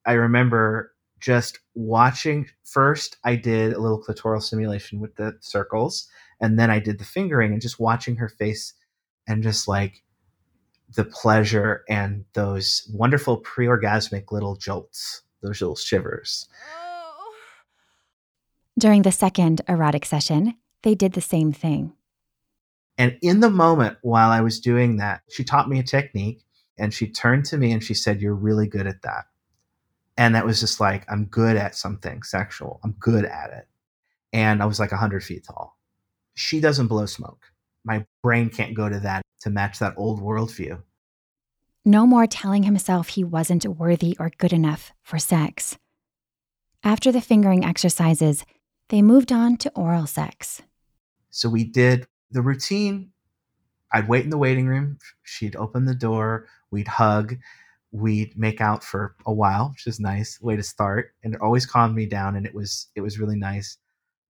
I 0.05 0.13
remember 0.13 0.93
just 1.19 1.59
watching 1.75 2.47
first 2.63 3.17
I 3.23 3.35
did 3.35 3.73
a 3.73 3.79
little 3.79 4.03
clitoral 4.03 4.41
stimulation 4.41 4.99
with 4.99 5.15
the 5.15 5.37
circles 5.39 6.09
and 6.39 6.57
then 6.57 6.71
I 6.71 6.79
did 6.79 6.97
the 6.97 7.05
fingering 7.05 7.53
and 7.53 7.61
just 7.61 7.79
watching 7.79 8.15
her 8.15 8.27
face 8.27 8.73
and 9.27 9.43
just 9.43 9.67
like 9.67 10.03
the 10.95 11.05
pleasure 11.05 11.83
and 11.87 12.25
those 12.33 12.89
wonderful 12.91 13.37
pre-orgasmic 13.37 14.31
little 14.31 14.55
jolts, 14.55 15.21
those 15.41 15.61
little 15.61 15.75
shivers. 15.75 16.47
During 18.81 19.03
the 19.03 19.11
second 19.11 19.61
erotic 19.69 20.05
session, 20.07 20.55
they 20.81 20.95
did 20.95 21.13
the 21.13 21.21
same 21.21 21.53
thing. 21.53 21.93
And 22.97 23.15
in 23.21 23.39
the 23.39 23.51
moment 23.51 23.99
while 24.01 24.31
I 24.31 24.41
was 24.41 24.59
doing 24.59 24.97
that, 24.97 25.21
she 25.29 25.43
taught 25.43 25.69
me 25.69 25.77
a 25.77 25.83
technique 25.83 26.41
and 26.79 26.91
she 26.91 27.07
turned 27.07 27.45
to 27.45 27.59
me 27.59 27.73
and 27.73 27.83
she 27.83 27.93
said, 27.93 28.23
You're 28.23 28.33
really 28.33 28.65
good 28.65 28.87
at 28.87 29.03
that. 29.03 29.25
And 30.17 30.33
that 30.33 30.47
was 30.47 30.59
just 30.59 30.79
like, 30.79 31.05
I'm 31.11 31.25
good 31.25 31.57
at 31.57 31.75
something 31.75 32.23
sexual. 32.23 32.79
I'm 32.83 32.93
good 32.93 33.23
at 33.23 33.51
it. 33.51 33.67
And 34.33 34.63
I 34.63 34.65
was 34.65 34.79
like 34.79 34.89
100 34.89 35.23
feet 35.23 35.45
tall. 35.45 35.77
She 36.33 36.59
doesn't 36.59 36.87
blow 36.87 37.05
smoke. 37.05 37.51
My 37.85 38.03
brain 38.23 38.49
can't 38.49 38.73
go 38.73 38.89
to 38.89 38.99
that 39.01 39.21
to 39.41 39.51
match 39.51 39.77
that 39.77 39.93
old 39.95 40.19
worldview. 40.19 40.81
No 41.85 42.07
more 42.07 42.25
telling 42.25 42.63
himself 42.63 43.09
he 43.09 43.23
wasn't 43.23 43.63
worthy 43.63 44.17
or 44.19 44.31
good 44.39 44.53
enough 44.53 44.91
for 45.03 45.19
sex. 45.19 45.77
After 46.83 47.11
the 47.11 47.21
fingering 47.21 47.63
exercises, 47.63 48.43
they 48.91 49.01
moved 49.01 49.32
on 49.32 49.56
to 49.56 49.71
oral 49.73 50.06
sex. 50.06 50.62
So 51.30 51.47
we 51.47 51.63
did 51.63 52.08
the 52.30 52.41
routine. 52.41 53.12
I'd 53.93 54.10
wait 54.10 54.25
in 54.25 54.30
the 54.30 54.38
waiting 54.38 54.67
room. 54.67 54.99
She'd 55.23 55.56
open 55.56 55.86
the 55.86 55.95
door. 55.95 56.47
We'd 56.71 56.89
hug. 56.89 57.38
We'd 57.93 58.38
make 58.38 58.60
out 58.60 58.84
for 58.84 59.15
a 59.25 59.32
while, 59.32 59.69
which 59.69 59.88
is 59.88 59.99
nice 59.99 60.41
way 60.41 60.58
to 60.58 60.63
start. 60.63 61.13
And 61.23 61.34
it 61.34 61.41
always 61.41 61.65
calmed 61.65 61.95
me 61.95 62.06
down, 62.06 62.36
and 62.36 62.45
it 62.45 62.54
was 62.54 62.88
it 62.93 63.01
was 63.01 63.17
really 63.17 63.38
nice. 63.38 63.77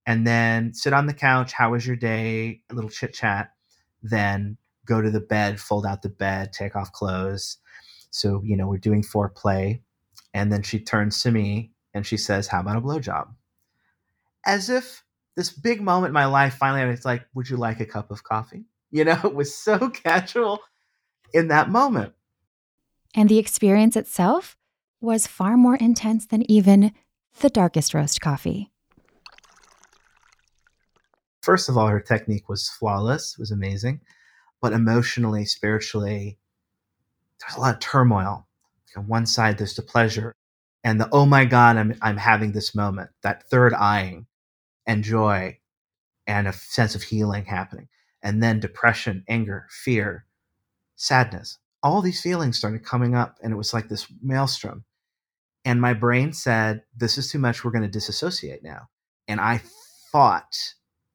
And 0.06 0.28
then 0.28 0.76
sit 0.76 0.94
on 0.94 1.08
the 1.08 1.14
couch. 1.14 1.54
How 1.54 1.72
was 1.72 1.86
your 1.86 1.96
day? 1.96 2.62
A 2.70 2.76
little 2.76 2.90
chit 2.90 3.16
chat. 3.16 3.54
Then 4.04 4.58
go 4.86 5.02
to 5.02 5.10
the 5.10 5.22
bed, 5.22 5.60
fold 5.60 5.88
out 5.88 6.04
the 6.04 6.10
bed, 6.10 6.54
take 6.54 6.76
off 6.76 6.92
clothes. 6.92 7.58
So 8.12 8.42
you 8.44 8.56
know 8.56 8.68
we're 8.68 8.78
doing 8.78 9.02
foreplay, 9.02 9.82
and 10.36 10.52
then 10.54 10.62
she 10.62 10.80
turns 10.80 11.22
to 11.24 11.32
me 11.32 11.72
and 11.96 12.06
she 12.06 12.18
says, 12.18 12.48
"How 12.48 12.60
about 12.60 12.78
a 12.78 12.82
blowjob?" 12.82 13.28
As 14.46 14.70
if 14.70 15.04
this 15.36 15.50
big 15.50 15.82
moment 15.82 16.10
in 16.10 16.14
my 16.14 16.26
life 16.26 16.56
finally 16.56 16.94
it's 16.94 17.06
like 17.06 17.26
would 17.34 17.50
you 17.50 17.58
like 17.58 17.80
a 17.80 17.86
cup 17.86 18.12
of 18.12 18.24
coffee? 18.24 18.66
You 18.94 19.06
know 19.06 19.20
it 19.24 19.34
was 19.34 19.56
so 19.56 19.90
casual 20.04 20.60
in 21.34 21.48
that 21.48 21.70
moment. 21.70 22.12
And 23.16 23.30
the 23.30 23.38
experience 23.38 23.96
itself 23.96 24.58
was 25.00 25.28
far 25.28 25.56
more 25.56 25.78
intense 25.78 26.26
than 26.26 26.50
even 26.52 26.92
the 27.40 27.50
darkest 27.50 27.94
roast 27.94 28.20
coffee. 28.20 28.70
First 31.42 31.70
of 31.70 31.78
all 31.78 31.88
her 31.88 32.02
technique 32.02 32.50
was 32.50 32.68
flawless 32.68 33.36
it 33.36 33.40
was 33.40 33.52
amazing 33.52 34.02
but 34.62 34.74
emotionally 34.74 35.46
spiritually 35.46 36.38
there's 37.40 37.56
a 37.56 37.62
lot 37.62 37.76
of 37.76 37.80
turmoil. 37.80 38.46
On 38.98 39.08
one 39.08 39.26
side 39.26 39.58
there's 39.58 39.76
the 39.76 39.82
pleasure 39.84 40.36
and 40.84 41.00
the 41.00 41.10
oh 41.12 41.26
my 41.26 41.46
god 41.46 41.78
i'm 41.78 41.96
i'm 42.02 42.18
having 42.18 42.52
this 42.52 42.76
moment 42.76 43.10
that 43.24 43.48
third 43.50 43.74
eyeing 43.74 44.26
and 44.86 45.04
joy 45.04 45.58
and 46.28 46.48
a 46.48 46.54
sense 46.54 46.96
of 46.96 47.04
healing 47.04 47.46
happening. 47.46 47.88
And 48.24 48.42
then 48.42 48.60
depression, 48.60 49.24
anger, 49.28 49.68
fear, 49.70 50.26
sadness. 50.96 51.58
All 51.84 52.02
these 52.02 52.22
feelings 52.22 52.58
started 52.58 52.86
coming 52.86 53.16
up, 53.16 53.38
and 53.42 53.52
it 53.52 53.56
was 53.56 53.74
like 53.74 53.90
this 53.90 54.08
maelstrom. 54.22 54.86
And 55.66 55.82
my 55.82 55.94
brain 55.94 56.34
said, 56.34 56.84
This 56.96 57.18
is 57.18 57.32
too 57.32 57.40
much. 57.40 57.64
We're 57.64 57.72
going 57.72 57.84
to 57.84 57.88
disassociate 57.88 58.64
now. 58.64 58.90
And 59.28 59.42
I 59.42 59.62
fought, 60.12 60.56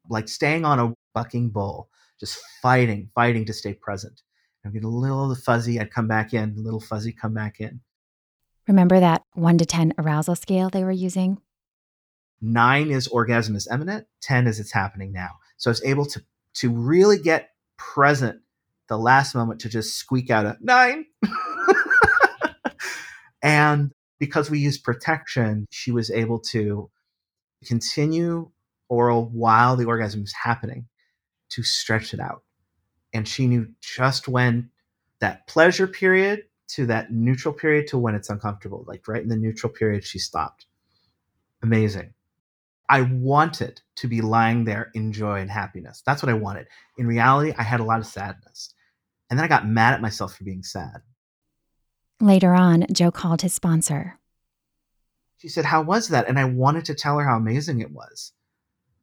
like 0.09 0.29
staying 0.29 0.65
on 0.65 0.81
a 0.81 0.95
bucking 1.15 1.51
bull, 1.51 1.89
just 2.19 2.39
fighting, 2.63 3.11
fighting 3.15 3.45
to 3.45 3.53
stay 3.53 3.75
present. 3.75 4.23
I'd 4.65 4.73
get 4.73 4.85
a 4.85 4.89
little 4.89 5.35
fuzzy, 5.35 5.79
I'd 5.79 5.93
come 5.93 6.09
back 6.09 6.35
in, 6.35 6.57
a 6.59 6.61
little 6.61 6.81
fuzzy, 6.81 7.13
come 7.13 7.35
back 7.35 7.61
in. 7.61 7.81
Remember 8.67 8.99
that 8.99 9.23
1 9.35 9.59
to 9.59 9.67
10 9.67 9.95
arousal 9.99 10.35
scale 10.35 10.71
they 10.71 10.83
were 10.83 10.91
using? 10.91 11.41
Nine 12.41 12.91
is 12.91 13.09
orgasm 13.09 13.57
is 13.57 13.69
imminent. 13.71 14.07
Ten 14.21 14.47
is 14.47 14.61
it's 14.61 14.73
happening 14.73 15.13
now. 15.13 15.31
So 15.57 15.71
I 15.71 15.73
was 15.73 15.85
able 15.85 16.07
to 16.07 16.23
to 16.55 16.71
really 16.71 17.19
get 17.19 17.51
present 17.77 18.41
the 18.89 18.99
last 18.99 19.35
moment 19.35 19.61
to 19.61 19.69
just 19.69 19.97
squeak 19.97 20.31
out 20.31 20.47
a 20.47 20.57
nine. 20.61 21.07
and 23.43 23.93
because 24.19 24.51
we 24.51 24.59
used 24.59 24.85
protection, 24.85 25.67
she 25.71 25.91
was 25.91 26.11
able 26.11 26.39
to 26.39 26.91
continue 27.65 28.51
oral 28.89 29.27
while 29.27 29.77
the 29.77 29.85
orgasm 29.85 30.21
was 30.21 30.33
happening 30.33 30.87
to 31.51 31.63
stretch 31.63 32.15
it 32.15 32.21
out. 32.21 32.43
And 33.13 33.27
she 33.27 33.47
knew 33.47 33.69
just 33.81 34.29
when 34.29 34.71
that 35.21 35.47
pleasure 35.47 35.87
period 35.87 36.43
to 36.69 36.87
that 36.87 37.13
neutral 37.13 37.55
period 37.55 37.87
to 37.89 37.99
when 37.99 38.15
it's 38.15 38.31
uncomfortable. 38.31 38.85
Like 38.87 39.09
right 39.09 39.23
in 39.23 39.29
the 39.29 39.37
neutral 39.37 39.73
period, 39.73 40.05
she 40.05 40.19
stopped. 40.19 40.67
Amazing. 41.63 42.13
I 42.89 43.03
wanted 43.03 43.81
to 43.97 44.09
be 44.09 44.21
lying 44.21 44.65
there 44.65 44.91
in 44.95 45.13
joy 45.13 45.41
and 45.41 45.51
happiness. 45.51 46.03
That's 46.07 46.23
what 46.23 46.31
I 46.31 46.35
wanted. 46.35 46.67
In 46.99 47.07
reality, 47.07 47.53
I 47.59 47.63
had 47.63 47.81
a 47.81 47.85
lot 47.85 47.99
of 47.99 48.07
sadness. 48.07 48.75
And 49.29 49.39
then 49.39 49.45
I 49.45 49.49
got 49.49 49.67
mad 49.67 49.95
at 49.95 50.01
myself 50.01 50.37
for 50.37 50.45
being 50.45 50.63
sad. 50.63 51.03
Later 52.21 52.55
on, 52.55 52.87
Joe 52.93 53.11
called 53.11 53.43
his 53.43 53.53
sponsor. 53.53 54.19
She 55.39 55.49
said, 55.49 55.65
How 55.65 55.83
was 55.83 56.09
that? 56.09 56.29
And 56.29 56.39
I 56.39 56.45
wanted 56.45 56.85
to 56.87 56.95
tell 56.95 57.19
her 57.19 57.25
how 57.25 57.37
amazing 57.37 57.81
it 57.81 57.91
was. 57.91 58.33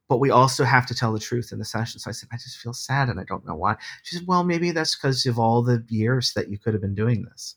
But 0.07 0.19
we 0.19 0.31
also 0.31 0.63
have 0.63 0.86
to 0.88 0.95
tell 0.95 1.13
the 1.13 1.19
truth 1.19 1.51
in 1.51 1.59
the 1.59 1.65
session. 1.65 1.99
So 1.99 2.09
I 2.09 2.13
said, 2.13 2.29
I 2.31 2.38
just 2.38 2.57
feel 2.57 2.73
sad 2.73 3.09
and 3.09 3.19
I 3.19 3.23
don't 3.23 3.45
know 3.45 3.55
why. 3.55 3.75
She 4.03 4.15
said, 4.15 4.27
Well, 4.27 4.43
maybe 4.43 4.71
that's 4.71 4.95
because 4.95 5.25
of 5.25 5.38
all 5.38 5.61
the 5.61 5.84
years 5.89 6.34
that 6.34 6.49
you 6.49 6.57
could 6.57 6.73
have 6.73 6.81
been 6.81 6.95
doing 6.95 7.23
this. 7.23 7.55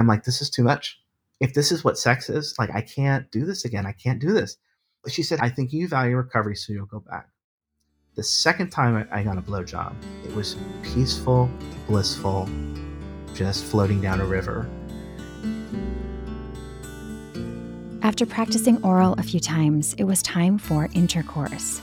I'm 0.00 0.06
like, 0.06 0.24
This 0.24 0.40
is 0.40 0.50
too 0.50 0.62
much. 0.62 1.00
If 1.40 1.52
this 1.52 1.70
is 1.70 1.84
what 1.84 1.98
sex 1.98 2.30
is, 2.30 2.54
like, 2.58 2.70
I 2.74 2.80
can't 2.80 3.30
do 3.30 3.44
this 3.44 3.66
again. 3.66 3.84
I 3.84 3.92
can't 3.92 4.20
do 4.20 4.32
this. 4.32 4.56
She 5.08 5.22
said, 5.22 5.38
I 5.40 5.48
think 5.48 5.72
you 5.72 5.88
value 5.88 6.16
recovery, 6.16 6.56
so 6.56 6.72
you'll 6.72 6.86
go 6.86 7.00
back. 7.00 7.28
The 8.16 8.22
second 8.22 8.70
time 8.70 9.06
I 9.12 9.22
got 9.22 9.38
a 9.38 9.42
blowjob, 9.42 9.94
it 10.24 10.34
was 10.34 10.56
peaceful, 10.82 11.50
blissful, 11.86 12.48
just 13.34 13.64
floating 13.64 14.00
down 14.00 14.20
a 14.20 14.24
river. 14.24 14.68
After 18.02 18.24
practicing 18.24 18.82
oral 18.82 19.14
a 19.18 19.22
few 19.22 19.40
times, 19.40 19.94
it 19.98 20.04
was 20.04 20.22
time 20.22 20.58
for 20.58 20.88
intercourse. 20.94 21.80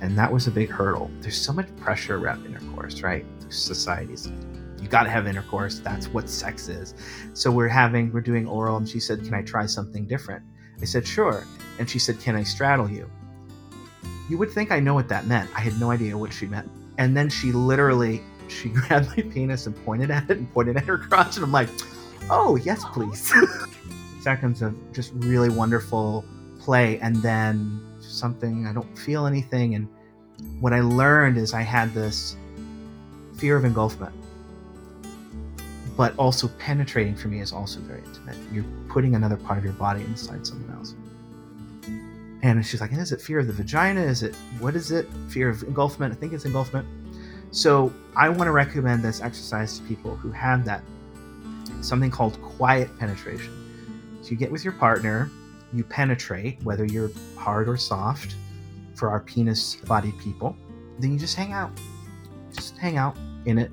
And 0.00 0.16
that 0.16 0.32
was 0.32 0.46
a 0.46 0.50
big 0.50 0.70
hurdle. 0.70 1.10
There's 1.20 1.36
so 1.36 1.52
much 1.52 1.68
pressure 1.76 2.16
around 2.16 2.46
intercourse, 2.46 3.02
right? 3.02 3.26
Societies. 3.50 4.32
You 4.80 4.88
got 4.88 5.02
to 5.02 5.10
have 5.10 5.26
intercourse. 5.26 5.80
That's 5.80 6.08
what 6.08 6.28
sex 6.30 6.68
is. 6.68 6.94
So 7.34 7.50
we're 7.50 7.68
having, 7.68 8.10
we're 8.12 8.22
doing 8.22 8.46
oral, 8.46 8.78
and 8.78 8.88
she 8.88 9.00
said, 9.00 9.22
Can 9.22 9.34
I 9.34 9.42
try 9.42 9.66
something 9.66 10.06
different? 10.06 10.42
I 10.80 10.84
said, 10.84 11.06
Sure. 11.06 11.44
And 11.78 11.88
she 11.88 11.98
said, 11.98 12.20
Can 12.20 12.36
I 12.36 12.42
straddle 12.42 12.90
you? 12.90 13.10
You 14.28 14.38
would 14.38 14.50
think 14.50 14.70
I 14.70 14.80
know 14.80 14.94
what 14.94 15.08
that 15.08 15.26
meant. 15.26 15.50
I 15.56 15.60
had 15.60 15.78
no 15.80 15.90
idea 15.90 16.16
what 16.16 16.32
she 16.32 16.46
meant. 16.46 16.70
And 16.98 17.16
then 17.16 17.28
she 17.28 17.52
literally 17.52 18.22
she 18.48 18.68
grabbed 18.70 19.08
my 19.08 19.22
penis 19.22 19.66
and 19.66 19.84
pointed 19.84 20.10
at 20.10 20.30
it 20.30 20.38
and 20.38 20.52
pointed 20.52 20.76
at 20.76 20.84
her 20.84 20.98
crotch 20.98 21.36
and 21.36 21.44
I'm 21.44 21.52
like, 21.52 21.68
"Oh, 22.28 22.56
yes, 22.56 22.84
please." 22.92 23.32
Seconds 24.22 24.60
of 24.62 24.76
just 24.92 25.12
really 25.14 25.48
wonderful 25.48 26.24
play 26.58 26.98
and 27.00 27.16
then 27.16 27.80
something 28.00 28.66
I 28.66 28.72
don't 28.72 28.98
feel 28.98 29.26
anything 29.26 29.74
and 29.74 29.88
what 30.60 30.72
I 30.72 30.80
learned 30.80 31.38
is 31.38 31.54
I 31.54 31.62
had 31.62 31.92
this 31.94 32.36
fear 33.36 33.56
of 33.56 33.64
engulfment. 33.64 34.12
But 35.96 36.14
also 36.16 36.48
penetrating 36.58 37.14
for 37.14 37.28
me 37.28 37.40
is 37.40 37.52
also 37.52 37.80
very 37.80 38.02
intimate. 38.04 38.36
You're 38.52 38.64
putting 38.90 39.14
another 39.14 39.36
part 39.36 39.58
of 39.58 39.64
your 39.64 39.72
body 39.74 40.02
inside 40.02 40.46
someone 40.46 40.76
else. 40.76 40.94
And 42.42 42.64
she's 42.64 42.80
like, 42.80 42.92
is 42.92 43.12
it 43.12 43.20
fear 43.20 43.38
of 43.38 43.46
the 43.46 43.52
vagina? 43.52 44.00
Is 44.00 44.22
it, 44.22 44.34
what 44.58 44.74
is 44.74 44.90
it? 44.90 45.06
Fear 45.28 45.50
of 45.50 45.62
engulfment? 45.62 46.12
I 46.12 46.16
think 46.16 46.32
it's 46.32 46.44
engulfment. 46.44 46.86
So 47.50 47.92
I 48.16 48.28
want 48.28 48.48
to 48.48 48.52
recommend 48.52 49.02
this 49.02 49.20
exercise 49.20 49.78
to 49.78 49.84
people 49.84 50.16
who 50.16 50.30
have 50.32 50.64
that, 50.64 50.82
something 51.82 52.10
called 52.10 52.40
quiet 52.42 52.96
penetration. 52.98 53.52
So 54.22 54.30
you 54.30 54.36
get 54.36 54.50
with 54.50 54.64
your 54.64 54.72
partner, 54.74 55.30
you 55.72 55.84
penetrate, 55.84 56.62
whether 56.62 56.84
you're 56.84 57.10
hard 57.36 57.68
or 57.68 57.76
soft, 57.76 58.36
for 58.94 59.10
our 59.10 59.20
penis 59.20 59.76
bodied 59.86 60.18
people. 60.18 60.56
Then 60.98 61.12
you 61.12 61.18
just 61.18 61.36
hang 61.36 61.52
out. 61.52 61.70
Just 62.52 62.76
hang 62.78 62.96
out 62.96 63.16
in 63.46 63.58
it. 63.58 63.70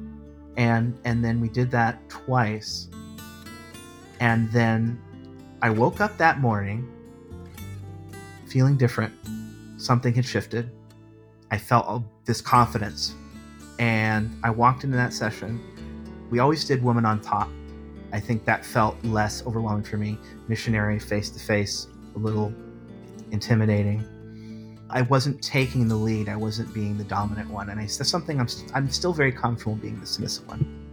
And 0.58 0.98
and 1.06 1.24
then 1.24 1.40
we 1.40 1.50
did 1.50 1.70
that 1.72 2.08
twice. 2.10 2.88
And 4.20 4.52
then 4.52 5.00
I 5.62 5.72
woke 5.72 6.02
up 6.02 6.18
that 6.18 6.40
morning 6.40 6.88
feeling 8.48 8.78
different. 8.78 9.14
Something 9.78 10.14
had 10.14 10.26
shifted. 10.26 10.70
I 11.50 11.58
felt 11.58 12.04
this 12.26 12.42
confidence. 12.42 13.16
And 13.80 14.40
I 14.44 14.52
walked 14.52 14.84
into 14.84 14.98
that 14.98 15.14
session. 15.14 15.60
We 16.30 16.40
always 16.40 16.66
did 16.66 16.84
woman 16.84 17.06
on 17.06 17.22
top. 17.22 17.50
I 18.12 18.20
think 18.20 18.46
that 18.46 18.66
felt 18.66 19.04
less 19.04 19.46
overwhelming 19.46 19.84
for 19.84 19.98
me. 19.98 20.18
Missionary 20.48 21.00
face 21.00 21.30
to 21.32 21.40
face, 21.40 21.88
a 22.16 22.20
little 22.20 22.54
intimidating. 23.32 24.04
I 24.90 25.02
wasn't 25.02 25.42
taking 25.42 25.88
the 25.88 25.96
lead. 25.96 26.30
I 26.30 26.36
wasn't 26.36 26.74
being 26.74 26.98
the 26.98 27.04
dominant 27.04 27.50
one. 27.50 27.70
And 27.70 27.80
I 27.80 27.88
said 27.88 28.06
something 28.06 28.40
I'm, 28.40 28.48
I'm 28.74 28.90
still 28.90 29.12
very 29.12 29.32
comfortable 29.32 29.76
being 29.76 30.00
the 30.00 30.06
submissive 30.06 30.48
one. 30.48 30.87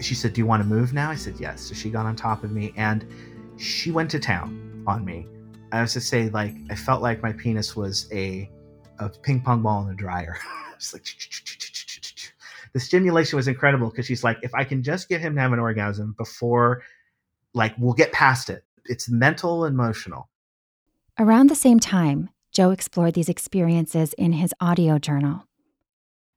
She 0.00 0.14
said, 0.14 0.32
Do 0.32 0.40
you 0.40 0.46
want 0.46 0.62
to 0.62 0.68
move 0.68 0.92
now? 0.92 1.10
I 1.10 1.14
said, 1.14 1.34
Yes. 1.38 1.62
So 1.62 1.74
she 1.74 1.90
got 1.90 2.06
on 2.06 2.16
top 2.16 2.44
of 2.44 2.52
me 2.52 2.72
and 2.76 3.06
she 3.56 3.90
went 3.90 4.10
to 4.10 4.18
town 4.18 4.84
on 4.86 5.04
me. 5.04 5.26
I 5.72 5.80
was 5.80 5.92
to 5.94 6.00
say, 6.00 6.28
like, 6.28 6.54
I 6.70 6.74
felt 6.74 7.02
like 7.02 7.22
my 7.22 7.32
penis 7.32 7.74
was 7.74 8.08
a, 8.12 8.50
a 8.98 9.08
ping 9.08 9.40
pong 9.40 9.62
ball 9.62 9.84
in 9.86 9.92
a 9.92 9.96
dryer. 9.96 10.36
it's 10.74 10.92
like, 10.92 11.04
the 12.72 12.80
stimulation 12.80 13.36
was 13.36 13.48
incredible 13.48 13.90
because 13.90 14.06
she's 14.06 14.22
like, 14.22 14.38
if 14.42 14.54
I 14.54 14.64
can 14.64 14.82
just 14.82 15.08
get 15.08 15.20
him 15.20 15.34
to 15.34 15.40
have 15.40 15.52
an 15.52 15.58
orgasm 15.58 16.14
before, 16.16 16.82
like, 17.54 17.74
we'll 17.78 17.94
get 17.94 18.12
past 18.12 18.50
it. 18.50 18.64
It's 18.84 19.08
mental 19.08 19.64
and 19.64 19.74
emotional. 19.74 20.28
Around 21.18 21.48
the 21.48 21.56
same 21.56 21.80
time, 21.80 22.28
Joe 22.52 22.70
explored 22.70 23.14
these 23.14 23.28
experiences 23.28 24.12
in 24.14 24.32
his 24.32 24.54
audio 24.60 24.98
journal. 24.98 25.45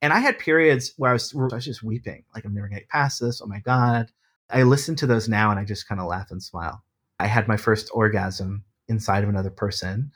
And 0.02 0.14
I 0.14 0.20
had 0.20 0.39
periods 0.39 0.93
where 0.97 1.12
I 1.12 1.14
was, 1.14 1.34
where 1.34 1.50
I 1.52 1.56
was 1.56 1.66
just 1.66 1.84
weeping, 1.84 2.24
like, 2.34 2.45
I'm 2.45 2.54
never 2.54 2.68
going 2.68 2.78
to 2.78 2.82
get 2.82 2.89
past 2.89 3.20
this. 3.20 3.41
Oh 3.41 3.47
my 3.47 3.60
God. 3.60 4.12
I 4.50 4.64
listen 4.64 4.95
to 4.97 5.08
those 5.08 5.30
now 5.30 5.52
and 5.52 5.60
I 5.60 5.66
just 5.66 5.88
kind 5.88 6.02
of 6.02 6.08
laugh 6.08 6.32
and 6.32 6.41
smile. 6.41 6.84
I 7.20 7.28
had 7.28 7.47
my 7.47 7.58
first 7.58 7.89
orgasm 7.93 8.64
inside 8.88 9.24
of 9.24 9.30
another 9.30 9.50
person. 9.50 10.12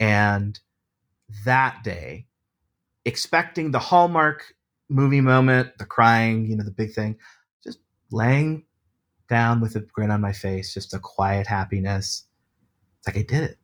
And 0.00 0.58
that 1.44 1.84
day, 1.84 2.26
expecting 3.04 3.70
the 3.70 3.78
hallmark 3.78 4.54
movie 4.88 5.20
moment, 5.20 5.78
the 5.78 5.84
crying, 5.84 6.46
you 6.46 6.56
know, 6.56 6.64
the 6.64 6.70
big 6.70 6.92
thing, 6.92 7.16
just 7.62 7.78
laying 8.10 8.64
down 9.28 9.60
with 9.60 9.76
a 9.76 9.80
grin 9.80 10.10
on 10.10 10.20
my 10.20 10.32
face, 10.32 10.72
just 10.72 10.94
a 10.94 10.98
quiet 10.98 11.46
happiness. 11.46 12.24
It's 12.98 13.08
like 13.08 13.16
I 13.16 13.22
did 13.22 13.44
it. 13.44 13.58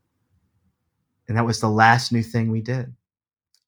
And 1.28 1.36
that 1.36 1.46
was 1.46 1.60
the 1.60 1.68
last 1.68 2.12
new 2.12 2.22
thing 2.22 2.50
we 2.50 2.60
did. 2.60 2.94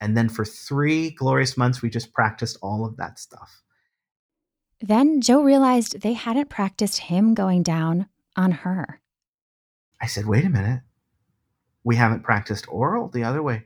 And 0.00 0.16
then 0.16 0.28
for 0.28 0.44
three 0.44 1.10
glorious 1.10 1.56
months, 1.56 1.82
we 1.82 1.90
just 1.90 2.12
practiced 2.12 2.58
all 2.62 2.84
of 2.84 2.96
that 2.96 3.18
stuff. 3.18 3.62
Then 4.80 5.20
Joe 5.20 5.42
realized 5.42 6.00
they 6.00 6.12
hadn't 6.12 6.50
practiced 6.50 6.98
him 6.98 7.34
going 7.34 7.62
down 7.62 8.08
on 8.36 8.50
her. 8.50 9.00
I 10.00 10.06
said, 10.06 10.26
wait 10.26 10.44
a 10.44 10.50
minute. 10.50 10.82
We 11.84 11.96
haven't 11.96 12.22
practiced 12.22 12.66
oral 12.68 13.08
the 13.08 13.24
other 13.24 13.42
way. 13.42 13.64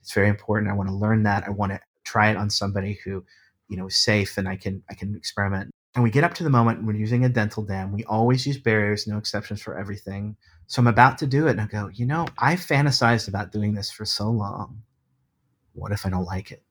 It's 0.00 0.14
very 0.14 0.28
important. 0.28 0.70
I 0.70 0.74
want 0.74 0.88
to 0.88 0.94
learn 0.94 1.24
that. 1.24 1.44
I 1.44 1.50
want 1.50 1.72
to 1.72 1.80
try 2.04 2.30
it 2.30 2.36
on 2.36 2.50
somebody 2.50 2.98
who, 3.04 3.24
you 3.68 3.76
know, 3.76 3.86
is 3.86 3.96
safe 3.96 4.38
and 4.38 4.48
I 4.48 4.56
can 4.56 4.82
I 4.90 4.94
can 4.94 5.14
experiment. 5.14 5.70
And 5.94 6.02
we 6.02 6.10
get 6.10 6.24
up 6.24 6.34
to 6.34 6.44
the 6.44 6.50
moment 6.50 6.84
we're 6.84 6.94
using 6.94 7.24
a 7.24 7.28
dental 7.28 7.62
dam. 7.62 7.92
We 7.92 8.04
always 8.04 8.46
use 8.46 8.58
barriers, 8.58 9.06
no 9.06 9.18
exceptions 9.18 9.60
for 9.60 9.78
everything. 9.78 10.36
So 10.66 10.80
I'm 10.80 10.86
about 10.86 11.18
to 11.18 11.26
do 11.26 11.46
it 11.46 11.52
and 11.52 11.60
I 11.60 11.66
go, 11.66 11.90
you 11.92 12.06
know, 12.06 12.26
I 12.38 12.56
fantasized 12.56 13.28
about 13.28 13.52
doing 13.52 13.74
this 13.74 13.90
for 13.90 14.06
so 14.06 14.30
long. 14.30 14.82
What 15.74 15.92
if 15.92 16.06
I 16.06 16.10
don't 16.10 16.24
like 16.24 16.50
it? 16.50 16.62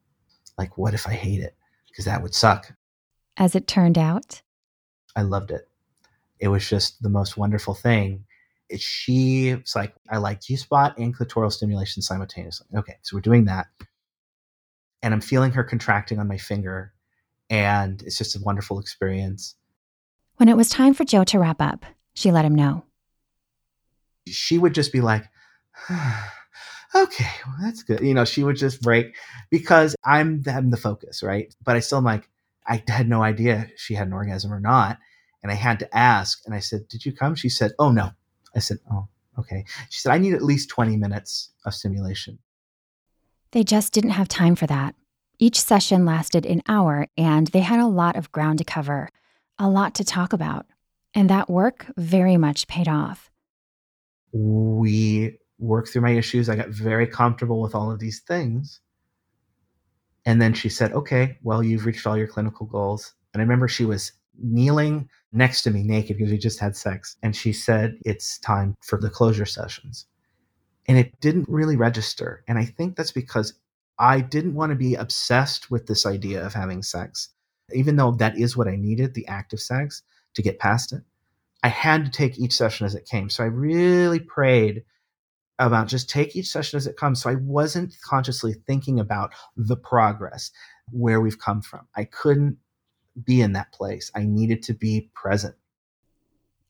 Like, 0.57 0.77
what 0.77 0.93
if 0.93 1.07
I 1.07 1.13
hate 1.13 1.41
it? 1.41 1.55
Because 1.87 2.05
that 2.05 2.21
would 2.21 2.35
suck. 2.35 2.73
As 3.37 3.55
it 3.55 3.67
turned 3.67 3.97
out, 3.97 4.41
I 5.15 5.23
loved 5.23 5.51
it. 5.51 5.67
It 6.39 6.47
was 6.47 6.67
just 6.67 7.01
the 7.01 7.09
most 7.09 7.37
wonderful 7.37 7.73
thing 7.73 8.25
she 8.79 9.55
was 9.55 9.75
like, 9.75 9.93
I 10.09 10.17
like 10.17 10.41
G 10.41 10.55
spot 10.55 10.97
and 10.97 11.15
clitoral 11.15 11.51
stimulation 11.51 12.01
simultaneously. 12.01 12.67
Okay, 12.75 12.97
so 13.01 13.15
we're 13.15 13.21
doing 13.21 13.45
that. 13.45 13.67
And 15.01 15.13
I'm 15.13 15.21
feeling 15.21 15.51
her 15.51 15.63
contracting 15.63 16.19
on 16.19 16.27
my 16.27 16.37
finger. 16.37 16.93
And 17.49 18.01
it's 18.03 18.17
just 18.17 18.35
a 18.35 18.41
wonderful 18.41 18.79
experience. 18.79 19.55
When 20.37 20.47
it 20.47 20.57
was 20.57 20.69
time 20.69 20.93
for 20.93 21.03
Joe 21.03 21.23
to 21.25 21.39
wrap 21.39 21.61
up, 21.61 21.85
she 22.13 22.31
let 22.31 22.45
him 22.45 22.55
know. 22.55 22.85
She 24.27 24.57
would 24.57 24.73
just 24.73 24.93
be 24.93 25.01
like, 25.01 25.25
okay, 26.95 27.29
well, 27.45 27.55
that's 27.61 27.83
good. 27.83 28.01
You 28.01 28.13
know, 28.13 28.25
she 28.25 28.43
would 28.43 28.57
just 28.57 28.81
break 28.81 29.15
because 29.49 29.95
I'm, 30.03 30.43
I'm 30.47 30.69
the 30.69 30.77
focus, 30.77 31.23
right? 31.23 31.53
But 31.63 31.75
I 31.75 31.79
still 31.79 31.99
am 31.99 32.03
like, 32.03 32.29
I 32.67 32.83
had 32.87 33.09
no 33.09 33.23
idea 33.23 33.67
she 33.75 33.93
had 33.93 34.07
an 34.07 34.13
orgasm 34.13 34.53
or 34.53 34.59
not. 34.59 34.97
And 35.43 35.51
I 35.51 35.55
had 35.55 35.79
to 35.79 35.97
ask. 35.97 36.41
And 36.45 36.53
I 36.53 36.59
said, 36.59 36.87
Did 36.87 37.05
you 37.05 37.13
come? 37.13 37.35
She 37.35 37.49
said, 37.49 37.71
Oh, 37.79 37.91
no, 37.91 38.11
I 38.55 38.59
said, 38.59 38.77
Oh, 38.91 39.07
okay. 39.39 39.65
She 39.89 39.99
said, 39.99 40.11
I 40.11 40.17
need 40.17 40.33
at 40.33 40.43
least 40.43 40.69
20 40.69 40.97
minutes 40.97 41.49
of 41.65 41.73
stimulation. 41.73 42.39
They 43.51 43.63
just 43.63 43.93
didn't 43.93 44.11
have 44.11 44.27
time 44.27 44.55
for 44.55 44.67
that. 44.67 44.95
Each 45.39 45.59
session 45.59 46.05
lasted 46.05 46.45
an 46.45 46.61
hour, 46.67 47.07
and 47.17 47.47
they 47.47 47.61
had 47.61 47.79
a 47.79 47.87
lot 47.87 48.15
of 48.15 48.31
ground 48.31 48.59
to 48.59 48.63
cover, 48.63 49.09
a 49.57 49.67
lot 49.67 49.95
to 49.95 50.03
talk 50.03 50.33
about. 50.33 50.67
And 51.15 51.29
that 51.29 51.49
work 51.49 51.87
very 51.97 52.37
much 52.37 52.67
paid 52.67 52.87
off. 52.87 53.31
We 54.31 55.39
worked 55.61 55.89
through 55.89 56.01
my 56.01 56.11
issues. 56.11 56.49
I 56.49 56.55
got 56.55 56.69
very 56.69 57.07
comfortable 57.07 57.61
with 57.61 57.75
all 57.75 57.91
of 57.91 57.99
these 57.99 58.19
things. 58.19 58.81
And 60.25 60.41
then 60.41 60.53
she 60.53 60.69
said, 60.69 60.91
Okay, 60.93 61.37
well, 61.43 61.63
you've 61.63 61.85
reached 61.85 62.05
all 62.05 62.17
your 62.17 62.27
clinical 62.27 62.65
goals. 62.65 63.13
And 63.33 63.41
I 63.41 63.43
remember 63.43 63.67
she 63.67 63.85
was 63.85 64.11
kneeling 64.37 65.09
next 65.31 65.61
to 65.63 65.71
me 65.71 65.83
naked 65.83 66.17
because 66.17 66.31
we 66.31 66.37
just 66.37 66.59
had 66.59 66.75
sex. 66.75 67.15
And 67.23 67.35
she 67.35 67.53
said, 67.53 67.97
It's 68.05 68.39
time 68.39 68.75
for 68.81 68.99
the 68.99 69.09
closure 69.09 69.45
sessions. 69.45 70.05
And 70.87 70.97
it 70.97 71.19
didn't 71.21 71.47
really 71.47 71.77
register. 71.77 72.43
And 72.47 72.57
I 72.57 72.65
think 72.65 72.95
that's 72.95 73.11
because 73.11 73.53
I 73.99 74.19
didn't 74.19 74.55
want 74.55 74.71
to 74.71 74.75
be 74.75 74.95
obsessed 74.95 75.69
with 75.69 75.85
this 75.85 76.05
idea 76.05 76.43
of 76.43 76.53
having 76.53 76.81
sex, 76.81 77.29
even 77.73 77.95
though 77.95 78.11
that 78.13 78.37
is 78.37 78.57
what 78.57 78.67
I 78.67 78.75
needed 78.75 79.13
the 79.13 79.27
act 79.27 79.53
of 79.53 79.59
sex 79.59 80.01
to 80.33 80.41
get 80.41 80.59
past 80.59 80.91
it. 80.91 81.03
I 81.63 81.67
had 81.67 82.05
to 82.05 82.11
take 82.11 82.39
each 82.39 82.53
session 82.53 82.87
as 82.87 82.95
it 82.95 83.05
came. 83.05 83.29
So 83.29 83.43
I 83.43 83.47
really 83.47 84.19
prayed 84.19 84.83
about 85.61 85.87
just 85.87 86.09
take 86.09 86.35
each 86.35 86.47
session 86.47 86.77
as 86.77 86.87
it 86.87 86.97
comes. 86.97 87.21
So 87.21 87.29
I 87.29 87.35
wasn't 87.35 87.95
consciously 88.03 88.55
thinking 88.65 88.99
about 88.99 89.31
the 89.55 89.77
progress, 89.77 90.51
where 90.91 91.21
we've 91.21 91.39
come 91.39 91.61
from. 91.61 91.87
I 91.95 92.05
couldn't 92.05 92.57
be 93.23 93.41
in 93.41 93.53
that 93.53 93.71
place. 93.71 94.11
I 94.15 94.23
needed 94.23 94.63
to 94.63 94.73
be 94.73 95.09
present. 95.13 95.55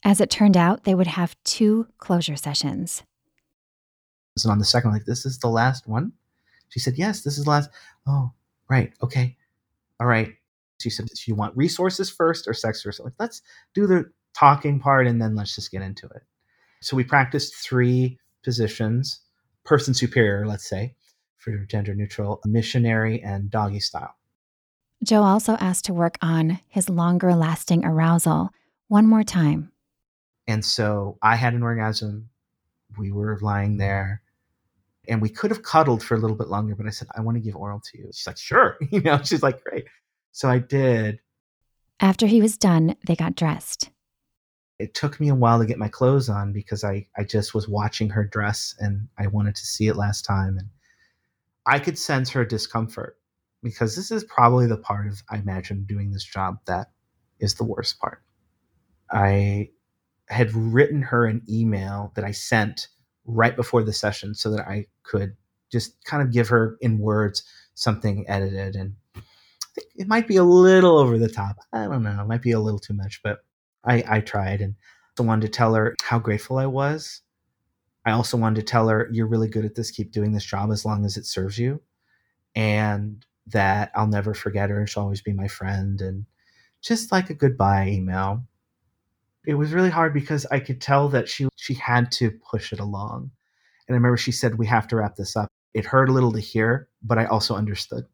As 0.03 0.19
it 0.19 0.29
turned 0.29 0.57
out, 0.57 0.83
they 0.83 0.95
would 0.95 1.07
have 1.07 1.35
two 1.43 1.87
closure 1.99 2.35
sessions. 2.35 3.03
And 4.43 4.51
on 4.51 4.59
the 4.59 4.65
second, 4.65 4.91
like, 4.91 5.05
this 5.05 5.25
is 5.25 5.39
the 5.39 5.47
last 5.47 5.87
one? 5.87 6.13
She 6.69 6.79
said, 6.79 6.97
Yes, 6.97 7.21
this 7.21 7.37
is 7.37 7.43
the 7.45 7.49
last. 7.49 7.69
Oh, 8.07 8.31
right. 8.69 8.91
Okay. 9.03 9.37
All 9.99 10.07
right. 10.07 10.33
She 10.81 10.89
said, 10.89 11.07
Do 11.07 11.13
you 11.27 11.35
want 11.35 11.55
resources 11.55 12.09
first 12.09 12.47
or 12.47 12.53
sex 12.53 12.81
first? 12.81 12.99
Like, 12.99 13.13
let's 13.19 13.41
do 13.73 13.85
the 13.87 14.11
talking 14.33 14.79
part 14.79 15.05
and 15.07 15.21
then 15.21 15.35
let's 15.35 15.53
just 15.53 15.71
get 15.71 15.81
into 15.81 16.07
it. 16.07 16.23
So 16.81 16.97
we 16.97 17.03
practiced 17.03 17.55
three 17.55 18.17
positions 18.43 19.21
person 19.63 19.93
superior, 19.93 20.45
let's 20.45 20.67
say, 20.67 20.95
for 21.37 21.55
gender 21.65 21.95
neutral, 21.95 22.41
missionary, 22.45 23.21
and 23.21 23.49
doggy 23.49 23.79
style. 23.79 24.15
Joe 25.03 25.23
also 25.23 25.53
asked 25.53 25.85
to 25.85 25.93
work 25.93 26.17
on 26.21 26.59
his 26.67 26.89
longer 26.89 27.33
lasting 27.35 27.85
arousal 27.85 28.49
one 28.87 29.07
more 29.07 29.23
time. 29.23 29.71
And 30.47 30.63
so 30.63 31.17
I 31.21 31.35
had 31.35 31.53
an 31.53 31.63
orgasm. 31.63 32.29
We 32.97 33.11
were 33.11 33.39
lying 33.41 33.77
there 33.77 34.21
and 35.07 35.21
we 35.21 35.29
could 35.29 35.49
have 35.49 35.63
cuddled 35.63 36.03
for 36.03 36.15
a 36.15 36.19
little 36.19 36.35
bit 36.35 36.49
longer, 36.49 36.75
but 36.75 36.85
I 36.85 36.91
said, 36.91 37.07
I 37.15 37.21
want 37.21 37.35
to 37.35 37.41
give 37.41 37.55
oral 37.55 37.79
to 37.79 37.97
you. 37.97 38.09
She's 38.13 38.27
like, 38.27 38.37
sure. 38.37 38.77
You 38.91 39.01
know, 39.01 39.19
she's 39.23 39.41
like, 39.41 39.63
great. 39.63 39.85
So 40.31 40.49
I 40.49 40.59
did. 40.59 41.19
After 41.99 42.27
he 42.27 42.41
was 42.41 42.57
done, 42.57 42.95
they 43.07 43.15
got 43.15 43.35
dressed. 43.35 43.89
It 44.81 44.93
took 44.93 45.19
me 45.19 45.29
a 45.29 45.35
while 45.35 45.59
to 45.59 45.65
get 45.65 45.77
my 45.77 45.87
clothes 45.87 46.27
on 46.29 46.53
because 46.53 46.83
I, 46.83 47.07
I 47.17 47.23
just 47.23 47.53
was 47.53 47.67
watching 47.67 48.09
her 48.09 48.25
dress 48.25 48.75
and 48.79 49.07
I 49.17 49.27
wanted 49.27 49.55
to 49.55 49.65
see 49.65 49.87
it 49.87 49.95
last 49.95 50.25
time. 50.25 50.57
And 50.57 50.69
I 51.65 51.79
could 51.79 51.97
sense 51.97 52.31
her 52.31 52.43
discomfort 52.43 53.17
because 53.61 53.95
this 53.95 54.09
is 54.09 54.23
probably 54.23 54.65
the 54.65 54.77
part 54.77 55.07
of, 55.07 55.21
I 55.29 55.37
imagine, 55.37 55.85
doing 55.87 56.11
this 56.11 56.23
job 56.23 56.57
that 56.65 56.87
is 57.39 57.55
the 57.55 57.63
worst 57.63 57.99
part. 57.99 58.23
I 59.11 59.69
had 60.27 60.53
written 60.53 61.01
her 61.03 61.25
an 61.25 61.43
email 61.49 62.11
that 62.15 62.25
I 62.25 62.31
sent 62.31 62.87
right 63.25 63.55
before 63.55 63.83
the 63.83 63.93
session 63.93 64.33
so 64.33 64.49
that 64.51 64.67
I 64.67 64.87
could 65.03 65.35
just 65.71 66.03
kind 66.05 66.23
of 66.23 66.31
give 66.31 66.49
her 66.49 66.77
in 66.81 66.97
words 66.97 67.43
something 67.75 68.25
edited. 68.27 68.75
And 68.75 68.95
I 69.15 69.19
think 69.75 69.87
it 69.95 70.07
might 70.07 70.27
be 70.27 70.37
a 70.37 70.43
little 70.43 70.97
over 70.97 71.17
the 71.17 71.29
top. 71.29 71.57
I 71.71 71.85
don't 71.85 72.03
know. 72.03 72.21
It 72.21 72.27
might 72.27 72.41
be 72.41 72.51
a 72.51 72.59
little 72.59 72.79
too 72.79 72.93
much, 72.93 73.21
but 73.23 73.43
I, 73.83 74.03
I 74.07 74.19
tried 74.21 74.61
and 74.61 74.75
I 75.19 75.23
wanted 75.23 75.47
to 75.47 75.51
tell 75.51 75.75
her 75.75 75.95
how 76.01 76.19
grateful 76.19 76.57
I 76.57 76.65
was. 76.65 77.21
I 78.05 78.11
also 78.11 78.37
wanted 78.37 78.61
to 78.61 78.65
tell 78.65 78.87
her, 78.89 79.07
you're 79.11 79.27
really 79.27 79.49
good 79.49 79.65
at 79.65 79.75
this. 79.75 79.91
Keep 79.91 80.11
doing 80.11 80.31
this 80.31 80.45
job 80.45 80.71
as 80.71 80.85
long 80.85 81.05
as 81.05 81.17
it 81.17 81.25
serves 81.25 81.57
you. 81.57 81.81
And 82.55 83.23
that 83.47 83.91
I'll 83.95 84.07
never 84.07 84.33
forget 84.33 84.69
her 84.69 84.79
and 84.79 84.89
she'll 84.89 85.03
always 85.03 85.21
be 85.21 85.33
my 85.33 85.47
friend. 85.47 86.01
And 86.01 86.25
just 86.81 87.11
like 87.11 87.29
a 87.29 87.35
goodbye 87.35 87.89
email 87.89 88.43
it 89.45 89.55
was 89.55 89.73
really 89.73 89.89
hard 89.89 90.13
because 90.13 90.45
I 90.51 90.59
could 90.59 90.81
tell 90.81 91.09
that 91.09 91.27
she 91.27 91.47
she 91.55 91.73
had 91.73 92.11
to 92.13 92.31
push 92.31 92.71
it 92.73 92.79
along. 92.79 93.31
And 93.87 93.95
I 93.95 93.97
remember 93.97 94.17
she 94.17 94.31
said, 94.31 94.57
"We 94.57 94.67
have 94.67 94.87
to 94.89 94.97
wrap 94.97 95.15
this 95.15 95.35
up." 95.35 95.49
It 95.73 95.85
hurt 95.85 96.09
a 96.09 96.13
little 96.13 96.31
to 96.33 96.39
hear, 96.39 96.87
but 97.01 97.17
I 97.17 97.25
also 97.25 97.55
understood. 97.55 98.05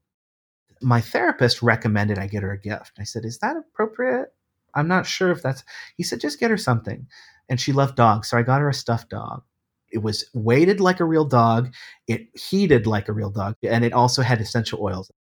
My 0.81 1.01
therapist 1.01 1.61
recommended 1.61 2.17
I 2.19 2.27
get 2.27 2.43
her 2.43 2.51
a 2.51 2.59
gift. 2.59 2.93
I 2.99 3.03
said, 3.03 3.25
"Is 3.25 3.39
that 3.39 3.57
appropriate?" 3.57 4.33
I'm 4.77 4.87
not 4.87 5.05
sure 5.05 5.31
if 5.31 5.41
that's. 5.41 5.63
He 5.97 6.03
said, 6.03 6.21
"Just 6.21 6.39
get 6.39 6.51
her 6.51 6.57
something." 6.57 7.07
And 7.49 7.59
she 7.59 7.73
loved 7.73 7.95
dogs, 7.95 8.29
so 8.29 8.37
I 8.37 8.43
got 8.43 8.61
her 8.61 8.69
a 8.69 8.73
stuffed 8.73 9.09
dog. 9.09 9.43
It 9.91 9.99
was 9.99 10.25
weighted 10.33 10.79
like 10.79 10.99
a 10.99 11.05
real 11.05 11.25
dog. 11.25 11.73
It 12.07 12.27
heated 12.37 12.87
like 12.87 13.09
a 13.09 13.13
real 13.13 13.29
dog, 13.29 13.55
and 13.63 13.83
it 13.83 13.93
also 13.93 14.21
had 14.21 14.41
essential 14.41 14.81
oils. 14.81 15.11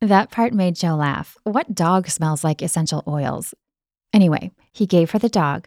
That 0.00 0.30
part 0.30 0.52
made 0.52 0.76
Joe 0.76 0.94
laugh. 0.94 1.36
What 1.42 1.74
dog 1.74 2.08
smells 2.08 2.44
like 2.44 2.62
essential 2.62 3.02
oils? 3.06 3.54
Anyway, 4.12 4.52
he 4.72 4.86
gave 4.86 5.10
her 5.10 5.18
the 5.18 5.28
dog 5.28 5.66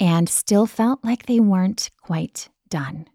and 0.00 0.28
still 0.28 0.66
felt 0.66 1.04
like 1.04 1.26
they 1.26 1.40
weren't 1.40 1.90
quite 2.02 2.48
done. 2.68 3.06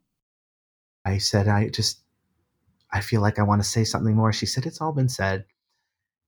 I 1.04 1.18
said, 1.18 1.48
I 1.48 1.70
just, 1.70 2.02
I 2.92 3.02
feel 3.02 3.22
like 3.22 3.40
I 3.40 3.44
want 3.44 3.62
to 3.64 3.68
say 3.68 3.84
something 3.84 4.16
more. 4.16 4.32
She 4.32 4.46
said, 4.46 4.66
It's 4.66 4.82
all 4.82 4.92
been 4.92 5.10
said. 5.10 5.46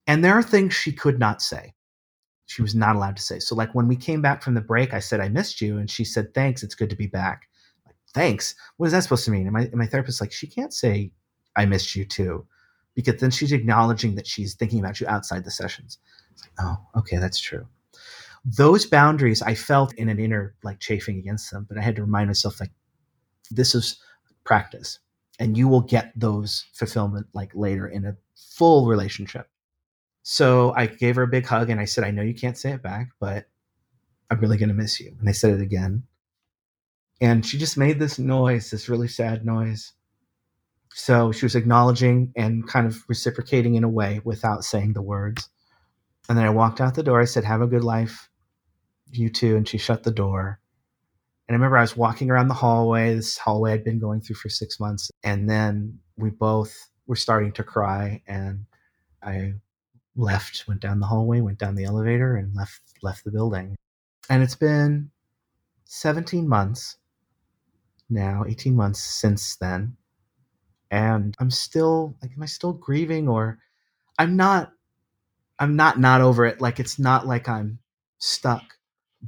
And 0.08 0.24
there 0.24 0.34
are 0.34 0.44
things 0.44 0.74
she 0.74 0.92
could 0.92 1.20
not 1.20 1.42
say. 1.42 1.73
She 2.54 2.62
was 2.62 2.76
not 2.76 2.96
allowed 2.96 3.18
to 3.18 3.24
say. 3.24 3.40
So, 3.40 3.56
like 3.56 3.74
when 3.74 3.88
we 3.88 3.96
came 3.96 4.22
back 4.22 4.44
from 4.44 4.54
the 4.54 4.62
break, 4.62 4.94
I 4.94 5.00
said, 5.00 5.20
I 5.20 5.30
missed 5.30 5.62
you. 5.62 5.78
And 5.78 5.90
she 5.90 6.06
said, 6.06 6.34
Thanks. 6.34 6.64
It's 6.64 6.76
good 6.76 6.90
to 6.90 6.96
be 6.96 7.08
back. 7.08 7.50
Like, 7.86 7.96
Thanks. 8.14 8.56
What 8.78 8.88
is 8.88 8.94
that 8.94 9.04
supposed 9.04 9.26
to 9.26 9.32
mean? 9.32 9.48
And 9.48 9.54
my, 9.54 9.62
and 9.62 9.76
my 9.76 9.88
therapist 9.88 10.22
like, 10.22 10.32
She 10.32 10.48
can't 10.48 10.74
say, 10.74 11.12
I 11.56 11.66
missed 11.66 11.96
you 11.96 12.06
too. 12.06 12.46
Because 12.96 13.20
then 13.20 13.32
she's 13.32 13.52
acknowledging 13.52 14.16
that 14.16 14.28
she's 14.28 14.54
thinking 14.54 14.80
about 14.80 15.02
you 15.02 15.08
outside 15.08 15.44
the 15.44 15.52
sessions. 15.52 15.98
Like, 16.40 16.68
oh, 16.68 17.00
okay, 17.00 17.18
that's 17.18 17.40
true 17.40 17.68
those 18.46 18.86
boundaries 18.86 19.42
I 19.42 19.56
felt 19.56 19.94
in 19.96 20.10
an 20.10 20.20
inner 20.20 20.56
like 20.64 20.80
chafing 20.80 21.18
against 21.18 21.50
them, 21.52 21.66
but 21.68 21.78
I 21.78 21.82
had 21.82 21.96
to 21.96 22.02
remind 22.02 22.28
myself 22.28 22.60
like 22.60 22.72
this 23.52 23.74
is 23.74 24.02
practice 24.44 25.00
and 25.40 25.58
you 25.58 25.68
will 25.68 25.82
get 25.82 26.12
those 26.16 26.66
fulfillment 26.74 27.28
like 27.34 27.52
later 27.54 27.88
in 27.88 28.06
a 28.06 28.16
full 28.36 28.88
relationship. 28.88 29.48
So 30.24 30.74
I 30.76 30.88
gave 30.88 31.18
her 31.18 31.24
a 31.24 31.28
big 31.28 31.46
hug 31.46 31.70
and 31.70 31.80
I 31.80 31.86
said, 31.86 32.06
I 32.06 32.12
know 32.12 32.22
you 32.22 32.34
can't 32.34 32.58
say 32.58 32.72
it 32.72 32.82
back, 32.82 33.10
but 33.20 33.46
I'm 34.30 34.40
really 34.40 34.58
going 34.58 34.70
to 34.70 34.76
miss 34.76 35.00
you. 35.00 35.14
And 35.20 35.28
I 35.28 35.34
said 35.34 35.52
it 35.52 35.62
again. 35.62 36.04
And 37.22 37.46
she 37.46 37.58
just 37.58 37.78
made 37.78 38.00
this 38.00 38.18
noise, 38.18 38.72
this 38.72 38.90
really 38.90 39.10
sad 39.10 39.46
noise. 39.46 39.92
So 40.94 41.32
she 41.32 41.46
was 41.46 41.56
acknowledging 41.56 42.32
and 42.36 42.68
kind 42.68 42.88
of 42.88 43.04
reciprocating 43.08 43.76
in 43.76 43.84
a 43.84 43.90
way 43.90 44.22
without 44.24 44.64
saying 44.64 44.94
the 44.94 45.02
words. 45.02 45.50
And 46.30 46.38
then 46.38 46.46
I 46.46 46.52
walked 46.52 46.80
out 46.80 46.96
the 46.96 47.04
door. 47.04 47.22
I 47.22 47.26
said, 47.26 47.44
Have 47.44 47.62
a 47.62 47.68
good 47.68 47.84
life 47.84 48.30
you 49.12 49.30
too. 49.30 49.58
And 49.58 49.68
she 49.68 49.78
shut 49.78 50.04
the 50.04 50.12
door. 50.12 50.60
And 51.48 51.56
I 51.56 51.58
remember 51.58 51.78
I 51.78 51.82
was 51.82 51.98
walking 51.98 52.30
around 52.30 52.48
the 52.48 52.54
hallway, 52.54 53.14
this 53.14 53.38
hallway 53.38 53.74
I'd 53.74 53.84
been 53.84 54.00
going 54.00 54.22
through 54.22 54.38
for 54.38 54.50
six 54.50 54.80
months. 54.80 55.12
And 55.24 55.50
then 55.50 56.00
we 56.16 56.30
both 56.30 56.74
were 57.08 57.18
starting 57.18 57.52
to 57.54 57.64
cry. 57.64 58.22
And 58.28 58.66
I 59.22 59.56
left, 60.16 60.66
went 60.68 60.82
down 60.82 61.00
the 61.00 61.08
hallway, 61.08 61.42
went 61.42 61.58
down 61.58 61.76
the 61.76 61.86
elevator, 61.86 62.36
and 62.36 62.56
left 62.56 62.82
left 63.02 63.24
the 63.24 63.32
building. 63.32 63.76
And 64.30 64.42
it's 64.42 64.56
been 64.56 65.12
17 65.86 66.48
months 66.48 66.98
now, 68.10 68.44
18 68.48 68.76
months 68.76 69.02
since 69.02 69.56
then. 69.58 69.98
And 70.92 71.36
I'm 71.40 71.52
still 71.52 72.16
like, 72.22 72.32
am 72.36 72.44
I 72.44 72.46
still 72.46 72.74
grieving 72.74 73.28
or 73.28 73.60
I'm 74.20 74.36
not 74.36 74.72
I'm 75.60 75.76
not 75.76 76.00
not 76.00 76.22
over 76.22 76.46
it. 76.46 76.62
Like 76.62 76.80
it's 76.80 77.00
not 77.00 77.28
like 77.28 77.50
I'm 77.50 77.80
stuck 78.20 78.64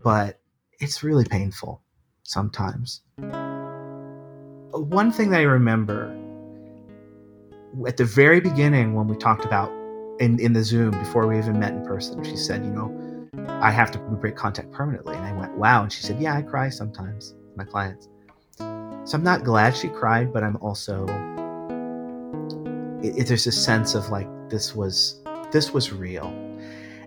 but 0.03 0.39
it's 0.79 1.03
really 1.03 1.25
painful 1.25 1.81
sometimes. 2.23 3.01
One 4.71 5.11
thing 5.11 5.29
that 5.29 5.39
I 5.39 5.43
remember 5.43 6.15
at 7.87 7.97
the 7.97 8.05
very 8.05 8.39
beginning 8.39 8.93
when 8.93 9.07
we 9.07 9.15
talked 9.17 9.45
about 9.45 9.71
in, 10.19 10.39
in 10.39 10.53
the 10.53 10.63
Zoom 10.63 10.91
before 10.91 11.27
we 11.27 11.37
even 11.37 11.59
met 11.59 11.73
in 11.73 11.85
person, 11.85 12.23
she 12.23 12.37
said, 12.37 12.63
You 12.65 12.71
know, 12.71 13.27
I 13.61 13.71
have 13.71 13.91
to 13.91 13.99
break 13.99 14.35
contact 14.35 14.71
permanently. 14.71 15.15
And 15.15 15.25
I 15.25 15.33
went, 15.33 15.57
Wow. 15.57 15.83
And 15.83 15.91
she 15.91 16.01
said, 16.01 16.21
Yeah, 16.21 16.35
I 16.35 16.41
cry 16.41 16.69
sometimes, 16.69 17.35
my 17.55 17.63
clients. 17.63 18.09
So 18.57 19.17
I'm 19.17 19.23
not 19.23 19.43
glad 19.43 19.75
she 19.75 19.89
cried, 19.89 20.33
but 20.33 20.43
I'm 20.43 20.57
also, 20.57 21.05
it, 23.03 23.19
it, 23.19 23.27
there's 23.27 23.45
a 23.45 23.51
sense 23.51 23.93
of 23.93 24.09
like, 24.09 24.27
this 24.49 24.73
was, 24.73 25.21
this 25.51 25.71
was 25.71 25.91
real 25.91 26.33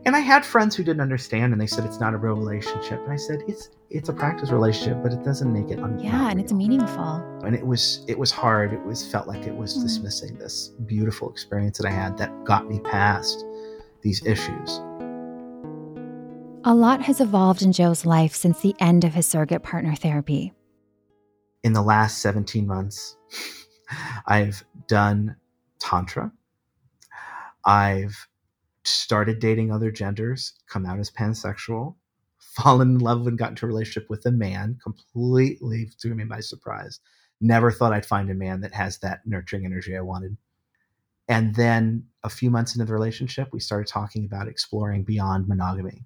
and 0.09 0.17
I 0.17 0.21
had 0.21 0.43
friends 0.43 0.75
who 0.75 0.83
didn't 0.83 1.03
understand, 1.03 1.53
and 1.53 1.61
they 1.61 1.67
said 1.67 1.85
it's 1.85 2.01
not 2.01 2.15
a 2.15 2.17
real 2.17 2.35
relationship. 2.35 2.99
And 3.03 3.13
I 3.13 3.17
said 3.17 3.43
it's 3.47 3.69
it's 3.91 4.09
a 4.09 4.13
practice 4.15 4.51
relationship, 4.51 5.03
but 5.03 5.13
it 5.13 5.23
doesn't 5.23 5.53
make 5.53 5.71
it. 5.71 5.79
Un- 5.81 6.01
yeah, 6.01 6.31
and 6.31 6.41
it's 6.41 6.51
meaningful. 6.51 7.17
And 7.45 7.55
it 7.55 7.67
was 7.67 8.07
it 8.09 8.19
was 8.19 8.31
hard. 8.31 8.73
It 8.73 8.83
was 8.87 9.07
felt 9.07 9.29
like 9.29 9.47
it 9.47 9.55
was 9.55 9.77
mm. 9.77 9.83
dismissing 9.83 10.39
this 10.39 10.69
beautiful 10.87 11.31
experience 11.31 11.77
that 11.77 11.87
I 11.87 11.91
had 11.91 12.17
that 12.17 12.33
got 12.45 12.71
me 12.71 12.81
past 12.81 13.45
these 14.01 14.25
issues. 14.25 14.79
A 16.65 16.75
lot 16.75 17.03
has 17.03 17.21
evolved 17.21 17.61
in 17.61 17.73
Joe's 17.73 18.07
life 18.07 18.35
since 18.35 18.61
the 18.61 18.75
end 18.81 19.05
of 19.05 19.13
his 19.13 19.27
surrogate 19.27 19.63
partner 19.63 19.95
therapy. 19.95 20.55
In 21.65 21.75
the 21.75 21.83
last 21.83 22.23
17 22.23 22.67
months, 22.67 23.19
I've 24.27 24.65
done 24.87 25.37
Tantra. 25.81 26.33
I've 27.67 28.28
started 28.89 29.39
dating 29.39 29.70
other 29.70 29.91
genders, 29.91 30.55
come 30.68 30.86
out 30.86 30.99
as 30.99 31.11
pansexual, 31.11 31.95
fallen 32.39 32.97
in 32.97 32.99
love 32.99 33.26
and 33.26 33.39
got 33.39 33.51
into 33.51 33.66
a 33.66 33.68
relationship 33.68 34.09
with 34.11 34.26
a 34.26 34.30
man, 34.30 34.78
completely 34.82 35.91
threw 36.01 36.14
me 36.14 36.24
by 36.24 36.41
surprise. 36.41 37.01
Never 37.41 37.70
thought 37.70 37.93
I'd 37.93 38.07
find 38.07 38.30
a 38.30 38.34
man 38.34 38.61
that 38.62 38.74
has 38.74 38.99
that 38.99 39.26
nurturing 39.26 39.64
energy 39.64 39.97
I 39.97 40.01
wanted. 40.01 40.36
And 41.28 41.55
then 41.55 42.05
a 42.24 42.30
few 42.30 42.51
months 42.51 42.74
into 42.74 42.86
the 42.86 42.93
relationship, 42.93 43.49
we 43.53 43.61
started 43.61 43.86
talking 43.86 44.24
about 44.24 44.49
exploring 44.49 45.05
beyond 45.05 45.47
monogamy. 45.47 46.05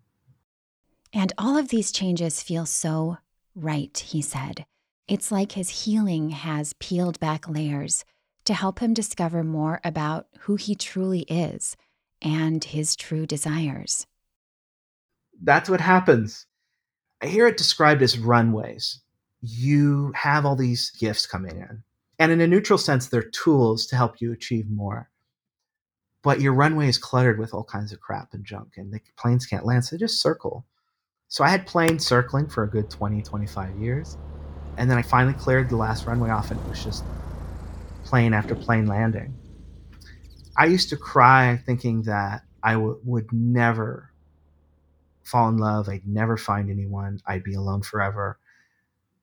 And 1.12 1.32
all 1.38 1.56
of 1.56 1.68
these 1.68 1.92
changes 1.92 2.42
feel 2.42 2.66
so 2.66 3.18
right, 3.54 3.96
he 3.96 4.20
said. 4.20 4.66
It's 5.06 5.30
like 5.30 5.52
his 5.52 5.84
healing 5.84 6.30
has 6.30 6.74
peeled 6.74 7.20
back 7.20 7.48
layers 7.48 8.04
to 8.44 8.54
help 8.54 8.80
him 8.80 8.94
discover 8.94 9.44
more 9.44 9.80
about 9.84 10.26
who 10.40 10.56
he 10.56 10.74
truly 10.74 11.20
is 11.22 11.76
and 12.22 12.64
his 12.64 12.96
true 12.96 13.26
desires. 13.26 14.06
That's 15.42 15.68
what 15.68 15.80
happens. 15.80 16.46
I 17.20 17.26
hear 17.26 17.46
it 17.46 17.56
described 17.56 18.02
as 18.02 18.18
runways. 18.18 19.00
You 19.40 20.12
have 20.14 20.46
all 20.46 20.56
these 20.56 20.90
gifts 20.90 21.26
coming 21.26 21.56
in. 21.56 21.82
And 22.18 22.30
in 22.30 22.40
a 22.40 22.46
neutral 22.46 22.78
sense, 22.78 23.08
they're 23.08 23.22
tools 23.22 23.86
to 23.86 23.96
help 23.96 24.20
you 24.20 24.32
achieve 24.32 24.70
more. 24.70 25.10
But 26.22 26.40
your 26.40 26.54
runway 26.54 26.88
is 26.88 26.98
cluttered 26.98 27.38
with 27.38 27.52
all 27.52 27.64
kinds 27.64 27.92
of 27.92 28.00
crap 28.00 28.32
and 28.32 28.44
junk, 28.44 28.74
and 28.76 28.92
the 28.92 29.00
planes 29.16 29.46
can't 29.46 29.66
land, 29.66 29.84
so 29.84 29.96
they 29.96 30.00
just 30.00 30.22
circle. 30.22 30.64
So 31.26 31.42
I 31.42 31.48
had 31.48 31.66
planes 31.66 32.06
circling 32.06 32.48
for 32.48 32.62
a 32.62 32.70
good 32.70 32.90
20, 32.90 33.22
25 33.22 33.76
years. 33.76 34.16
And 34.76 34.88
then 34.90 34.98
I 34.98 35.02
finally 35.02 35.34
cleared 35.34 35.68
the 35.68 35.76
last 35.76 36.06
runway 36.06 36.30
off, 36.30 36.50
and 36.50 36.60
it 36.60 36.68
was 36.68 36.84
just 36.84 37.04
plane 38.04 38.34
after 38.34 38.54
plane 38.54 38.86
landing. 38.86 39.34
I 40.56 40.66
used 40.66 40.90
to 40.90 40.96
cry 40.96 41.56
thinking 41.64 42.02
that 42.02 42.42
I 42.62 42.74
w- 42.74 43.00
would 43.04 43.32
never 43.32 44.10
fall 45.24 45.48
in 45.48 45.56
love. 45.56 45.88
I'd 45.88 46.06
never 46.06 46.36
find 46.36 46.70
anyone. 46.70 47.20
I'd 47.26 47.44
be 47.44 47.54
alone 47.54 47.82
forever. 47.82 48.38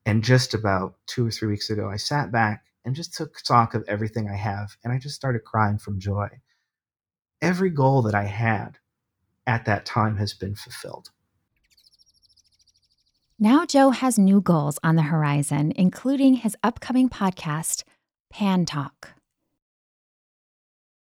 And 0.06 0.24
just 0.24 0.54
about 0.54 0.96
two 1.06 1.28
or 1.28 1.32
three 1.32 1.50
weeks 1.50 1.70
ago, 1.70 1.90
I 1.90 1.98
sat 1.98 2.32
back 2.32 2.66
and 2.84 2.96
just 2.96 3.14
took 3.14 3.38
stock 3.38 3.74
of 3.74 3.84
everything 3.88 4.28
I 4.30 4.36
have. 4.36 4.76
And 4.84 4.92
I 4.92 4.98
just 4.98 5.16
started 5.16 5.44
crying 5.44 5.78
from 5.78 6.00
joy. 6.00 6.30
Every 7.42 7.70
goal 7.70 8.02
that 8.04 8.16
I 8.16 8.26
had 8.26 8.78
at 9.46 9.66
that 9.66 9.86
time 9.86 10.18
has 10.18 10.34
been 10.34 10.56
fulfilled. 10.56 11.12
Now, 13.38 13.66
Joe 13.66 13.92
has 13.92 14.20
new 14.20 14.42
goals 14.42 14.80
on 14.84 14.96
the 14.96 15.04
horizon, 15.04 15.72
including 15.76 16.34
his 16.36 16.58
upcoming 16.62 17.08
podcast, 17.08 17.84
Pan 18.30 18.66
Talk. 18.66 19.14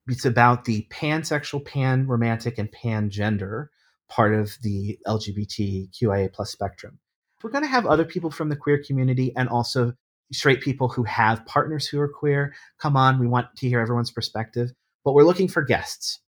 It's 0.07 0.25
about 0.25 0.65
the 0.65 0.87
pansexual, 0.89 1.65
pan 1.65 2.07
romantic, 2.07 2.57
and 2.57 2.71
pan 2.71 3.09
gender 3.09 3.71
part 4.09 4.33
of 4.33 4.57
the 4.61 4.97
LGBTQIA 5.05 6.31
plus 6.31 6.51
spectrum. 6.51 6.99
We're 7.43 7.51
going 7.51 7.63
to 7.63 7.69
have 7.69 7.85
other 7.85 8.05
people 8.05 8.31
from 8.31 8.49
the 8.49 8.55
queer 8.55 8.81
community 8.81 9.33
and 9.35 9.49
also 9.49 9.93
straight 10.31 10.61
people 10.61 10.87
who 10.89 11.03
have 11.03 11.45
partners 11.45 11.87
who 11.87 11.99
are 11.99 12.07
queer 12.07 12.53
come 12.79 12.97
on. 12.97 13.19
We 13.19 13.27
want 13.27 13.55
to 13.57 13.69
hear 13.69 13.79
everyone's 13.79 14.11
perspective, 14.11 14.71
but 15.03 15.13
we're 15.13 15.23
looking 15.23 15.47
for 15.47 15.61
guests. 15.61 16.19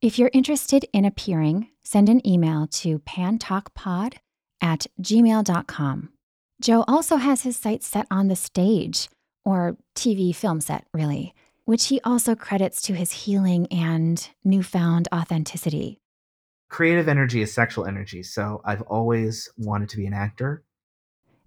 If 0.00 0.18
you're 0.18 0.30
interested 0.32 0.86
in 0.92 1.04
appearing, 1.04 1.68
send 1.82 2.08
an 2.08 2.26
email 2.26 2.66
to 2.66 2.98
pantalkpod 3.00 4.14
at 4.60 4.86
gmail.com. 5.00 6.10
Joe 6.60 6.84
also 6.88 7.16
has 7.16 7.42
his 7.42 7.56
sights 7.56 7.86
set 7.86 8.06
on 8.10 8.28
the 8.28 8.36
stage 8.36 9.08
or 9.44 9.76
TV 9.94 10.34
film 10.34 10.60
set, 10.60 10.86
really, 10.92 11.34
which 11.66 11.88
he 11.88 12.00
also 12.02 12.34
credits 12.34 12.80
to 12.80 12.94
his 12.94 13.12
healing 13.12 13.66
and 13.70 14.30
newfound 14.42 15.08
authenticity. 15.12 16.00
Creative 16.68 17.08
energy 17.08 17.42
is 17.42 17.52
sexual 17.52 17.84
energy, 17.84 18.22
so 18.22 18.60
I've 18.64 18.82
always 18.82 19.50
wanted 19.58 19.90
to 19.90 19.96
be 19.98 20.06
an 20.06 20.14
actor. 20.14 20.64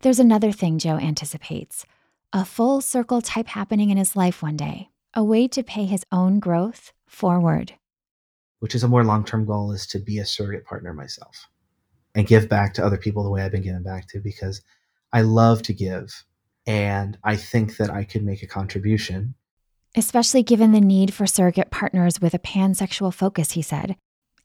There's 0.02 0.20
another 0.20 0.52
thing 0.52 0.78
Joe 0.78 0.98
anticipates 0.98 1.86
a 2.32 2.46
full 2.46 2.80
circle 2.80 3.22
type 3.22 3.48
happening 3.48 3.90
in 3.90 3.98
his 3.98 4.16
life 4.16 4.44
one 4.44 4.56
day, 4.56 4.90
a 5.16 5.24
way 5.24 5.48
to 5.48 5.64
pay 5.64 5.86
his 5.86 6.06
own 6.12 6.40
growth 6.40 6.94
forward. 7.08 7.74
Which 8.60 8.76
is 8.76 8.84
a 8.84 8.88
more 8.88 9.04
long 9.04 9.26
term 9.26 9.46
goal 9.46 9.72
is 9.72 9.88
to 9.88 10.00
be 10.00 10.20
a 10.20 10.26
surrogate 10.26 10.66
partner 10.66 10.94
myself 10.94 11.48
and 12.14 12.28
give 12.28 12.50
back 12.50 12.74
to 12.76 12.86
other 12.86 12.98
people 12.98 13.24
the 13.24 13.30
way 13.30 13.42
I've 13.42 13.52
been 13.52 13.64
given 13.64 13.84
back 13.84 14.08
to 14.10 14.20
because 14.20 14.62
I 15.12 15.22
love 15.22 15.64
to 15.64 15.74
give 15.74 16.24
and 16.68 17.18
I 17.24 17.36
think 17.36 17.78
that 17.78 17.90
I 17.90 18.04
could 18.04 18.24
make 18.24 18.44
a 18.44 18.48
contribution. 18.48 19.34
Especially 19.96 20.44
given 20.44 20.72
the 20.72 20.82
need 20.82 21.14
for 21.14 21.26
surrogate 21.26 21.72
partners 21.72 22.22
with 22.22 22.34
a 22.34 22.40
pansexual 22.40 23.14
focus, 23.14 23.52
he 23.52 23.62
said, 23.62 23.96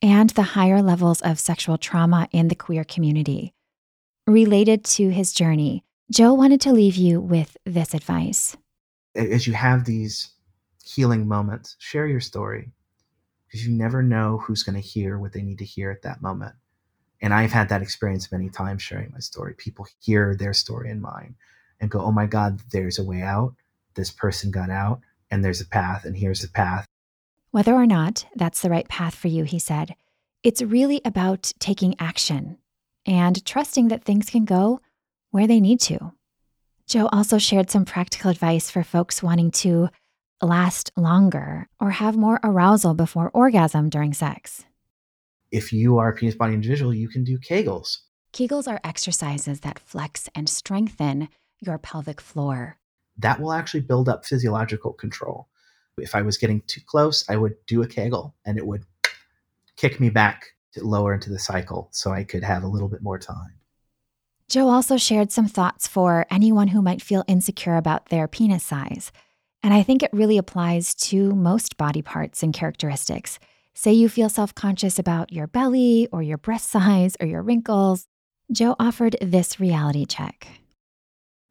and 0.01 0.31
the 0.31 0.43
higher 0.43 0.83
levels 0.83 1.21
of 1.21 1.39
sexual 1.39 1.79
trauma 1.79 2.29
in 2.33 2.49
the 2.49 2.55
queer 2.55 2.85
community. 2.85 3.53
Related 4.27 4.85
to 4.85 5.11
his 5.11 5.33
journey, 5.33 5.85
Joe 6.11 6.33
wanted 6.35 6.61
to 6.63 6.73
leave 6.73 6.97
you 6.97 7.21
with 7.21 7.57
this 7.65 7.93
advice. 7.93 8.57
As 9.15 9.47
you 9.47 9.53
have 9.53 9.85
these 9.85 10.31
healing 10.85 11.29
moments, 11.29 11.77
share 11.79 12.07
your 12.07 12.21
story 12.21 12.71
because 13.47 13.67
you 13.67 13.73
never 13.73 14.03
know 14.03 14.39
who's 14.39 14.63
going 14.63 14.81
to 14.81 14.87
hear 14.87 15.19
what 15.19 15.33
they 15.33 15.43
need 15.43 15.59
to 15.59 15.65
hear 15.65 15.91
at 15.91 16.03
that 16.03 16.23
moment. 16.23 16.55
And 17.21 17.33
I've 17.33 17.53
had 17.53 17.69
that 17.69 17.83
experience 17.83 18.33
many 18.33 18.51
times 18.51 18.83
sharing 18.83 19.13
my 19.13 19.21
story. 19.21 19.55
People 19.55 19.87
hear 20.01 20.35
their 20.35 20.53
story 20.53 20.91
and 20.91 21.01
mine 21.01 21.37
and 21.81 21.91
go, 21.91 22.01
oh 22.01 22.13
my 22.13 22.27
God, 22.27 22.61
there's 22.71 22.99
a 22.99 23.05
way 23.05 23.23
out. 23.23 23.55
This 23.95 24.11
person 24.11 24.51
got 24.51 24.71
out, 24.71 25.01
and 25.35 25.45
there's 25.45 25.61
a 25.61 25.67
path, 25.67 26.05
and 26.05 26.17
here's 26.17 26.43
the 26.43 26.49
path. 26.49 26.87
Whether 27.51 27.75
or 27.75 27.87
not 27.87 28.25
that's 28.37 28.63
the 28.63 28.71
right 28.71 28.89
path 28.89 29.17
for 29.17 29.27
you, 29.27 29.43
he 29.43 29.59
said, 29.59 29.97
it's 30.45 30.63
really 30.63 31.01
about 31.05 31.53
taking 31.59 31.97
action 31.99 32.59
and 33.05 33.45
trusting 33.45 33.89
that 33.89 34.05
things 34.05 34.31
can 34.31 34.45
go 34.45 34.81
where 35.33 35.49
they 35.49 35.61
need 35.61 35.81
to. 35.81 36.13
Joe 36.87 37.09
also 37.11 37.39
shared 37.39 37.69
some 37.69 37.85
practical 37.85 38.31
advice 38.31 38.71
for 38.71 38.85
folks 38.85 39.25
wanting 39.25 39.51
to 39.63 39.89
last 40.41 40.93
longer 40.97 41.69
or 41.81 41.91
have 41.91 42.17
more 42.17 42.39
arousal 42.45 42.95
before 42.95 43.31
orgasm 43.35 43.89
during 43.89 44.13
sex. 44.13 44.65
If 45.51 45.73
you 45.73 45.99
are 45.99 46.11
a 46.11 46.15
penis 46.15 46.37
body 46.37 46.55
individual, 46.55 46.95
you 46.95 47.09
can 47.09 47.25
do 47.25 47.39
Kegels. 47.39 47.99
Kegels 48.33 48.69
are 48.69 48.81
exercises 48.85 49.61
that 49.61 49.81
flex 49.81 50.29
and 50.35 50.49
strengthen 50.49 51.29
your 51.61 51.79
pelvic 51.79 52.21
floor. 52.21 52.79
That 53.19 53.41
will 53.41 53.53
actually 53.53 53.81
build 53.81 54.09
up 54.09 54.25
physiological 54.25 54.93
control. 54.93 55.49
If 55.99 56.15
I 56.15 56.23
was 56.23 56.39
getting 56.39 56.63
too 56.67 56.81
close, 56.87 57.25
I 57.29 57.37
would 57.37 57.55
do 57.67 57.83
a 57.83 57.87
Kegel 57.87 58.35
and 58.45 58.59
it 58.59 58.67
would 58.67 58.85
kick 59.77 60.01
me 60.01 60.11
back 60.11 60.47
lower 60.77 61.15
into 61.15 61.31
the 61.31 61.39
cycle 61.39 61.89
so 61.93 62.13
I 62.13 62.25
could 62.25 62.43
have 62.43 62.65
a 62.65 62.69
little 62.69 62.89
bit 62.89 63.03
more 63.03 63.19
time. 63.19 63.55
Joe 64.49 64.69
also 64.69 64.97
shared 64.97 65.33
some 65.33 65.47
thoughts 65.47 65.87
for 65.87 66.27
anyone 66.31 66.69
who 66.69 66.83
might 66.83 67.03
feel 67.03 67.25
insecure 67.27 67.77
about 67.77 68.09
their 68.09 68.29
penis 68.29 68.65
size. 68.65 69.11
And 69.63 69.73
I 69.73 69.83
think 69.83 70.03
it 70.03 70.11
really 70.13 70.37
applies 70.37 70.95
to 70.97 71.35
most 71.35 71.77
body 71.79 72.03
parts 72.03 72.43
and 72.43 72.53
characteristics. 72.53 73.39
Say 73.73 73.93
you 73.93 74.09
feel 74.09 74.29
self 74.29 74.55
conscious 74.55 74.99
about 74.99 75.33
your 75.33 75.47
belly 75.47 76.09
or 76.13 76.23
your 76.23 76.39
breast 76.39 76.71
size 76.71 77.17
or 77.21 77.27
your 77.27 77.43
wrinkles. 77.43 78.07
Joe 78.53 78.77
offered 78.79 79.17
this 79.23 79.59
reality 79.59 80.05
check 80.05 80.47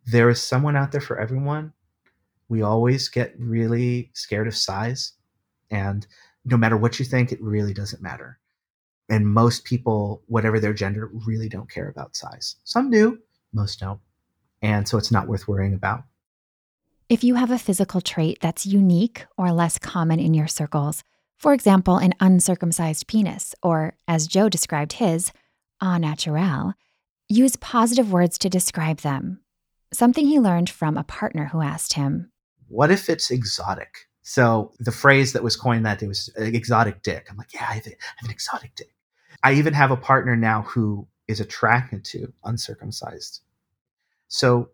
there 0.05 0.29
is 0.29 0.41
someone 0.41 0.75
out 0.75 0.91
there 0.91 1.01
for 1.01 1.19
everyone. 1.19 1.73
We 2.49 2.61
always 2.61 3.09
get 3.09 3.33
really 3.37 4.11
scared 4.13 4.47
of 4.47 4.55
size. 4.55 5.13
And 5.71 6.05
no 6.45 6.57
matter 6.57 6.77
what 6.77 6.99
you 6.99 7.05
think, 7.05 7.31
it 7.31 7.41
really 7.41 7.73
doesn't 7.73 8.01
matter. 8.01 8.39
And 9.09 9.27
most 9.27 9.63
people, 9.63 10.21
whatever 10.27 10.59
their 10.59 10.73
gender, 10.73 11.09
really 11.25 11.49
don't 11.49 11.69
care 11.69 11.89
about 11.89 12.15
size. 12.15 12.55
Some 12.63 12.89
do, 12.89 13.19
most 13.53 13.79
don't. 13.79 13.99
And 14.61 14.87
so 14.87 14.97
it's 14.97 15.11
not 15.11 15.27
worth 15.27 15.47
worrying 15.47 15.73
about. 15.73 16.03
If 17.09 17.23
you 17.23 17.35
have 17.35 17.51
a 17.51 17.59
physical 17.59 18.01
trait 18.01 18.39
that's 18.41 18.65
unique 18.65 19.25
or 19.37 19.51
less 19.51 19.77
common 19.77 20.19
in 20.19 20.33
your 20.33 20.47
circles, 20.47 21.03
for 21.37 21.53
example, 21.53 21.97
an 21.97 22.13
uncircumcised 22.19 23.07
penis, 23.07 23.53
or 23.61 23.95
as 24.07 24.27
Joe 24.27 24.47
described 24.47 24.93
his, 24.93 25.31
au 25.81 25.97
naturel, 25.97 26.73
use 27.27 27.57
positive 27.57 28.11
words 28.11 28.37
to 28.39 28.49
describe 28.49 28.99
them 28.99 29.42
something 29.93 30.27
he 30.27 30.39
learned 30.39 30.69
from 30.69 30.97
a 30.97 31.03
partner 31.03 31.45
who 31.45 31.61
asked 31.61 31.93
him, 31.93 32.31
What 32.67 32.91
if 32.91 33.09
it's 33.09 33.31
exotic? 33.31 34.07
So 34.23 34.71
the 34.79 34.91
phrase 34.91 35.33
that 35.33 35.43
was 35.43 35.55
coined 35.55 35.85
that 35.85 35.99
day 35.99 36.07
was 36.07 36.29
uh, 36.39 36.43
exotic 36.43 37.03
dick. 37.03 37.27
I'm 37.29 37.37
like, 37.37 37.53
yeah, 37.53 37.67
I 37.69 37.73
have, 37.75 37.85
an 37.87 38.29
exotic 38.29 38.73
dick. 38.75 38.95
I 39.43 39.53
even 39.53 39.73
have 39.73 39.91
a 39.91 39.97
partner 39.97 40.35
now 40.35 40.61
who 40.61 41.07
is 41.27 41.41
attracted 41.41 42.05
to 42.05 42.31
uncircumcised. 42.45 43.41
So 44.29 44.69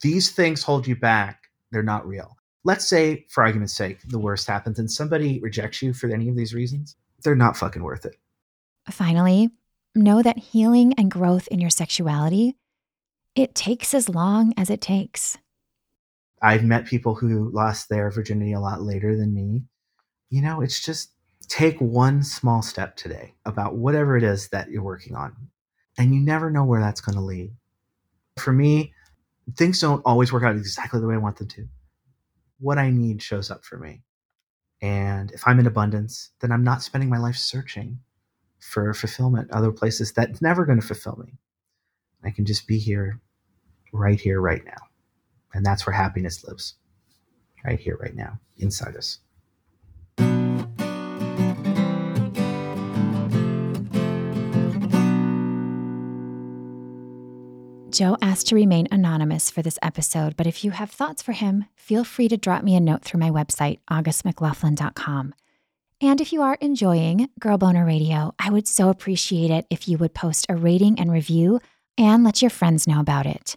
these 0.00 0.30
things 0.30 0.62
hold 0.62 0.86
you 0.86 0.94
back. 0.94 1.48
They're 1.72 1.82
not 1.82 2.06
real. 2.06 2.36
Let's 2.64 2.86
say, 2.86 3.26
for 3.28 3.42
argument's 3.42 3.74
sake, 3.74 4.00
the 4.08 4.18
worst 4.18 4.46
happens 4.46 4.78
and 4.78 4.90
somebody 4.90 5.40
rejects 5.40 5.82
you 5.82 5.92
for 5.92 6.08
any 6.08 6.28
of 6.28 6.36
these 6.36 6.54
reasons. 6.54 6.96
They're 7.24 7.34
not 7.34 7.56
fucking 7.56 7.82
worth 7.82 8.04
it. 8.04 8.16
Finally, 8.90 9.50
know 9.94 10.22
that 10.22 10.38
healing 10.38 10.94
and 10.96 11.10
growth 11.10 11.48
in 11.48 11.60
your 11.60 11.70
sexuality 11.70 12.54
it 13.38 13.54
takes 13.54 13.94
as 13.94 14.08
long 14.08 14.52
as 14.56 14.68
it 14.68 14.80
takes. 14.80 15.38
I've 16.42 16.64
met 16.64 16.86
people 16.86 17.14
who 17.14 17.50
lost 17.50 17.88
their 17.88 18.10
virginity 18.10 18.52
a 18.52 18.60
lot 18.60 18.82
later 18.82 19.16
than 19.16 19.34
me. 19.34 19.64
You 20.30 20.42
know, 20.42 20.60
it's 20.60 20.84
just 20.84 21.12
take 21.48 21.78
one 21.78 22.22
small 22.22 22.62
step 22.62 22.96
today 22.96 23.34
about 23.44 23.76
whatever 23.76 24.16
it 24.16 24.22
is 24.22 24.48
that 24.48 24.70
you're 24.70 24.82
working 24.82 25.14
on, 25.14 25.34
and 25.96 26.14
you 26.14 26.20
never 26.20 26.50
know 26.50 26.64
where 26.64 26.80
that's 26.80 27.00
going 27.00 27.16
to 27.16 27.22
lead. 27.22 27.52
For 28.38 28.52
me, 28.52 28.92
things 29.56 29.80
don't 29.80 30.02
always 30.04 30.32
work 30.32 30.44
out 30.44 30.56
exactly 30.56 31.00
the 31.00 31.06
way 31.06 31.14
I 31.14 31.18
want 31.18 31.38
them 31.38 31.48
to. 31.48 31.68
What 32.60 32.78
I 32.78 32.90
need 32.90 33.22
shows 33.22 33.50
up 33.50 33.64
for 33.64 33.78
me. 33.78 34.02
And 34.80 35.30
if 35.32 35.42
I'm 35.46 35.58
in 35.58 35.66
abundance, 35.66 36.30
then 36.40 36.52
I'm 36.52 36.62
not 36.62 36.82
spending 36.82 37.08
my 37.08 37.18
life 37.18 37.36
searching 37.36 38.00
for 38.60 38.92
fulfillment 38.94 39.50
other 39.50 39.72
places 39.72 40.12
that's 40.12 40.42
never 40.42 40.64
going 40.66 40.80
to 40.80 40.86
fulfill 40.86 41.16
me. 41.24 41.38
I 42.24 42.30
can 42.30 42.44
just 42.44 42.66
be 42.66 42.78
here, 42.78 43.20
right 43.92 44.20
here, 44.20 44.40
right 44.40 44.64
now. 44.64 44.88
And 45.54 45.64
that's 45.64 45.86
where 45.86 45.94
happiness 45.94 46.44
lives, 46.44 46.74
right 47.64 47.78
here, 47.78 47.96
right 47.96 48.14
now, 48.14 48.38
inside 48.58 48.96
us. 48.96 49.18
Joe 57.90 58.16
asked 58.22 58.46
to 58.46 58.54
remain 58.54 58.86
anonymous 58.92 59.50
for 59.50 59.60
this 59.60 59.78
episode, 59.82 60.36
but 60.36 60.46
if 60.46 60.62
you 60.62 60.70
have 60.70 60.88
thoughts 60.88 61.20
for 61.20 61.32
him, 61.32 61.64
feel 61.74 62.04
free 62.04 62.28
to 62.28 62.36
drop 62.36 62.62
me 62.62 62.76
a 62.76 62.80
note 62.80 63.02
through 63.02 63.18
my 63.18 63.30
website, 63.30 63.80
augustmclaughlin.com. 63.90 65.34
And 66.00 66.20
if 66.20 66.32
you 66.32 66.42
are 66.42 66.56
enjoying 66.60 67.28
Girl 67.40 67.58
Boner 67.58 67.84
Radio, 67.84 68.34
I 68.38 68.50
would 68.50 68.68
so 68.68 68.88
appreciate 68.88 69.50
it 69.50 69.66
if 69.68 69.88
you 69.88 69.98
would 69.98 70.14
post 70.14 70.46
a 70.48 70.54
rating 70.54 71.00
and 71.00 71.10
review 71.10 71.58
and 71.96 72.22
let 72.22 72.40
your 72.40 72.50
friends 72.50 72.86
know 72.86 73.00
about 73.00 73.26
it. 73.26 73.56